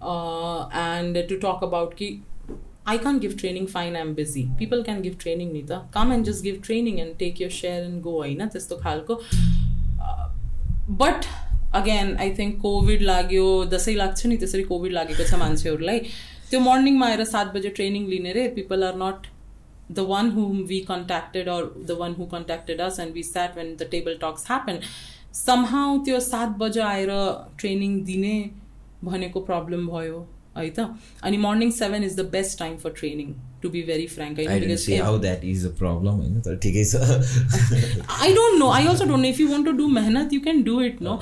[0.00, 2.12] uh, and to talk about ki.
[2.86, 3.66] I can't give training.
[3.72, 4.48] Fine, I'm busy.
[4.58, 5.82] People can give training, Nita.
[5.96, 8.14] Come and just give training and take your share and go.
[8.22, 9.18] होइन त्यस्तो खालको
[10.89, 11.25] but
[11.75, 15.99] again I think Covid लाग्यो दसैँ लाग्छ नि त्यसरी covid लागेको छ मान्छेहरूलाई।
[16.49, 19.27] त्यो मर्निङमा आएर सात बजे ट्रेनिङ लिने रे people are not
[19.91, 23.75] the one whom we contacted or the one who contacted us and we sat when
[23.75, 24.79] the table talks happen
[25.33, 27.11] somehow त्यो सात बजे आएर
[27.59, 28.37] ट्रेनिङ दिने
[29.03, 30.25] भनेको प्रब्लम भयो।
[30.55, 33.33] ಆಯಿತಾ ಆ್ಯಂಡ್ ಈ morning seven is the best time for training
[33.63, 36.85] to be very frank I because how that is a problem ಏನು ಠೀಕ್ I
[38.27, 40.61] I don't know I also don't know if you want to do ಮೆಹನತ್ you can
[40.71, 41.15] do it no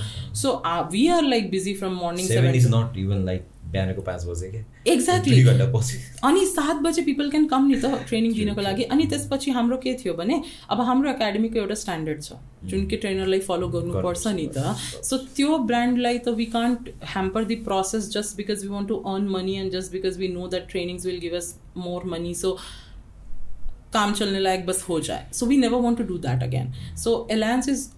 [0.43, 0.49] so
[0.91, 4.63] we are like busy from morning seven is not even like बिहानको पाँच बजे क्या
[4.93, 5.33] Exactly.
[5.33, 5.97] दुई घन्टा पछि
[6.29, 9.93] अनि सात बजे पिपल क्यान कम नि त ट्रेनिङ दिनको लागि। अनि त्यसपछि हाम्रो के
[10.03, 14.75] थियो भने अब हाम्रो एकाडेमीको एउटा स्ट्यान्डर्ड छ। जुन कि ट्रेनरलाई फलो गर्नुपर्छ नि त।
[15.09, 19.27] सो त्यो ब्रान्डलाई त we can't hamper the process just because we want to earn
[19.37, 21.49] money and just because we know that trainings will give us
[21.87, 22.53] more money so
[23.97, 26.71] काम चलने लायक बस हो जाए। So we never want to do that again
[27.03, 27.89] so Alliance is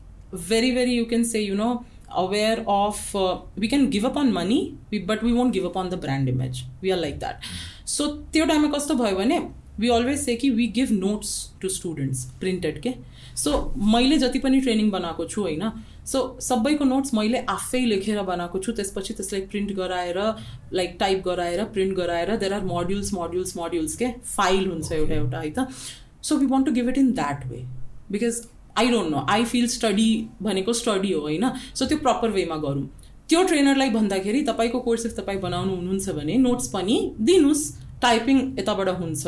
[0.49, 1.67] very very you can say you know
[2.23, 4.59] aware of uh, we can give up on money
[4.91, 6.65] we, but we won't give up on the brand image.
[6.81, 7.49] We are like that.
[7.85, 9.39] So त्यो टाइममा कस्तो भयो भने
[9.79, 11.31] we always say कि we give notes
[11.61, 12.93] to students printed के?
[13.35, 15.71] So मैले जति पनि ट्रेनिङ बनाएको छु होइन?
[16.05, 20.19] सो सबैको नोट्स मैले आफै लेखेर बनाएको छु त्यसपछि त्यसलाई प्रिन्ट गराएर
[20.73, 24.11] लाइक टाइप गराएर प्रिन्ट गराएर there are modules modules modules के?
[24.35, 25.67] फाइल हुन्छ एउटा एउटा है त?
[26.23, 27.65] So we want to give it in that way
[28.11, 28.41] because
[28.77, 30.09] I don't know I feel study
[30.41, 31.49] भनेको स्टडी हो होइन?
[31.75, 32.85] सो त्यो प्रपर वेमा गरौँ।
[33.29, 37.63] त्यो ट्रेनरलाई भन्दाखेरि तपाईँको कोर्स इफ तपाईँ बनाउनु हुनुहुन्छ भने नोट्स पनि दिनुहोस्।
[38.01, 39.23] टाइपिङ यताबाट हुन्छ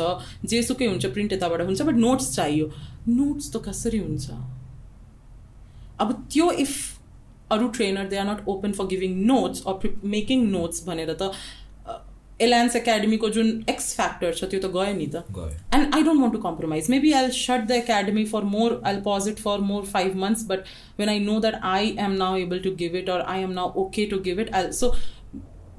[0.46, 2.66] जेसुकै हुन्छ प्रिन्ट यताबाट हुन्छ बट नोट्स चाहियो।
[3.08, 4.30] नोट्स त कसरी हुन्छ?
[6.00, 6.74] अब त्यो इफ
[7.52, 11.32] अरू trainer they are not open for giving notes or making notes भनेर त
[12.40, 15.56] एलायन्स एकाडेमीको जुन एक्स फ्याक्टर छ त्यो त गयो नि त। गयो।
[15.88, 16.88] And I don't want to compromise.
[16.88, 20.66] Maybe I'll shut the academy for more, I'll pause it for more five months, but
[20.96, 23.72] when I know that I am now able to give it or I am now
[23.84, 24.94] okay to give it, I'll so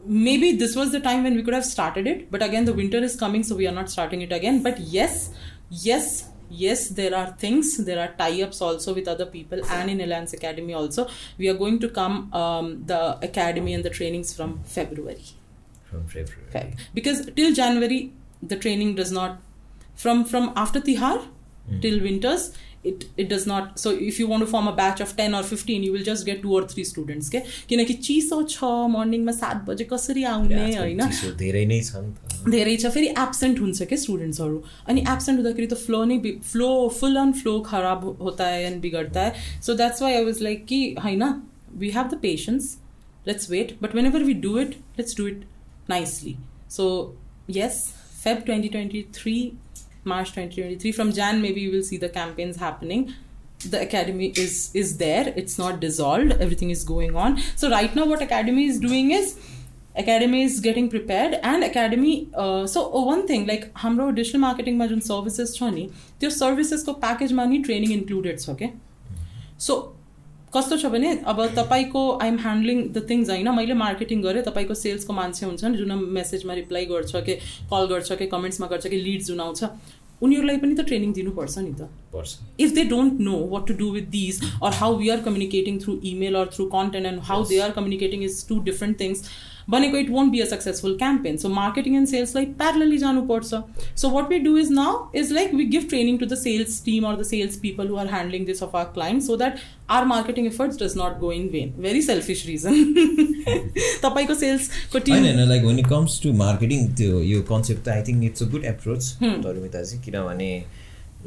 [0.05, 2.97] maybe this was the time when we could have started it, but again the winter
[2.97, 4.63] is coming, so we are not starting it again.
[4.63, 5.29] But yes,
[5.69, 10.33] yes, yes there are things there are tie-ups also with other people and in Elance
[10.33, 11.07] academy also
[11.37, 15.21] we are going to come um, the academy and the trainings from february
[15.85, 16.47] From February.
[16.51, 16.79] Feb.
[16.95, 19.39] because till january the training does not
[19.98, 21.16] from from after tihar
[21.82, 22.52] till winters
[22.84, 25.42] it it does not so if you want to form a batch of 10 or
[25.42, 29.64] 15 you will just get two or three students के किनकि चिसो छ मर्निङमा सात
[29.68, 33.60] बजे कसरी आउने आजकल होइन चिसो धेरै नै छ नि त धेरै छ फेरि एब्सेन्ट
[33.60, 36.18] हुन्छ क्या स्टुडेन्ट्सहरू अनि एब्सेन्ट हुँदाखेरि त फ्लो नै
[36.52, 36.70] फ्लो
[37.00, 40.64] फुल अन फ्लो खराब होता है एन्ड बिगड़ता है so that's why I was like
[40.72, 41.28] कि होइन
[41.84, 42.70] we have the patience
[43.26, 45.44] let's wait but when ever we do it let's do it
[45.90, 46.36] nicely
[46.78, 46.86] so
[47.58, 47.84] yes
[48.22, 49.36] Feb twenty twenty three
[50.08, 50.92] March 2023.
[50.92, 53.12] From Jan, maybe you will see the campaigns happening.
[53.60, 55.32] The academy is is there.
[55.36, 56.32] It's not dissolved.
[56.32, 57.38] Everything is going on.
[57.56, 59.36] So right now, what academy is doing is
[59.96, 64.86] academy is getting prepared and academy uh, so oh, one thing like हाम्रो digital मार्केटिङमा
[64.92, 65.88] जुन services छ नि
[66.20, 68.70] त्यो सर्भिसेसको प्याकेजमा नि training included छ क्या
[69.66, 69.76] सो
[70.56, 75.12] कस्तो छ भने अब तपाईँको आइएम ह्यान्डलिङ द थिङ्स होइन मैले मार्केटिङ गरेँ तपाईँको सेल्सको
[75.12, 77.34] मान्छे हुन्छ नि जुन मेसेजमा रिप्लाई गर्छ कि
[77.72, 79.64] कल गर्छ कि कमेन्ट्समा गर्छ कि लिड जुन आउँछ
[80.22, 83.88] उनीहरूलाई पनि त ट्रेनिङ दिनुपर्छ नि त पर्छ if they don't know what to do
[83.96, 87.60] with these or how we are communicating through email or through content and how they
[87.66, 89.00] are communicating is two different
[89.68, 93.62] things भनेको it won't be a successful campaign so marketing and sales like parallelly जानुपर्छ
[93.94, 97.04] so what we do is now is like we give training to the sales team
[97.04, 99.58] or the sales people who are handling this of our clients so that
[99.88, 102.74] our marketing efforts does not go in vain very selfish reason
[104.04, 107.88] तपाईँको सेल्सको होइन Tim होइन like when it comes to marketing त्यो यो concept त
[107.88, 110.64] I think it's a good approach तरुमिताजी किनभने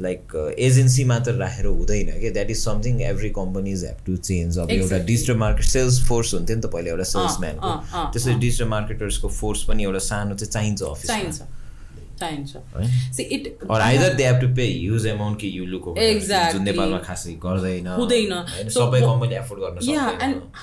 [0.01, 4.71] like agency मात्र राखेर हुँदैन कि that is something every companies have to change अब
[4.71, 9.63] एउटा डिजिटल मार्केट सेल्स फोर्स हुन्थ्यो नि त पहिला एउटा सेल्सम्यानको त्यसरी डिजिटल मार्केटर्सको फोर्स
[9.63, 11.41] पनि एउटा सानो चाहिँ चाहिन्छ अफिस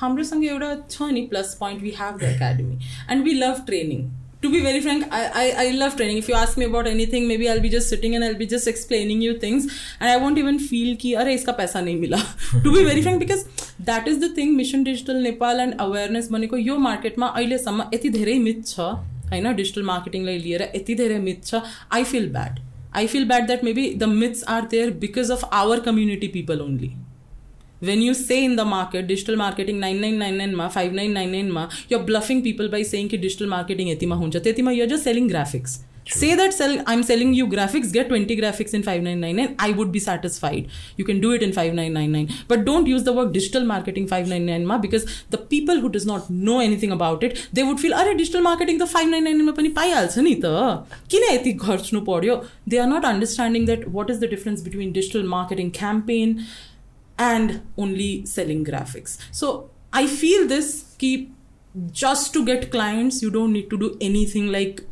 [0.01, 2.78] हाम्रोसँग एउटा छ नि plus point we have the academy
[3.11, 4.09] and we love training
[4.41, 7.47] to be very frank आई आई लभ training if you ask me about anything maybe
[7.47, 10.57] I be just sitting and I be just explaining you things and I won't even
[10.65, 12.18] feel कि अरे इसका पैसा नहीं मिला
[12.53, 13.45] to be very frank because
[13.81, 18.38] that is the thing mission digital Nepal end awareness भनेको यो मार्केटमा अहिलेसम्म यति धेरै
[18.41, 18.91] मिथ छ
[19.26, 22.60] होइन डिजिटल मार्केटिङलाई लिएर यति धेरै मिथ छ आई feel bad
[22.95, 26.91] I feel bad that maybe the myths are there because of our community people only
[27.81, 32.69] when you say in the market digital marketing 9999 ma 5999 ma you're bluffing people
[32.69, 36.20] by saying that digital marketing you're just selling graphics True.
[36.20, 39.98] say that sell i'm selling you graphics get 20 graphics in 5999 i would be
[39.98, 44.66] satisfied you can do it in 5999 but don't use the word digital marketing 599
[44.66, 48.15] ma because the people who does not know anything about it they would feel are
[48.15, 49.70] digital marketing the 599 ma pani
[52.66, 56.47] they are not understanding that what is the difference between digital marketing campaign
[57.19, 59.18] and only selling graphics.
[59.31, 61.34] So I feel this keep
[61.91, 64.84] just to get clients, you don't need to do anything like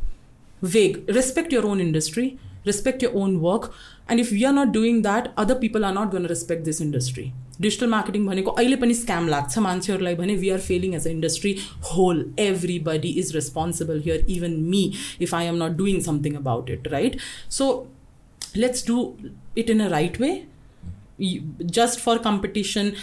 [0.62, 1.08] vague.
[1.08, 3.72] Respect your own industry, respect your own work.
[4.08, 6.80] And if we are not doing that, other people are not going to respect this
[6.80, 7.32] industry.
[7.60, 11.54] Digital marketing भनेको अहिले पनि scam लाग्छ मान्छेहरूलाई भने we are failing as a industry
[11.90, 14.80] whole every body is responsible here even me
[15.22, 17.18] if I am not doing something about it right
[17.58, 17.68] so
[18.62, 18.96] let's do
[19.60, 20.46] it in a right way Y-
[21.80, 22.94] just for competition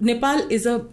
[0.00, 0.84] nepal is a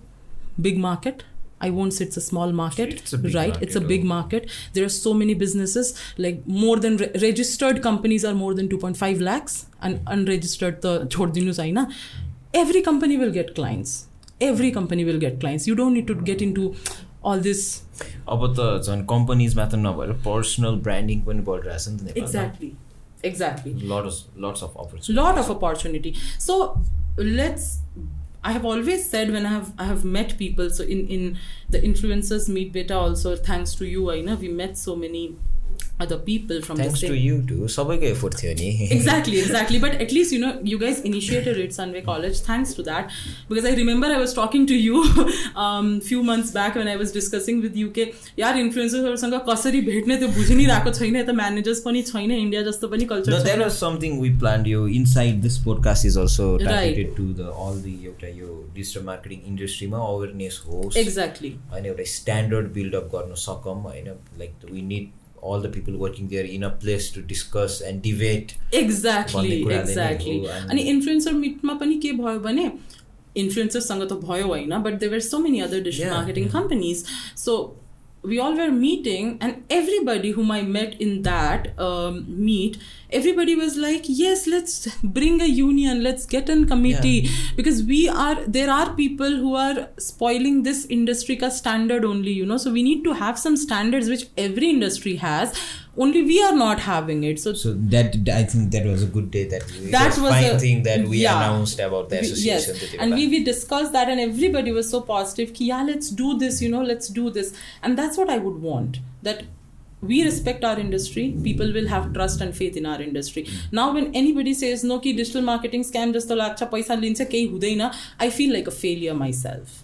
[0.62, 1.24] big market
[1.62, 4.02] i won't say it's a small market It's a big right market, it's a big
[4.04, 4.08] oh.
[4.08, 8.68] market there are so many businesses like more than re- registered companies are more than
[8.68, 11.80] 2.5 lakhs and unregistered the छोडिदिनुहोस् होइन
[12.54, 13.94] every company will get clients
[14.42, 16.76] every company will get clients you don't need to get into
[17.24, 17.62] all this
[18.36, 22.87] अब त झन् companies मात्र नभएर personal branding पनि बढिरहेछ नि त नेपालमा
[23.29, 23.73] exactly.
[23.75, 26.13] Lots lots of opportunity lot of opportunity.
[26.39, 26.81] So
[27.17, 27.81] let's
[28.43, 31.39] I have always said when I have I have met people so in in
[31.69, 35.37] the influencers meet beta also thanks to you I know we met so many
[36.04, 39.80] other people from thanks the to same you to सबैको effort थियो नि exactly exactly
[39.84, 43.14] but at least you know you guys initiated it sunway college thanks to that
[43.52, 45.04] because i remember i was talking to you
[45.66, 48.08] um few months back when i was discussing with you के
[48.40, 52.92] यार इन्फ्लुएन्सर्सहरूसँग कसरी भेट्ने त्यो बुझि नै रहेको छैन यता म्यानेजर्स पनि छैन इन्डिया जस्तो
[52.96, 54.74] पनि No, culture there was something we planned.
[54.74, 56.70] You inside this podcast is also Right.
[56.74, 62.12] targeted to the all the एउटा यो डिजिटल मार्केटिङ इन्डस्ट्रीमा अवेरनेस होस् एक्ज्याक्टली होइन एउटा
[62.20, 65.12] स्ट्यान्डर्ड बिल्डअप गर्न सकौँ होइन like we need
[65.50, 69.84] all the people working there in a place to discuss and debate exactly भन्ने कुराले
[69.84, 72.72] नै एक्ज्याक्टली हो, अनि- अनि इन्फ्लुएन्सर मिटमा पनि के भयो भने
[73.38, 76.54] इन्फ्लुएन्सर्ससँग त भयो होइन but they were so many other digital Yeah, marketing yeah.
[76.54, 77.04] Companies
[77.46, 77.62] so
[78.32, 82.20] we all were meeting and everybody whom i met in that um,
[82.50, 82.78] meet
[83.11, 87.31] everybody was like yes let's bring a union let's get an committee yeah.
[87.57, 92.45] because we are there are people who are spoiling this industry ka standard only you
[92.45, 95.59] know so we need to have some standards which every industry has
[95.97, 99.31] only we are not having it so, so that i think that was a good
[99.31, 101.37] day that we, that was fine a, thing that we yeah.
[101.37, 102.95] announced about the association yes.
[103.01, 106.61] and we, we discussed that and everybody was so positive ki, yeah let's do this
[106.63, 109.45] you know let's do this and that's what i would want that
[110.12, 113.44] we respect our industry people will have trust and faith in our industry
[113.80, 117.84] now when anybody says no ki digital marketing scam जस्तो लाग्छ पैसा लिन्छ केही हुँदैन
[118.26, 119.78] i feel like a failure myself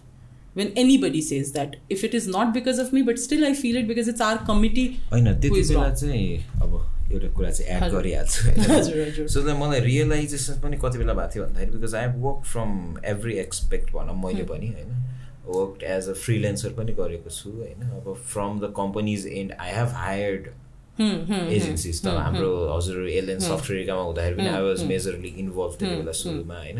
[0.59, 3.81] when anybody says that if it is not because of me but still i feel
[3.83, 5.95] it because it's our committee होइन who त्यति is Bela wrong.
[6.01, 8.59] चाहिँ अब एउटा कुरा चाहिँ एड हजुर। गरिहाल्छु होइन?
[8.71, 12.23] हजुर, हजुर। सो द्याट मलाई रियलाइजेसन पनि कति बेला भएको थियो भन्दाखेरि because I have
[12.25, 14.97] work from every expect भनौँ मैले पनि होइन
[15.46, 17.88] वर्क एज अ फ्रिलेन्सर पनि गरेको छु होइन?
[17.90, 20.52] अब from the companies and I have hired
[20.98, 25.78] Hmm, hmm, agencies त हाम्रो हजुर एलएन सफ्टवेयरकामा हुँदाखेरि पनि I was majorly involve Hmm,
[25.78, 26.78] त्यति बेला सुरुमा होइन?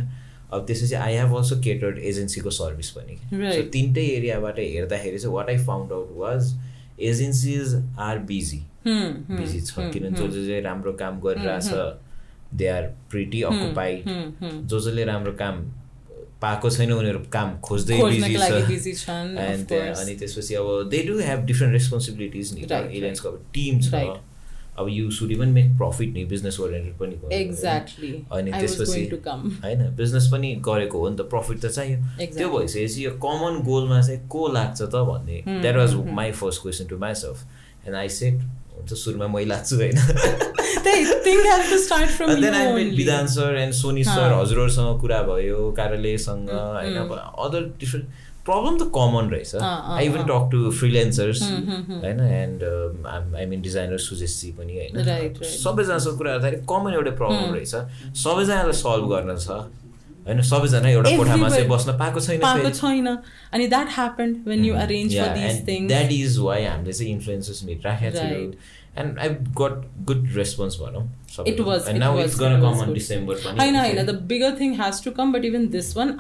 [0.53, 3.63] अब त्यसपछि आई हेभ अल्सो केटर्ड एजेन्सीको सर्भिस पनि सो.
[3.71, 6.55] तिनटै एरियाबाट हेर्दाखेरि चाहिँ what I found out was
[7.11, 10.19] agencies are busy hmm, hmm, busy छ hmm, किनभने hmm.
[10.19, 14.63] जो जो चाहिँ राम्रो काम गरिरहेछ they are pretty occupied hmm, hmm.
[14.63, 15.65] जो जसले राम्रो काम
[16.45, 19.09] पाएको छैन उनीहरू काम खोज्दै बिजी छ
[19.49, 20.05] एन्ड course.
[20.05, 24.07] अनि त्यसपछि अब they do have different responsibilities नि एलियन्सको अब टिम छ.
[24.79, 27.17] अब you should even make profit नि बिजनेस ओरिएन्टेड पनि?
[27.35, 28.09] Exactly.
[28.39, 29.03] अनि त्यसपछि.
[29.65, 31.99] होइन बिजनेस पनि गरेको हो नि त प्रफिट त चाहियो.
[32.19, 36.87] त्यो भइसकेपछि यो कमन गोलमा चाहिँ को लाग्छ त भन्ने that was my first question
[36.91, 37.39] to myself
[37.87, 38.35] and I set
[39.05, 39.97] सुरुमा मै लाग्छु होइन
[40.85, 42.97] the thing has to start from And you then I met only.
[42.97, 44.05] Vidhan sir and Soni.
[44.05, 46.97] Sir हजुरहरूसँग कुरा भयो कार्यालयसँग होइन
[47.47, 50.23] अदर डिफ्रेन्ट प्रब्लम त कमन रहेछ आई इभन.
[50.31, 52.59] टक टु फ्रिलेन्सर्स होइन एन्ड
[53.37, 54.93] आई मिन डिजाइनर सुजेशजी पनि होइन.
[55.53, 57.75] सबैजनासँग कुरा गर्दाखेरि कमन एउटा प्रब्लम रहेछ
[58.25, 59.49] सबैजनालाई सल्भ गर्न छ
[60.28, 63.08] होइन सबैजना एउटा कोठामा चाहिँ Everybody- बस्न पाएको छैन पाएको फेरि। छैन
[63.54, 66.94] अनि that happened when you arrange Yeah, for this and things that is why हामीले
[66.94, 68.60] चाहिँ इन्फ्लुएन्सर्स मिट राखेको थियो Right.
[68.98, 71.02] End I got good response भनौँ
[71.50, 71.88] It was.
[71.88, 72.94] End it now was, it's gun it was come on good.
[72.94, 74.06] December पनि I know, I know.
[74.12, 76.14] The bigger thing has to come, but even this one,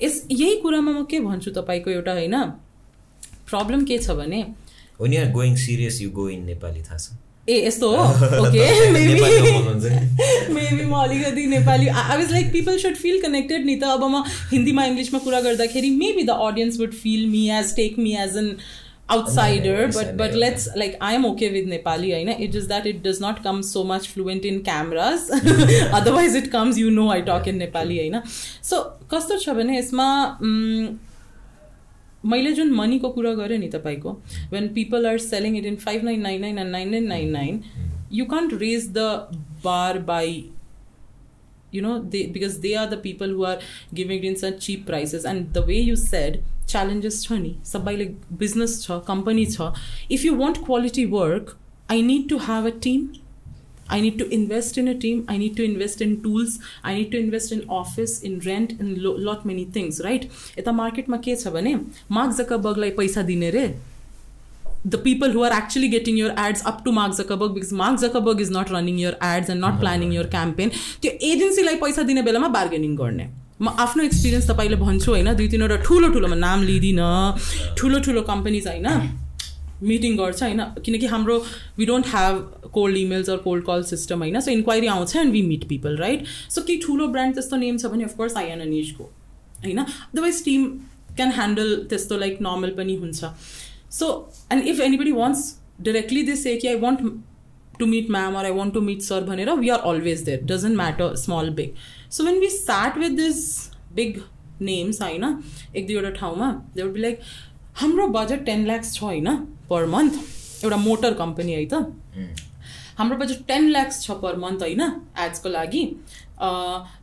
[0.02, 2.44] yes यही कुरामा म के भन्छु तपाईँको एउटा होइन
[3.50, 4.54] प्रब्लम के छ भने
[4.98, 7.10] When you are going serious, you go in Nepali, थाहा छ?
[7.47, 8.03] ए यस्तो हो
[8.39, 9.21] ओके मेबी
[10.49, 14.23] मेबी म अलिकति Nepali I was like people should feel connected नि त अब म
[14.51, 18.55] हिन्दीमा इङ्ग्लिसमा कुरा गर्दाखेरि maybe the audience would feel me as take me as an
[19.11, 23.03] outsider but but let's like I am okay with Nepali होइन it is that it
[23.03, 27.47] does not come so much fluent in cameras otherwise it comes you know I talk
[27.47, 28.21] in Nepali होइन
[28.63, 28.81] सो
[29.13, 30.07] कस्तो छ भने यसमा
[32.26, 34.12] मैले जुन मनीको कुरा गरेँ नि तपाईँको
[34.52, 37.62] when people are selling it in five nine nine nine and nine nine nine nine
[38.12, 39.08] you can't raise the
[39.64, 40.44] bar by
[41.72, 43.58] you know they because they are the people who are
[43.94, 48.06] giving it in such cheap prices and the way you said challenges छ नि सबैले
[48.42, 49.70] business छ company छ
[50.18, 51.56] if you want quality work
[51.96, 53.04] I need to have a team
[53.89, 57.09] I need to invest in a team I need to invest in tools I need
[57.11, 60.27] to invest in office in rent in lo- lot many things right
[60.59, 61.73] यता मार्केटमा के छ भने
[62.19, 63.65] mark जकबर्गलाई पैसा दिने रे
[64.93, 68.41] the people who are actually getting your ads up to Mark Zuckerberg because Mark Zuckerberg
[68.45, 72.47] is not running your ads and not planning your campaign त्यो एजेन्सीलाई पैसा दिने बेलामा
[72.57, 73.27] बार्गेनिङ गर्ने
[73.61, 77.11] म आफ्नो एक्सपिरियन्स तपाईँले भन्छु होइन दुई तिनवटा ठुलो ठुलोमा नाम लिँदिनँ
[77.79, 78.87] ठुलो ठुलो कम्पनीज होइन
[79.83, 80.61] मिटिङ गर्छ होइन?
[80.85, 81.37] किनकि हाम्रो
[81.77, 84.39] we don't have cold emails or cold call system होइन?
[84.39, 87.85] सो इन्क्वायरी आउँछ and we meet people right so केही ठुलो ब्रान्ड त्यस्तो नेम छ
[87.93, 89.03] भने अफकोर्स आइएन निजको
[89.63, 89.79] होइन?
[89.79, 90.65] अदरवाइज टिम
[91.15, 93.25] क्यान ह्यान्डल त्यस्तो लाइक नर्मल पनि हुन्छ।
[93.91, 94.07] So
[94.51, 96.99] and if anybody wants directly this a कि I want
[97.79, 100.75] to meet ma'am or I want to meet sir भनेर we are always there doesn't
[100.77, 101.73] matter small big
[102.11, 103.45] so when we start with this
[103.95, 104.21] big
[104.61, 105.23] names होइन?
[105.75, 107.19] एक दुईवटा ठाउँमा they would be like
[107.75, 109.27] हाम्रो budget ten lakhs छ होइन?
[109.69, 110.13] Per month
[110.63, 111.73] एउटा motor company है त।
[112.97, 114.81] हाम्रो बजेट टेन ल्याक्स छ पर मन्थ होइन
[115.19, 115.83] एड्सको लागि।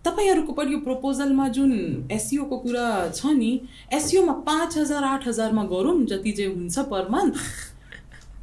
[0.05, 1.73] तपाईँहरूको पनि यो प्रपोजलमा जुन
[2.13, 3.51] एसइओको कुरा छ नि
[3.93, 7.35] एसइओमा पाँच हजार आठ हजारमा गरौँ जति चाहिँ हुन्छ per month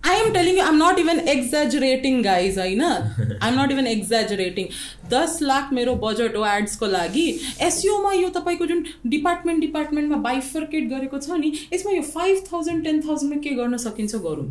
[0.10, 4.68] I am telling आइम नट इभन एक्जाजुरेटिङ गाइज होइन आइम नट इभन एक्जाजुरेटिङ
[5.10, 7.26] दस लाख मेरो बजेट हो एड्सको लागि।
[7.68, 8.86] एसयुमा यो तपाईँको जुन
[9.16, 14.16] डिपार्टमेन्ट डिपार्टमेन्टमा बाइफर्केट गरेको छ नि यसमा यो फाइभ थाउजन्ड टेन थाउजन्डमा के गर्न सकिन्छ
[14.28, 14.48] गरौँ?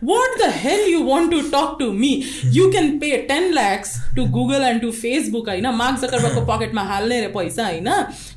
[0.00, 2.10] what the hell you want to talk to me
[2.50, 7.20] you can pay 10 lakhs to google and to facebook होइन मार्क जकरबर्गको पकेटमा हाल्ने
[7.20, 7.88] रे पैसा होइन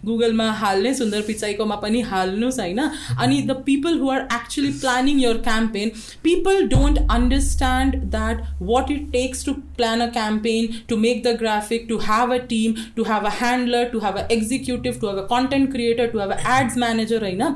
[0.06, 5.38] गुगलमा हाल्ने सुन्दर पिचाइकोमा पनि हाल्नुहोस् होइन अनि the people who are actually planning year
[5.45, 5.91] campaign
[6.24, 11.86] people don't understand that what it takes to plan a campaign to make the graphic
[11.90, 15.28] to have a team to have a ह्यान्डलर to have a executive to have a
[15.32, 17.56] content creator to have a ads manager होइन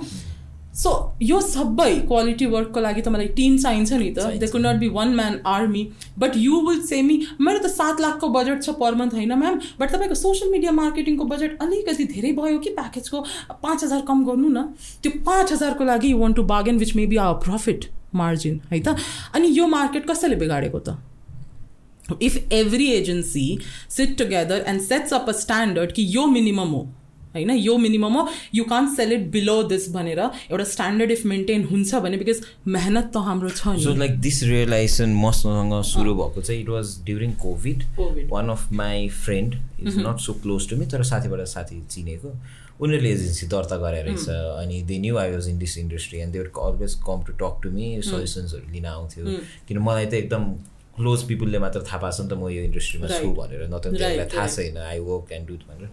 [0.74, 0.90] सो
[1.22, 4.26] यो सबै quality वर्कको लागि त मलाई Tim चाहिन्छ नि त.
[4.40, 5.82] They could not be one man army
[6.18, 9.58] but you will say मी मेरो त सात लाखको बजेट छ पर मन्थ होइन म्याम
[9.80, 13.24] बट तपाईँको सोसियल मिडिया मार्केटिङको बजेट अलिकति धेरै भयो कि प्याकेजको
[13.62, 14.64] पाँच हजार कम गर्नु न।
[15.02, 18.80] त्यो पाँच हजारको लागि you want to bargain which may be our profit margin है
[18.80, 18.96] त?
[19.34, 20.96] अनि यो मार्केट कसैले बिगाडेको त?
[22.22, 23.46] If every agency
[23.90, 26.82] sit together and sets up a standard कि यो मिनिमम हो
[27.34, 27.50] होइन?
[27.50, 28.28] यो मिनिमम हो.
[28.54, 33.10] You can sell it below this भनेर एउटा स्ट्यान्डर्ड इफ मेन्टेन हुन्छ भने बिकज मेहनत
[33.14, 37.84] त हाम्रो छ सो लाइक दिस रियलाइजेसन मसँग सुरु भएको चाहिँ it was during COVID
[38.32, 39.54] one of my friend
[39.86, 42.34] is not so close to me तर साथीबाट साथी चिनेको।
[42.82, 46.48] उनीहरूले एजेन्सी दर्ता गरे रहेछ अनि they knew I was in this industry and they're
[46.62, 49.24] always come to talk to me सजेसन्सहरू लिन आउँथ्यो।
[49.68, 50.44] किन मलाई त एकदम
[50.96, 53.86] क्लोज पिपुलले मात्र थाहा पाएको छ नि त म यो इन्डस्ट्रीमा छु भनेर। न त
[54.34, 55.88] थाहा छैन आई वर्क एन्ड डु भनेर।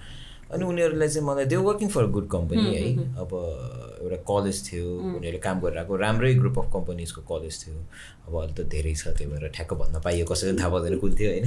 [0.50, 2.86] अनि उनीहरूलाई चाहिँ मलाई they working for good company है।
[3.22, 3.30] अब
[4.02, 7.76] एउटा कलेज थियो उनीहरूले काम गरिरहेको राम्रै ग्रुप अफ कम्पनीजको कलेज थियो।
[8.28, 11.30] अब अहिले त धेरै छ त्यही भएर ठ्याक्क भन्न पाइयो कसैले थाहा पाउँदैन कुन थियो
[11.30, 11.46] होइन।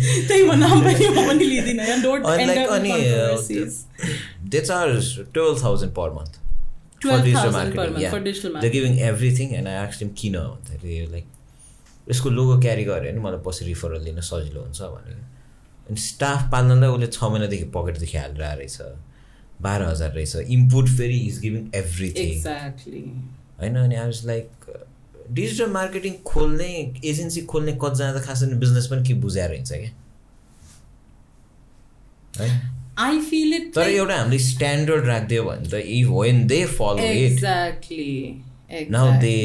[5.99, 6.35] Per month
[8.63, 11.27] the giving everything and I किन भन्दाखेरि लाइक
[12.11, 15.19] यसको लोगो क्यारी गऱ्यो भने मलाई पछि रिफरल दिन सजिलो हुन्छ भनेर।
[15.89, 18.79] अनि स्टाफ पाल्नलाई उसले छ महिनादेखि पकेटदेखि हालेर रहेछ।
[19.63, 22.31] बाह्र हजार रहेछ। इम्पुट फेरि इज गिभिङ एभ्रिथिङ
[23.61, 24.49] होइन अनि I was like
[25.33, 26.71] digital marketing खोल्ने
[27.05, 29.91] एजेन्सी खोल्ने कतिजना त खास बिजनेस पनि के बुझाएर हिँड्छ क्या।
[32.99, 37.05] आई फिल इट तर एउटा हामीले स्ट्यान्डर्ड राखिदियो भने त if when they follow
[38.73, 39.37] it now they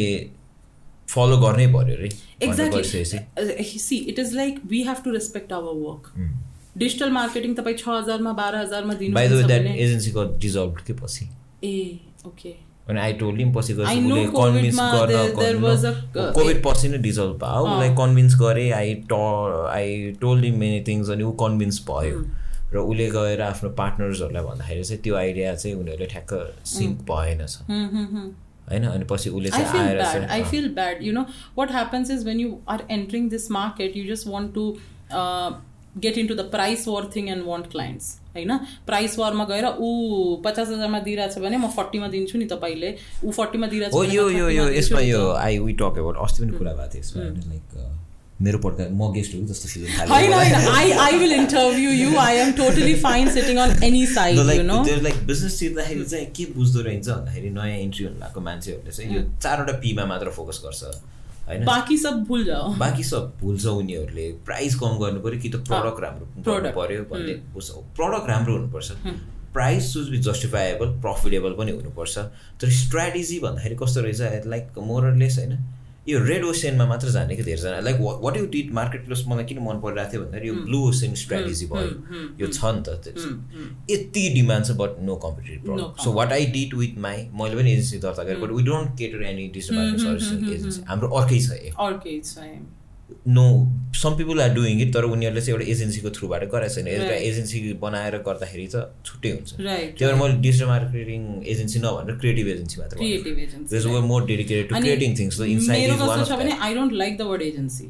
[1.10, 2.10] follow गर्नै पर्यो रे
[2.44, 6.12] exactly see it is like we have to respect our work
[6.78, 11.30] digital marketing तपाईँ छ हजारमा बाह्र हजारमा दिनु एजेन्सी गट डिजल्भ के पछि
[11.64, 11.76] ए
[12.28, 12.56] ओके
[12.90, 18.36] अनि आई टोल्ड हिम पछि उसले कन्भिन्स गर्न कोभिड पछि नै डिजल्भ भयो उसलाई कन्भिन्स
[18.42, 19.22] गरेँ आई ट
[19.70, 22.22] I told him many things अनि ऊ कन्भिन्स भयो
[22.74, 27.58] र उसले गएर आफ्नो पार्टनर्सहरूलाई भन्दाखेरि चाहिँ त्यो आइडिया चाहिँ उनीहरूले ठ्याक्क सिङ्क भएनछ
[28.70, 29.50] होइन अनि पछि उसले
[30.28, 31.26] I feel bad you know
[31.58, 34.64] what happens is when you are entering this market you just want to
[36.06, 38.58] get in to the price war thing and want clients होइन
[38.88, 39.92] प्राइस वारमा गएर ऊ
[40.46, 44.30] पचास हजारमा दिइरहेको छ भने म फोर्टीमा दिन्छु नि तपाईँले। ऊ फोर्टीमा दिइरहेको छ यो
[44.30, 47.64] यो यो यसमा यो आई वी टक अबाउट अस्ति पनि कुरा भएको थियो यसमा लाइक
[48.42, 52.36] मेरो पड्का म गेस्ट हो जस्तो फिल होइन होइन I I will interview you I
[52.38, 56.82] am totally fine sitting on any side you know like business सिक्दाखेरि चाहिँ के बुझ्दो
[56.82, 60.84] रहेछ भन्दाखेरि नयाँ इन्ट्री हुनु भएको मान्छेहरूले चाहिँ यो चारवटा पीमा मात्र फोकस गर्छ
[61.48, 61.64] होइन?
[61.66, 66.04] बाँकी सब भुल जाओ। बाँकी सब भुल्छ उनीहरूले प्राइस कम गर्नु पऱ्यो कि त प्रडक्ट
[66.04, 68.92] राम्रो गर्नु पऱ्यो भन्ने बुझ्छ। प्रडक्ट राम्रो हुनुपर्छ।
[69.54, 72.18] प्राइस सुज बी जस्टिफाएबल प्रफिटेबल पनि हुनुपर्छ।
[72.62, 75.58] तर स्ट्राटेजी भन्दाखेरि कस्तो रहेछ लाइक मोरलेस होइन?
[76.10, 78.72] यो रेड ओसेनमा मात्र जाने कि धेरैजना। Like what you did
[79.06, 81.92] marketplace मलाई किन मन परिरहेको थियो भन्दाखेरि यो ब्लु ओसेन स्ट्राटेजी भयो।
[82.42, 82.90] यो छ नि त
[83.92, 87.72] यति डिमान्ड छ but no competitive product so what I did with my मैले पनि
[87.72, 92.50] एजेन्सी दर्ता गरेँ but we don't cater any service agency हाम्रो अर्कै छ अर्कै छ
[93.28, 93.44] no
[93.96, 97.58] some people are doing it तर उनीहरूले चाहिँ एउटा एजेन्सीको थ्रुबाट गरेको छैन। एउटा एजेन्सी
[97.82, 98.76] बनाएर गर्दाखेरि त
[99.06, 101.22] छुट्टै हुन्छ। त्यही भएर मैले डिजिटल मार्केटिङ
[101.54, 107.42] एजेन्सी नभनेर क्रिएटिभ एजेन्सी मात्र more dedicated to creating things I don't like the word
[107.42, 107.88] agency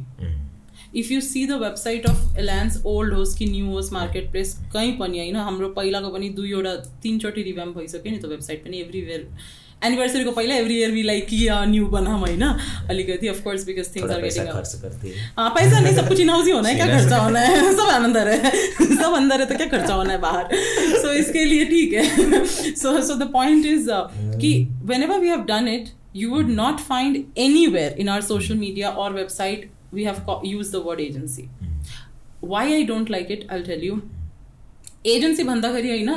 [0.95, 4.91] if you see the website of Alliance old होस् कि न्यू होस् मार्केट प्लेस कहीँ
[4.99, 9.21] पनि होइन हाम्रो पहिलाको पनि दुईवटा तिनचोटि रिभ्याम भइसक्यो नि त वेबसाइट पनि एभ्रिवेयर
[9.85, 14.21] एनिभर्सरीको पहिला एभ्री इयर वी लाइक कि न्यू बनाऊँ होइन अलिकति of course because things are
[14.21, 14.45] getting
[15.57, 17.73] पैसा नहीं सब कुछ इन ही होना है। क्या खर्चा होना है?
[17.77, 18.51] सब अंदर है।
[19.01, 20.49] सब अंदर है तो क्या खर्चा होना है बाहर?
[21.01, 22.45] सो इसके लिए ठीक है।
[22.75, 23.89] So so the point is
[24.41, 24.67] कि
[25.03, 29.09] whenever we have done it you would not find anywhere in our social media or
[29.11, 31.43] website we have used the word agency.
[32.53, 33.99] Why i don't like it i'll tell you.
[35.05, 36.09] Agency भन्दाखेरि होइन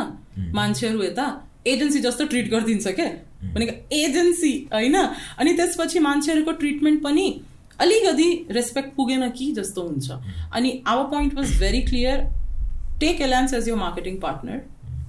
[0.55, 1.27] मान्छेहरू यता
[1.67, 3.05] agency जस्तो treat गरिदिन्छ क्या
[3.55, 4.97] भनेको agency होइन?
[5.39, 7.27] अनि त्यसपछि मान्छेहरूको ट्रिटमेन्ट पनि
[7.81, 10.11] अलिकति रेस्पेक्ट पुगेन कि जस्तो हुन्छ।
[10.55, 12.27] अनि our point was very clear
[13.01, 14.59] take Alliance as your marketing partner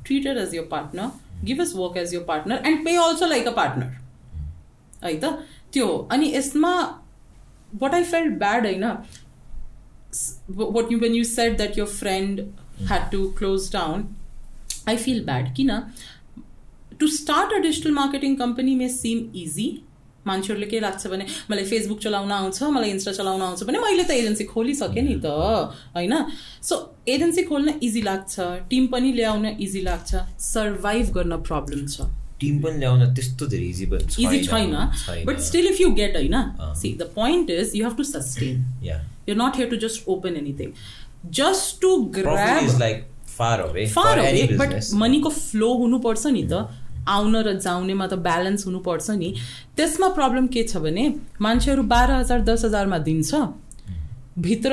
[0.06, 1.12] treated as your partner
[1.46, 3.90] give us work as your partner and pay also like a partner
[5.04, 5.34] है त?
[5.74, 6.74] त्यो अनि यसमा
[7.82, 8.86] वाट आई फेल्ट ब्याड होइन?
[10.56, 12.40] What you when you said that your friend
[12.88, 14.02] had to close down
[14.94, 15.46] i feel bad.
[15.60, 15.78] kina
[17.02, 19.70] to start a digital marketing company may seem easy.
[20.28, 24.12] मान्छेहरूले के लाग्छ भने मलाई फेसबुक चलाउन आउँछ मलाई इन्स्टा चलाउन आउँछ भने मैले त
[24.14, 25.26] एजेन्सी खोलिसकेँ नि त
[25.96, 26.14] होइन?
[26.62, 26.76] सो
[27.10, 28.36] एजेन्सी खोल्न इजी लाग्छ
[28.70, 30.12] टिम पनि ल्याउन इजी लाग्छ
[30.48, 32.06] सर्भाइभ गर्न प्रब्लम छ।
[32.42, 33.86] टिम पनि ल्याउन त्यस्तो धेरै इजी
[34.26, 34.76] इजी छैन।
[35.26, 36.38] But still if you get होइन?
[36.82, 38.56] See the point is you have to sustain
[39.42, 40.76] not here to just open anything.
[41.40, 43.88] Just to grab is like far away.
[43.88, 46.54] Far away, but मनीको flow हुनुपर्छ नि त।
[47.08, 49.34] आउन र जाउनेमा त balance हुनुपर्छ नि।
[49.78, 53.36] त्यसमा प्रब्लम के छ भने मान्छेहरू बाह्र हजार दस हजारमा दिन्छ।
[54.40, 54.72] भित्र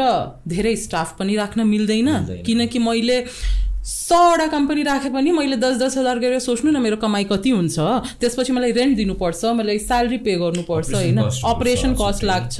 [0.48, 3.24] धेरै स्टाफ पनि राख्न मिल्दैन। किनकि मैले
[3.88, 7.78] सौवटा कम्पनी राखे पनि मैले दस दस हजार गरेर सोच्नु न मेरो कमाइ कति हुन्छ।
[8.20, 11.18] त्यसपछि मलाई रेन्ट दिनुपर्छ मलाई स्यालेरी पे गर्नुपर्छ होइन।
[11.48, 12.56] अपरेसन कस्ट लाग्छ।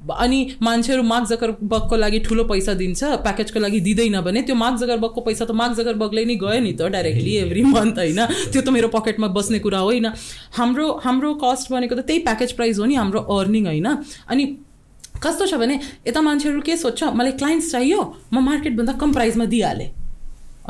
[0.00, 4.76] अनि मान्छेहरू माग जगर बगको लागि ठुलो पैसा दिन्छ प्याकेजको लागि दिँदैन भने त्यो माग
[4.78, 8.20] जगर बगको पैसा त माग जगर बगले नै गयो नि त डाइरेक्टली एभ्री मन्थ होइन?
[8.52, 10.06] त्यो त मेरो पकेटमा बस्ने कुरा होइन।
[10.56, 13.88] हाम्रो हाम्रो कस्ट भनेको त त्यही प्याकेज प्राइस हो नि हाम्रो अर्निङ होइन?
[14.28, 14.44] अनि
[15.20, 15.78] कस्तो छ भने
[16.08, 18.00] यता मान्छेहरू के सोध्छ मलाई क्लाइन्ट्स चाहियो?
[18.32, 19.99] म मार्केटभन्दा कम प्राइसमा दिइहालेँ।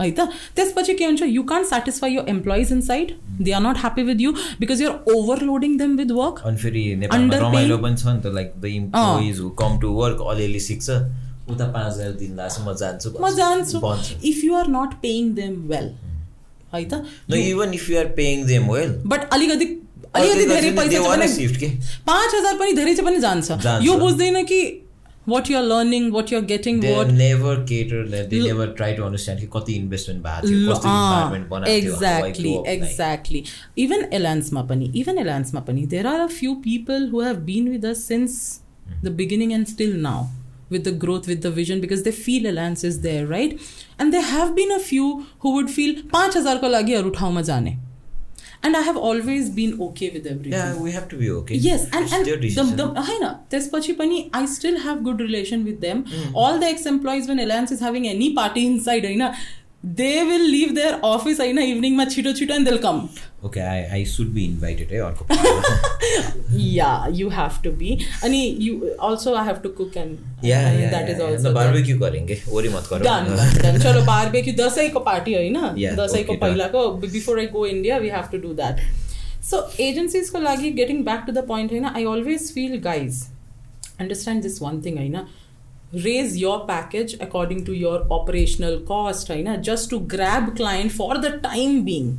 [0.01, 4.02] है त त्यसपछि के हुन्छ you can't satisfy your employees inside they are not happy
[4.10, 8.35] with you because you're overloading them with work अनि फेरि रमाइलो पनि छ नि त
[8.35, 10.89] like the employees who come to work अलिअलि सिक्छ
[11.51, 13.78] उता पाँच हजार दिन लाग्छ म जान्छु म जान्छु।
[14.28, 15.86] If you are not paying them well
[16.74, 17.05] है त
[17.36, 19.66] even if you are paying them well but अलिकति
[20.14, 21.01] अलिकति धेरै पैसा
[22.06, 24.60] पाँच हजार पनि धेरै चाहिँ पनि जान्छ। यो बुझ्दैन कि
[25.27, 29.61] what you're learning, what you're getting, they never cater, they never try to understand how
[29.61, 33.43] the investment bad, uh, environment Exactly, up, exactly.
[33.43, 33.51] Like.
[33.77, 37.85] Even Elance Mapani, even Elance Mapani, there are a few people who have been with
[37.85, 38.95] us since mm-hmm.
[39.03, 40.31] the beginning and still now
[40.71, 43.61] with the growth, with the vision, because they feel Elance is there, right?
[43.99, 47.79] And there have been a few who would feel, 5,000 ko lagi aur uthao jane
[48.62, 50.53] and I have always been okay with everything.
[50.53, 51.55] Yeah, we have to be okay.
[51.55, 53.39] Yes, and, and the, the, hai na,
[54.32, 56.05] I still have good relation with them.
[56.05, 56.32] Mm.
[56.35, 59.35] All the ex-employees, when Elance is having any party inside, hai na,
[59.82, 63.09] they will leave their office hai na, evening ma chito chito and they'll come
[63.44, 65.26] Okay, I, I should be invited है अर्को
[66.52, 70.72] yeah you have to be अनि you also I have to cook and yeah, I
[70.72, 71.56] mean, yeah that yeah, is also yeah.
[71.56, 75.62] Barbecue गरेंगे worry मत करो done done चलो barbecue दसैँको party होइन
[76.02, 78.82] दसैँको पहिलाको before I go India we have to do that
[79.52, 83.24] so एजेन्सिजको लागि getting back to the point होइन I always fill guys
[83.99, 85.26] understand this one thing होइन
[86.03, 89.62] raise your package according to your operational cost right?
[89.62, 92.10] just to grab client for the time being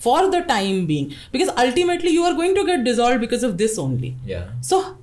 [0.00, 1.14] for the time being.
[1.30, 4.16] Because ultimately you are going to get dissolved because of this only.
[4.24, 4.48] Yeah.
[4.60, 4.98] So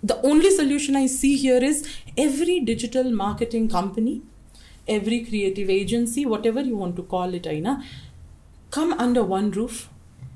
[0.00, 1.78] the only solution i see here is
[2.16, 4.22] every digital marketing company
[4.86, 7.82] every creative agency whatever you want to call it aina
[8.70, 9.88] come under one roof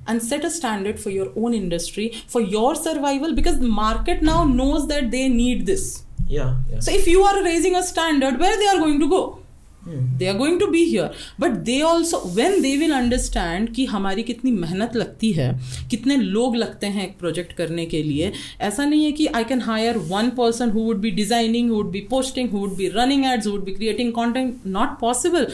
[0.06, 4.44] and set a standard for your own industry for your survival because the market now
[4.44, 6.04] knows that they need this.
[6.26, 6.80] Yeah, yeah.
[6.80, 9.41] so if you are raising a standard where they are going to go
[9.88, 11.10] they are going to be here
[11.40, 15.50] but they also when they will understand कि हमारी कितनी मेहनत लगती है,
[15.90, 19.60] कितने लोग लगते हैं एक प्रोजेक्ट करने के लिए, ऐसा नहीं है कि I can
[19.62, 23.46] hire one person who would be designing would be posting who would be running ads
[23.46, 25.46] would be creating content not possible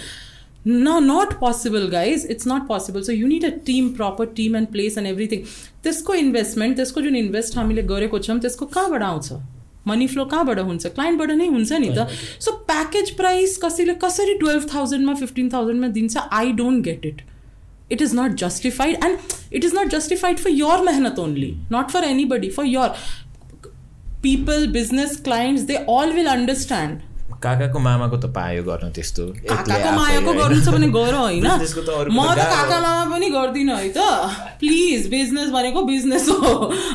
[0.66, 2.24] no, not possible, guys.
[2.24, 3.02] It's not possible.
[3.02, 5.44] So you need a team, proper team and place and everything.
[5.84, 9.32] त्यसको investment त्यसको जुन invest हामीले गरेको छौँ त्यसको कहाँबाट आउँछ
[9.88, 10.86] money flow कहाँबाट हुन्छ?
[10.88, 12.06] क्लाइन्टबाट नै हुन्छ नि त।
[12.40, 16.16] सो प्याकेज प्राइस कसैले कसरी टुवेल्भ थाउजन्डमा फिफ्टिन थाउजन्डमा दिन्छ?
[16.32, 17.22] I don't get it
[17.92, 19.18] it is not justified and
[19.52, 22.88] it is not justified for your मेहनत only not for anybody for your
[24.22, 27.06] people business clients they all will understand
[27.42, 32.46] काकाको मामाको त पायो गर्न त्यस्तो। काकाको मायाको गर्नु छ भने गर होइन। म त
[32.52, 36.52] काका मामा पनि गर्दिनँ है त। प्लिज बिजनेस भनेको बिजनेस हो।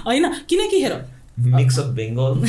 [0.07, 0.27] होइन?
[0.49, 0.93] किनकि हेर
[1.37, 2.41] मिक्स अफ बेङ्गल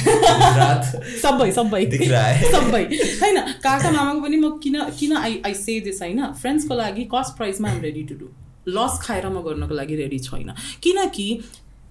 [1.19, 2.83] सबै सबै सबै
[3.19, 7.37] होइन काका मामाको पनि म किन किन आई आई से दिस होइन फ्रेन्ड्सको लागि कस्ट
[7.37, 8.29] प्राइसमा आम रेडी टु डु
[8.71, 10.53] लस खाएर म गर्नको लागि रेडी छैन
[10.83, 11.29] किनकि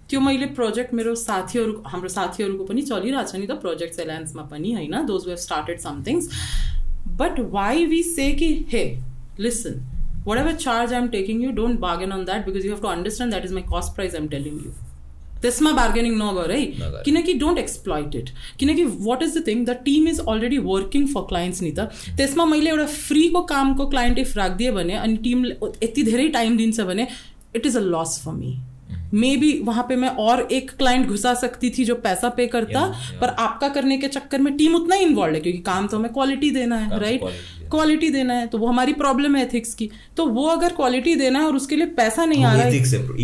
[0.10, 4.74] त्यो मैले प्रोजेक्ट मेरो साथीहरू हाम्रो साथीहरूको पनि चलिरहेको छ नि त प्रोजेक्ट एलायन्समा पनि
[4.74, 6.30] होइन those wave started somethings
[7.18, 8.86] but why we say कि hey
[9.40, 9.84] listen
[10.40, 13.34] whatever charge I am taking you don't bargain on that because you have to understand
[13.34, 14.72] that is my cost price I am telling you
[15.44, 18.30] त्यसमा bargaining नगर है। किनकि don't exploit it
[18.60, 22.46] किनकि what is the thing the team is already working for clients नि त। त्यसमा
[22.48, 27.08] मैले एउटा फ्रीको कामको क्लाइन्ट इफ राखिदिएँ भने अनि टिमले यति धेरै टाइम दिन्छ भने
[27.56, 28.56] इट इज अ लस फर मी
[29.14, 32.72] मे बी वहाँ पे मैं और एक क्लाइंट घुसा सकती थी जो पैसा पे करता
[32.74, 33.22] Yeah, yeah.
[33.22, 36.14] पर आपका करने के चक्कर में टीम उतना ही इन्वॉल्व है क्योंकि काम तो हमें
[36.14, 37.22] क्वालिटी देना है राइट।
[37.72, 41.40] क्वालिटी देना है तो वो हमारी प्रॉब्लम है एथिक्स की। तो वो अगर क्वालिटी देना
[41.40, 42.78] है और उसके लिए पैसा नहीं आ रहा है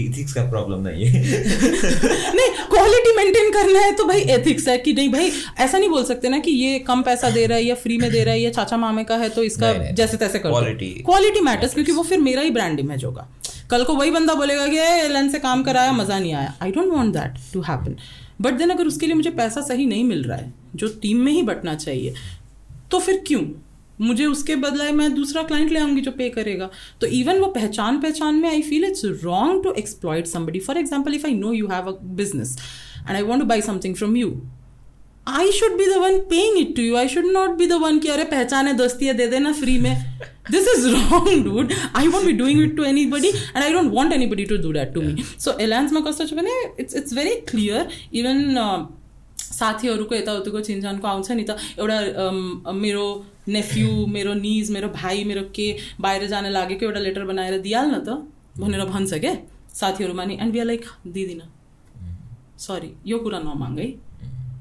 [0.06, 1.24] इथिक्स का प्रॉब्लम नहीं है।
[2.36, 6.04] नहीं क्वालिटी मेंटेन करना है तो भाई एथिक्स है कि नहीं भाई ऐसा नहीं बोल
[6.04, 8.42] सकते ना कि ये कम पैसा दे रहा है या फ्री में दे रहा है
[8.42, 12.04] या चाचा मामे का है तो इसका जैसे तैसे कर Quality- क्वालिटी मैटर्स क्योंकि वो
[12.04, 13.28] फिर मेरा ही ब्रांड इमेज होगा।
[13.72, 16.54] कल को वही बंदा बोलेगा कि एलन से काम कराया, मज़ा नहीं आया.
[16.62, 17.96] I don't want that to happen
[18.42, 21.32] but then अगर उसके लिए मुझे पैसा सही नहीं मिल रहा है, जो टीम में
[21.32, 22.14] ही बटना चाहिए
[22.92, 23.42] तो फिर क्यों?
[24.02, 26.70] मुझे उसके बदलाए मैं दूसरा क्लाइंट ले आऊँगी जो पे करेगा।
[27.02, 31.14] तो इवन वो पहचान पहचान में I feel it's wrong to exploit somebody for example
[31.16, 32.58] if I know you have a business
[33.00, 34.30] and I want to buy something from you
[35.30, 38.00] I should be the one paying it to you I should not be the one
[38.00, 39.96] कि अरे पहचान दोस्ती दे देना free में।
[40.52, 44.14] This is wrong dude I want be doing it to anybody and I don't want
[44.28, 47.88] anybody to do that to me so एलायन्समा कस्तो छ भने it's it's very clear
[48.14, 48.88] even
[49.42, 53.06] साथीहरूको यताउतिको चिनजानको आउँछ नि त एउटा अम, मेरो
[53.48, 55.68] नेफ्यू मेरो निज मेरो भाइ मेरो के
[56.02, 58.18] बाहिर जान लागेको एउटा लेटर बनाएर दिइहाल न त
[58.60, 59.38] भनेर भन्छ क्या
[59.80, 61.50] साथीहरूमा नि। एन्ड बी लाइक दिँदिनँ
[62.60, 63.88] सरी यो कुरा नमाग है।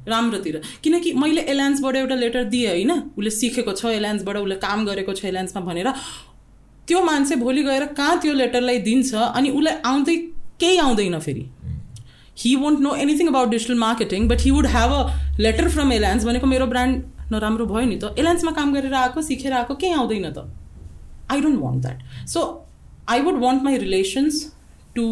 [0.08, 2.90] राम्रोतिर। किनकि मैले एलायन्सबाट एउटा लेटर दिएँ होइन?
[3.18, 5.92] उसले सिकेको छ एलायन्सबाट उसले काम गरेको छ एलायन्समा भनेर।
[6.88, 10.16] त्यो मान्छे भोलि गएर कहाँ त्यो लेटरलाई दिन्छ अनि उसलाई आउँदै
[10.60, 11.44] केही आउँदैन फेरि।
[12.38, 16.24] He won't know anything about digital marketing but he would have a letter from Alliance
[16.24, 17.02] भनेको मेरो ब्रान्ड
[17.32, 20.48] नराम्रो भयो नि त। एलायन्समा काम गरेर आएको सिकेर आएको केही आउँदैन त।
[21.30, 22.44] I don't want that so
[23.08, 24.44] I would want my relations
[24.94, 25.04] to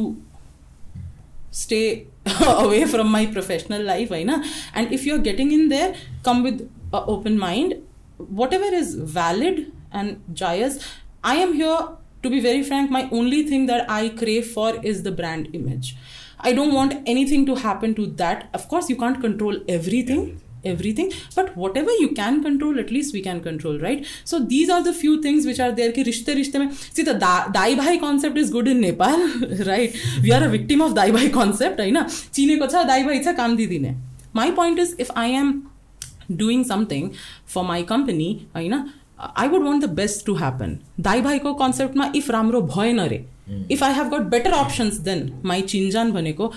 [1.65, 2.07] stay
[2.65, 4.43] away from my professional life right now
[4.75, 6.61] and if you're getting in there come with
[6.93, 7.75] an open mind.
[8.19, 10.77] Whatever is valid and joyous
[11.23, 11.81] i am here
[12.23, 15.97] to be very frank my only thing that i crave for is the brand image.
[16.41, 18.49] I don't want anything to happen to that.
[18.53, 20.41] Of course you can't control everything
[20.73, 24.83] everything but whatever you can control at least we can control right so these are
[24.89, 27.95] the few things which are there ki rishte rishte mein see the da- dai bhai
[28.07, 29.25] concept is good in nepal
[29.71, 32.05] right we are a victim of dai bhai concept hai na
[34.43, 35.51] my point is if i am
[36.45, 37.11] doing something
[37.57, 38.31] for my company
[38.61, 38.85] hai na
[39.19, 40.73] I would want the best to happen.
[41.01, 43.25] Dai bhai ko concept ma if Ramro bhoy na re.
[43.47, 43.63] Hmm.
[43.77, 46.55] If I have got better options than my chinjan bhaneko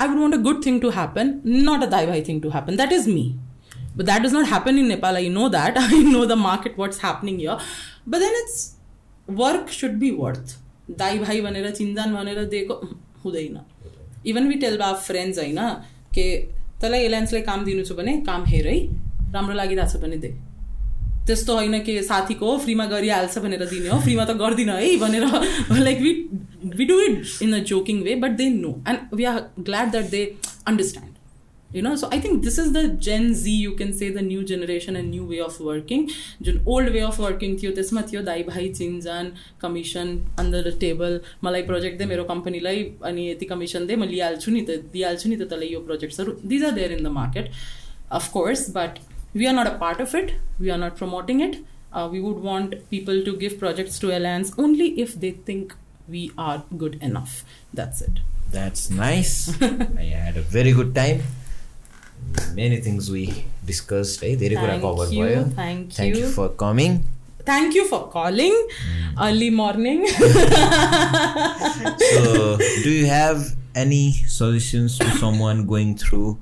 [0.00, 2.76] I would want a good thing to happen, not a dai bhai thing to happen.
[2.76, 3.36] That is me.
[3.94, 5.16] But that does not happen in Nepal.
[5.16, 5.74] I know that.
[5.78, 7.58] I know the market, what's happening here.
[8.06, 8.76] But then it's
[9.28, 10.58] work should be worth.
[10.90, 12.74] दाई भाइ भनेर चिन्जान भनेर दिएको
[13.24, 13.58] हुँदैन
[14.26, 15.58] even we tell our friends होइन
[16.14, 16.24] के
[16.82, 18.78] तँलाई एलायन्सलाई काम दिनु छ भने काम हेर है
[19.34, 20.34] राम्रो छ भने दे
[21.26, 25.26] त्यस्तो होइन कि साथीको हो फ्रीमा गरिहाल्छ भनेर दिने हो फ्रीमा त गर्दिन है भनेर
[25.80, 26.12] like we
[26.76, 30.10] we do it in a joking way but they know and we are glad that
[30.16, 30.24] they
[30.66, 31.11] understand
[31.72, 34.42] you know so i think this is the gen z you can say the new
[34.52, 36.10] generation and new way of working.
[36.40, 39.32] The old way of working, थियो त्यसमा थियो दाई भाइ चिनजान
[39.62, 40.08] commission
[40.38, 44.62] under the table मलाई project दे मेरो कम्पनीलाई अनि यति कमिसन दे म लिइहाल्छु नि
[44.68, 47.50] त दिइहाल्छु नि त projects yo these are there in the market
[48.20, 48.98] of course but
[49.34, 50.34] we are not a part of it.
[50.58, 51.64] We are not promoting it.
[51.92, 55.74] Uh, we would want people to give projects to Elance only if they think
[56.08, 57.44] we are good enough.
[57.72, 58.20] That's it.
[58.50, 59.34] That's nice.
[59.62, 61.22] I had a very good time
[62.55, 63.23] Many things we
[63.65, 64.23] discussed.
[64.23, 66.31] है धेरै कुरा Thank cover you, भयो thank Thank you you.
[66.37, 66.97] for coming.
[67.49, 68.55] Thank you for calling
[69.25, 70.05] early morning.
[72.13, 76.37] So, do you have any suggestions to someone going through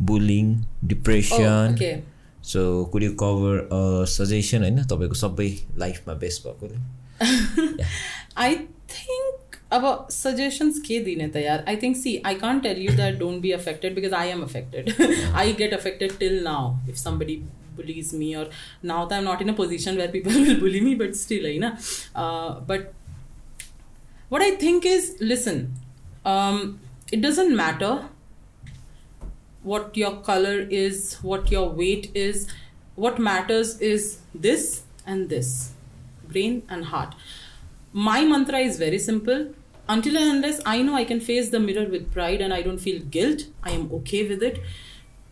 [0.00, 1.44] bullying, depression?
[1.44, 2.02] Oh, okay.
[2.42, 5.48] So, could you cover a suggestion होइन तपाईँको सबै
[5.84, 6.78] लाइफमा best भएकोले
[8.36, 8.50] I
[8.88, 9.39] think
[9.71, 13.51] अब suggestions के दीने तैयार I think see I can't tell you that don't be
[13.51, 14.93] affected because I am affected
[15.35, 17.35] I get affected till now if somebody
[17.75, 18.49] bullies me और
[18.85, 21.57] now I am not in a position where people will bully me but still है
[21.59, 21.77] ना
[22.69, 22.89] but
[24.31, 25.61] what I think is listen
[27.13, 28.09] it doesn't matter
[29.65, 32.47] what your colour is what your weight is
[32.99, 34.11] what matters is
[34.41, 34.67] this
[35.07, 35.53] and this
[36.27, 37.15] brain and heart
[37.99, 39.49] my mantra is very simple
[39.93, 42.77] Until and unless I know I can face the mirror with pride and I don't
[42.87, 44.63] feel guilt, I am okay with it.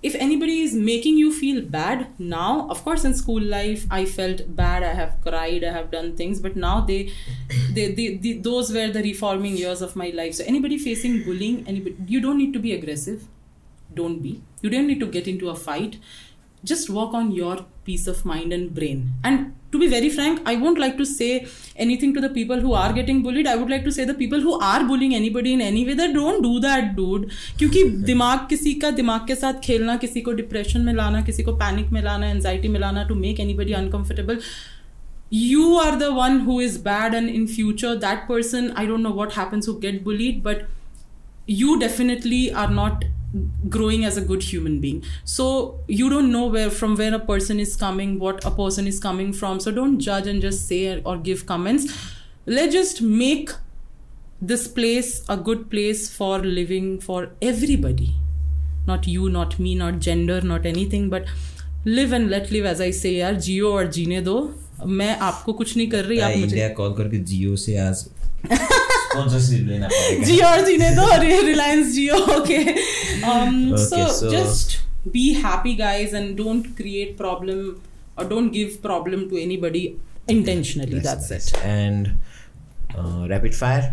[0.08, 2.04] if anybody is making you feel bad
[2.34, 6.08] now of course in school life i felt bad i have cried i have done
[6.22, 7.00] things but now they
[7.74, 10.34] they, they, they those were the reforming years of my life.
[10.36, 13.28] So anybody facing bullying anybody you don't need to be aggressive.
[13.94, 14.42] Don't be.
[14.62, 15.98] You don't need to get into a fight
[16.65, 20.57] just work on your peace of mind and brain and to be very frank i
[20.57, 21.31] won't like to say
[21.85, 24.45] anything to the people who are getting bullied i would like to say the people
[24.47, 27.27] who are bullying anybody in any way that don't do that dude
[27.59, 31.53] क्योंकि दिमाग किसी का दिमाग के साथ खेलना किसी को डिप्रेशन में लाना किसी को
[31.65, 34.41] पैनिक में लाना एंजाइटी में लाना to make anybody uncomfortable
[35.37, 39.15] you are the one who is bad and in future that person i don't know
[39.21, 40.65] what happens who get bullied but
[41.47, 43.05] you definitely are not
[43.69, 45.47] growing as a good human being so
[45.89, 49.33] you don't know where from where a person is coming what a person is coming
[49.33, 51.89] from so don't judge and just say or give comments
[52.47, 53.51] let's just make
[54.41, 58.15] this place a good place for living for everybody
[58.87, 61.25] not you not me not gender not anything but
[61.85, 64.37] live and let live as i say यार जियो और जीने दो
[64.99, 68.05] मैं आपको कुछ नहीं कर रही आप मुझे इंडिया कॉल करके जियो से आज
[69.09, 72.59] स्पॉन्सरशिप लेना पड़ेगा जियो और जीने दो और रिलायंस जियो okay
[73.33, 74.75] um so, Okay, so- just
[75.17, 77.65] be happy guys and don't create problem
[78.19, 79.83] or don't give problem to anybody
[80.35, 81.49] intentionally that's, nice.
[81.53, 82.11] it And
[83.03, 83.93] uh, rapid fire.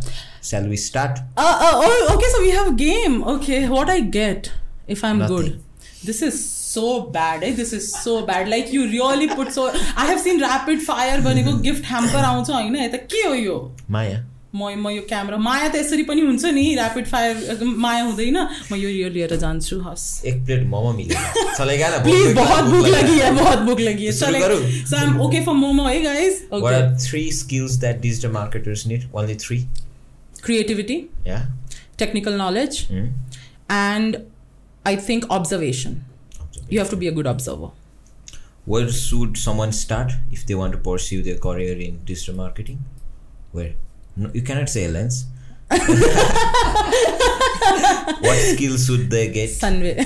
[0.50, 1.20] Shall we start?
[1.38, 4.52] uh, uh, oh, okay so we have game okay what i get
[4.96, 5.36] if i'm Nothing.
[5.38, 6.86] good this is so
[7.18, 7.52] bad eh?
[7.62, 9.66] this is so bad like you really put so
[10.04, 13.58] i have seen rapid fire भनेको gift hamper आउँछ होइन यता के हो यो
[13.98, 14.20] Maya.
[14.57, 18.39] म म यो camera माया त यसरी पनि हुन्छ नि ऱ्यापिड फायर माया हुँदैन।
[18.73, 20.93] म यो यो लिएर जान्छु हस्। एक plate momo
[30.45, 30.97] creativity
[31.99, 32.83] technical knowledge
[33.73, 34.17] and
[34.87, 36.03] I think observation
[36.73, 37.71] you have to be a good observer
[38.69, 42.79] where should someone start if they want to pursue their career in digital marketing
[43.55, 43.75] where
[44.18, 45.26] No, you cannot say lens.
[48.22, 49.50] what skills should they get?
[49.50, 50.06] sunway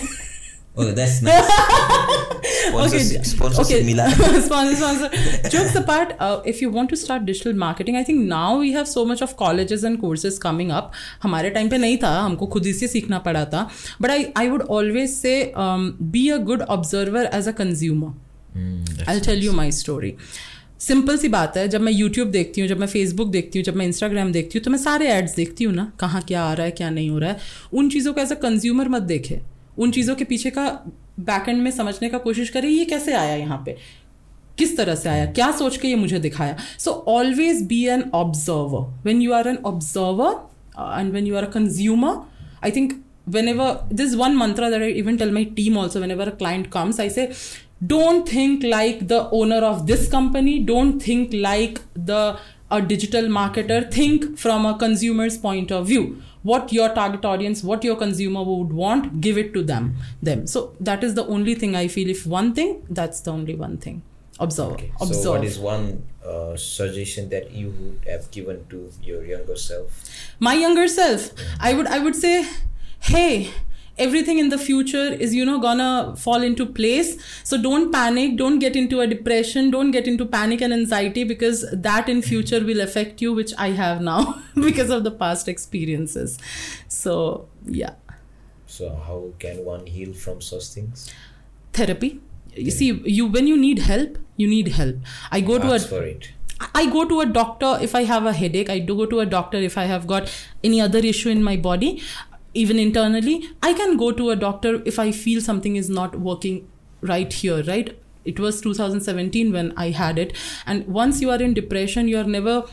[0.78, 1.50] Oh, that's nice.
[2.68, 4.06] Sponsorship, sponsorship okay मिला.
[4.48, 5.10] sponsor sponsor
[5.54, 8.90] jokes apart uh, if you want to start digital marketing i think now we have
[8.94, 10.92] so much of colleges and courses coming up
[11.24, 13.62] हमारे time पे नहीं था हमको खुद ही से सीखना पड़ा था
[14.02, 15.36] but I I would always say
[16.18, 18.14] be a good observer as a consumer
[18.58, 20.14] Hmm, that's I tell you my story
[20.81, 23.77] Simple सी बात है जब मैं यूट्यूब देखती हूँ जब मैं फेसबुक देखती हूँ जब
[23.77, 26.67] मैं इंस्टाग्राम देखती हूँ तो मैं सारे एड्स देखती हूँ ना कहाँ क्या आ रहा
[26.67, 27.39] है क्या नहीं हो रहा है।
[27.73, 29.41] उन चीज़ों को एज अ कंज्यूमर मत देखे।
[29.79, 30.67] उन चीज़ों के पीछे का
[31.21, 33.77] बैक एंड में समझने का कोशिश करें ये कैसे आया यहाँ पे?
[34.59, 35.27] किस तरह से आया?
[35.33, 36.57] क्या सोच के ये मुझे दिखाया?
[36.79, 41.51] So always be an observer when you are an observer and when you are a
[41.51, 42.21] consumer
[42.65, 43.01] I think
[43.33, 43.67] whenever
[43.99, 47.07] this one mantra that I even tell my team also whenever a client comes, I
[47.17, 47.27] say,
[47.87, 52.39] don't think like the owner of this company, don't think like the
[52.73, 56.23] a digital marketer, think from a consumer's point of view.
[56.43, 59.97] What your target audience, what your consumer would want, give it to them.
[60.23, 60.47] Them.
[60.47, 62.09] So that is the only thing I feel.
[62.09, 64.03] If one thing, that's the only one thing.
[64.39, 64.73] Observe.
[64.73, 64.93] Okay.
[65.01, 65.23] Observe.
[65.23, 69.91] So, what is one uh, suggestion that you would have given to your younger self?
[70.41, 71.31] my younger self
[71.61, 72.49] i would i would say
[73.01, 73.51] hey
[74.07, 77.13] everything in the future is you know gonna fall into place.
[77.45, 78.37] So don't panic.
[78.37, 79.71] Don't get into a depression.
[79.71, 83.69] Don't get into panic and anxiety because that in future will affect you which i
[83.81, 84.21] have now
[84.69, 86.39] because of the past experiences.
[86.89, 87.95] So yeah.
[88.67, 91.13] So, how can one heal from such things?
[91.73, 92.21] therapy.
[92.55, 94.97] You see you when you need help you need help.
[95.31, 96.31] I go to a Ask for it.
[96.75, 98.71] I go to a doctor if I have a headache.
[98.71, 100.33] I do go to a doctor if I have got
[100.63, 102.03] any other issue in my body,
[102.55, 103.49] even internally.
[103.63, 106.69] I can go to a doctor if I feel something is not working
[107.01, 107.97] right here, right?
[108.25, 110.37] It was 2017 when I had it.
[110.67, 112.65] And once you are in depression, you are never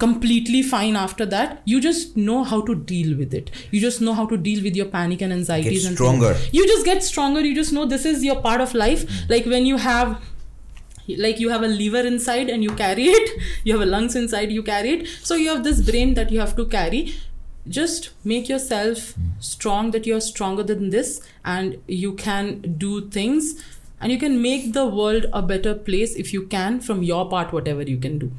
[0.00, 4.14] completely fine after that you just know how to deal with it you just know
[4.14, 5.98] how to deal with your panic and anxieties and things.
[5.98, 6.34] stronger.
[6.52, 9.28] you just get stronger you just know this is your part of life mm.
[9.28, 10.18] like when you have
[11.18, 14.50] like you have a liver inside and you carry it you have a lungs inside
[14.50, 17.14] you carry it so you have this brain that you have to carry
[17.69, 23.63] just make yourself strong that you're stronger than this and you can do things
[23.99, 27.51] and you can make the world a better place if you can from your part
[27.51, 28.31] whatever you can do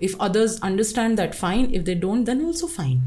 [0.00, 3.02] if others understand that fine if they don't then also fine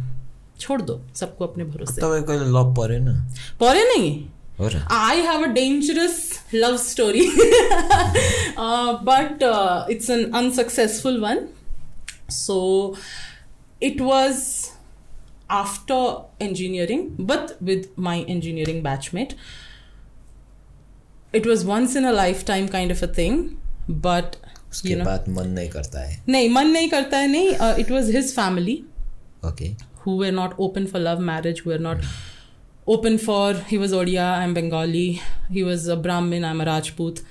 [0.60, 3.10] छोड़ दो सबको अपने भरोसे तपाईँ कहिले लभ परेन
[3.60, 4.08] परे नहीं
[4.60, 7.26] हो र I have a dangerous love story,
[8.58, 11.44] uh, but uh, it's an unsuccessful one.
[12.28, 12.98] So
[13.80, 14.40] it was
[15.52, 19.36] after engineering, but with my engineering batchmate.
[21.34, 23.40] it was once in a lifetime kind of a thing
[23.88, 24.38] but
[24.72, 27.76] उसके you know बाद मन नहीं करता है नहीं मन नहीं करता है नहीं uh,
[27.84, 28.78] it was his family
[29.50, 32.08] okay who were not open for love marriage who were not
[32.96, 35.08] open for he was odia i'm bengali
[35.58, 37.22] he was a brahmin i'm a rajput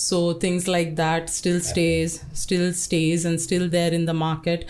[0.00, 4.66] so things like that still stays still stays and still there in the market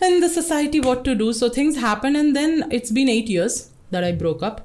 [0.00, 3.56] And the society what to do so things happen and then it's been 8 years
[3.94, 4.60] that i broke up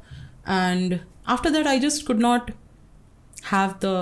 [0.58, 1.00] and
[1.36, 2.52] after that i just could not
[3.54, 3.96] have the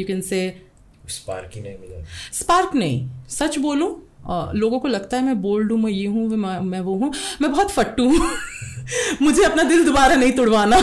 [0.00, 0.42] you can say
[1.12, 2.02] spark ही नहीं मिला
[2.40, 2.98] spark नहीं
[3.36, 3.88] सच बोलूँ
[4.28, 7.12] अ, लोगों को लगता है मैं bold हूँ मैं ये हूँ मैं मैं वो हूँ
[7.42, 8.28] मैं बहुत फट्टू हूँ
[9.21, 10.77] मुझे अपना दिल दोबारा नहीं तोड़वाना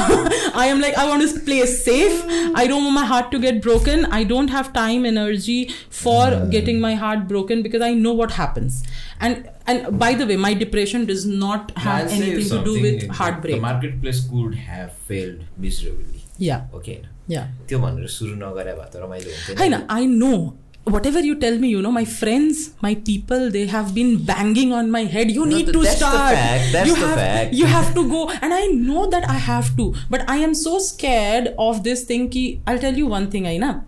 [0.60, 2.26] आई am like I want to play safe
[2.59, 5.56] I don't want my heart to get broken I don't have time energy
[6.02, 8.82] for getting my heart broken because I know what happens
[9.22, 9.36] and
[9.68, 12.82] and by the way my depression does not I'll have say anything to do something,
[12.82, 16.20] with the- heart The break marketplace could have failed miserably.
[16.43, 16.98] या okay
[17.31, 20.39] या त्यो भनेर सुरु नगरे भए त रमाइलो हुन्थ्यो होइन I know
[20.85, 24.89] whatever you tell me you know my friends my people they have been banging on
[24.89, 27.53] my head you No, need to that's the fact, that's you the have fact.
[27.53, 30.80] you have to go and i know that i have to but i am so
[30.80, 33.85] scared of this thing ki i'll tell you one thing aina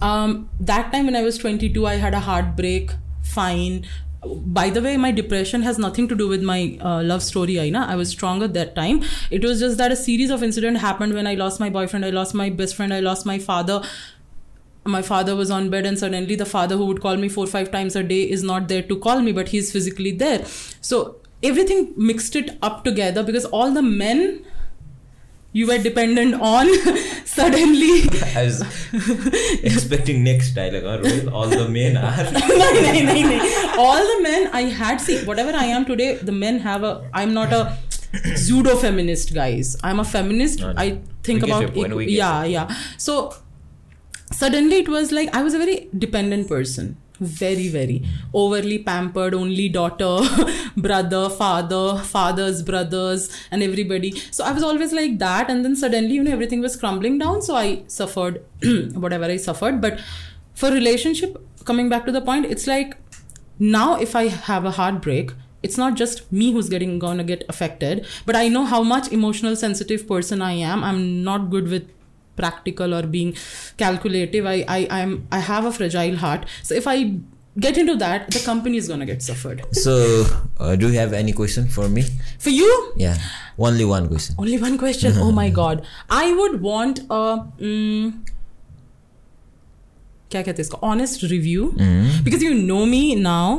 [0.00, 2.90] um, that time when I was 22, I had a heartbreak.
[3.22, 3.86] Fine.
[4.26, 7.56] By the way, my depression has nothing to do with my uh, love story.
[7.58, 7.86] Aina.
[7.88, 9.04] I was strong at that time.
[9.30, 12.10] It was just that a series of incidents happened when I lost my boyfriend, I
[12.10, 13.80] lost my best friend, I lost my father.
[14.84, 17.70] My father was on bed, and suddenly the father who would call me four five
[17.70, 20.44] times a day is not there to call me, but he's physically there.
[20.80, 24.44] So everything mixed it up together because all the men
[25.52, 26.66] you were dependent on
[27.26, 28.02] suddenly
[28.34, 28.62] I was
[29.62, 31.30] expecting next dialogue, Rohit?
[31.30, 32.24] All the men are.
[32.32, 33.74] no, no, no, no.
[33.78, 37.08] All the men I had, see, whatever I am today, the men have a.
[37.12, 37.76] I'm not a
[38.34, 39.76] pseudo feminist, guys.
[39.82, 40.60] I'm a feminist.
[40.60, 40.80] No, no.
[40.80, 41.74] I think about.
[41.74, 42.74] we yeah, yeah.
[42.96, 43.34] So
[44.42, 46.96] suddenly it was like I was a very dependent person.
[47.20, 48.04] Very, very
[48.34, 50.14] overly pampered, only daughter,
[50.76, 54.10] brother, father, father's brothers, and everybody.
[54.38, 57.40] So I was always like that, and then suddenly, you know, everything was crumbling down.
[57.42, 58.42] So I suffered
[59.04, 59.80] whatever I suffered.
[59.80, 60.00] But
[60.54, 62.96] for relationship, coming back to the point, it's like
[63.60, 65.32] now if I have a heartbreak,
[65.62, 69.54] it's not just me who's getting gonna get affected, but I know how much emotional
[69.54, 70.82] sensitive person I am.
[70.92, 71.88] I'm not good with
[72.35, 73.33] practical or being
[73.77, 74.45] calculative.
[74.45, 76.45] I I I'm I have a fragile heart.
[76.69, 76.95] So if I
[77.65, 79.61] get into that, the company is gonna get suffered.
[79.83, 79.93] So,
[80.59, 82.03] uh, do you have any question for me?
[82.47, 82.71] For you,
[83.03, 83.17] Yeah,
[83.69, 84.35] only one question.
[84.45, 85.17] only one question.
[85.27, 85.81] Oh my god.
[86.09, 87.21] I would want a
[87.71, 88.11] mm,
[90.31, 91.71] क्या कहते हैं इसको honest review
[92.23, 93.57] because you no me now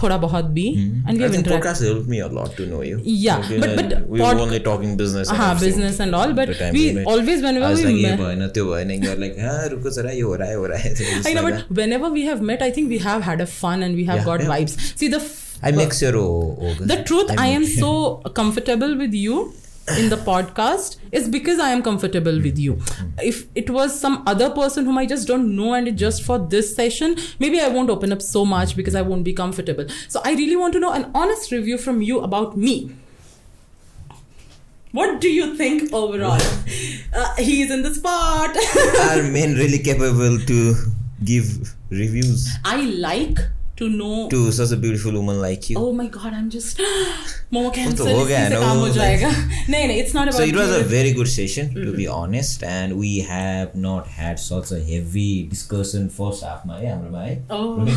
[0.00, 1.08] thoda bahut bhi mm-hmm.
[1.08, 3.00] and we I have interacted podcast helped me a lot to know you.
[3.04, 6.84] Yeah but, we pod- were only talking business uh-huh, business and all but we
[7.14, 9.96] always whenever I was we like, met yeah, boy, boy, and you're like ah, ruko
[9.98, 12.72] zara ye ho raha hai ho raha I know but whenever we have met I
[12.78, 14.80] think we have had a fun and we have got vibes.
[15.02, 15.22] See the
[15.62, 16.12] I mix your.
[16.12, 19.52] The truth, I am so comfortable with you
[19.96, 22.80] in the podcast is because I am comfortable with you.
[23.22, 26.38] If it was some other person whom I just don't know and it's just for
[26.38, 29.86] this session, maybe I won't open up so much because I won't be comfortable.
[30.08, 32.94] So I really want to know an honest review from you about me.
[34.92, 36.40] What do you think overall?
[37.14, 38.56] uh, he's in the spot.
[39.10, 40.74] Are men really capable to
[41.24, 43.38] give reviews I like
[43.77, 44.29] to know.
[44.31, 45.77] to such a beautiful woman like you?
[45.83, 46.81] Oh my god, I'm just
[47.53, 49.29] momo तो cancer हो गया इसी से ना, काम हो वो जाएगा
[49.69, 50.87] नहीं नहीं it's not about So it was a you.
[50.91, 51.97] very good session, to Mm-hmm.
[51.97, 57.21] be honest, and we have not had such a heavy discussion first halfमा है हाम्रोमा
[57.29, 57.87] है Oh.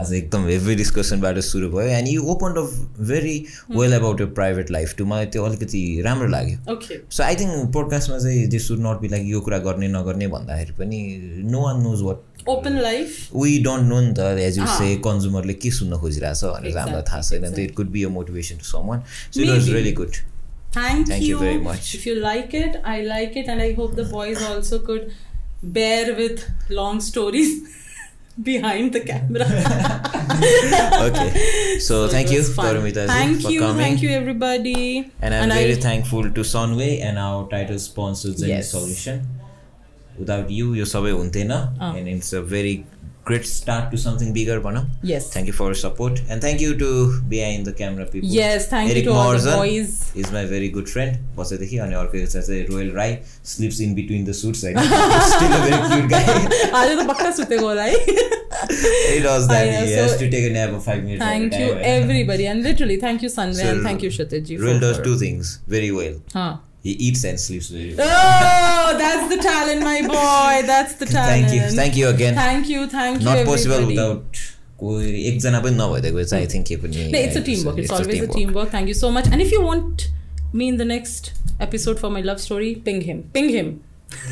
[0.00, 2.72] आज एकदम हेभी डिस्कसनबाट सुरु भयो and you open of
[3.10, 3.36] very
[3.76, 7.72] well about year private life to मलाई त्यो अलिकति राम्रो लाग्यो okay सो आई थिङ्क
[7.76, 11.00] पोडकास्टमा चाहिँ they should not be like यो कुरा गर्ने नगर्ने भन्दाखेरि पनि
[11.52, 13.31] no one knows what Open life.
[13.31, 14.77] We don't know that, as you ah.
[14.77, 18.57] say, के सुन्न खोजिरहेको छ भनेर हामीलाई थाहा छैन त it could be a motivation
[18.57, 20.21] to someone so it was
[20.73, 21.37] Thank, you.
[21.37, 21.87] very much.
[21.95, 25.11] If you like it, I like it, and I hope the boys also could
[25.77, 27.53] bear with long stories.
[28.41, 29.45] behind the camera.
[31.07, 31.79] okay.
[31.79, 33.73] So, thank you, Tarumita, thank for you.
[33.73, 35.11] Thank you, everybody.
[35.21, 39.40] And I'm very thankful to Sunway and our title sponsor, Genese Solution
[40.17, 41.93] without you, you're sabe untena, ah.
[41.95, 42.85] and it's a very
[43.23, 44.87] great start to something bigger, Bana.
[45.03, 45.31] Yes.
[45.33, 48.29] Thank you for your support, and thank you to behind the camera people.
[48.29, 50.15] Yes, thank Eric you to Morrison all the boys.
[50.15, 51.19] Is my very good friend.
[51.37, 56.23] a royal rye slips in between the slips in between still a very cute guy.
[56.27, 60.29] I cute guy आज त पक्का सुतेको होला है It was that he has to
[60.29, 61.23] take a nap of five minutes.
[61.23, 64.59] Thank you, everybody, and literally, thank you, Sunway, and thank you, Shatajji.
[64.65, 66.19] Royal does two things very well.
[66.33, 66.57] Huh.
[66.82, 68.08] he eats and sleeps very well.
[68.08, 70.66] Oh, that's the talent, my boy.
[70.66, 71.48] That's the talent.
[71.48, 72.34] Thank you, thank you again.
[72.34, 73.24] Thank you, thank you.
[73.24, 73.96] Not possible everybody.
[73.96, 74.44] without
[74.80, 77.78] कोही एकजना पनि नभइदिएको चाहिँ I think के पनि No, it's a teamwork.
[77.78, 78.70] It's, always a teamwork.
[78.70, 79.26] Thank you so much.
[79.32, 80.08] And if you want
[80.52, 83.22] me in the next episode for my love story, ping him.
[83.32, 83.82] Ping him.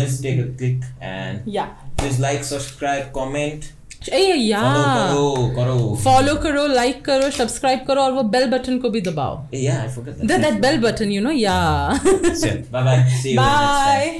[0.00, 1.70] Let's take a click and Yeah.
[1.96, 3.72] please like, subscribe, comment,
[4.09, 4.61] Yeah.
[4.61, 9.37] Follow करो follow करो like करो subscribe करो और वो bell button को भी दबाओ।
[9.53, 11.21] Yeah I forgot that bell button you.
[11.21, 11.59] No yeah
[12.73, 14.17] bye bye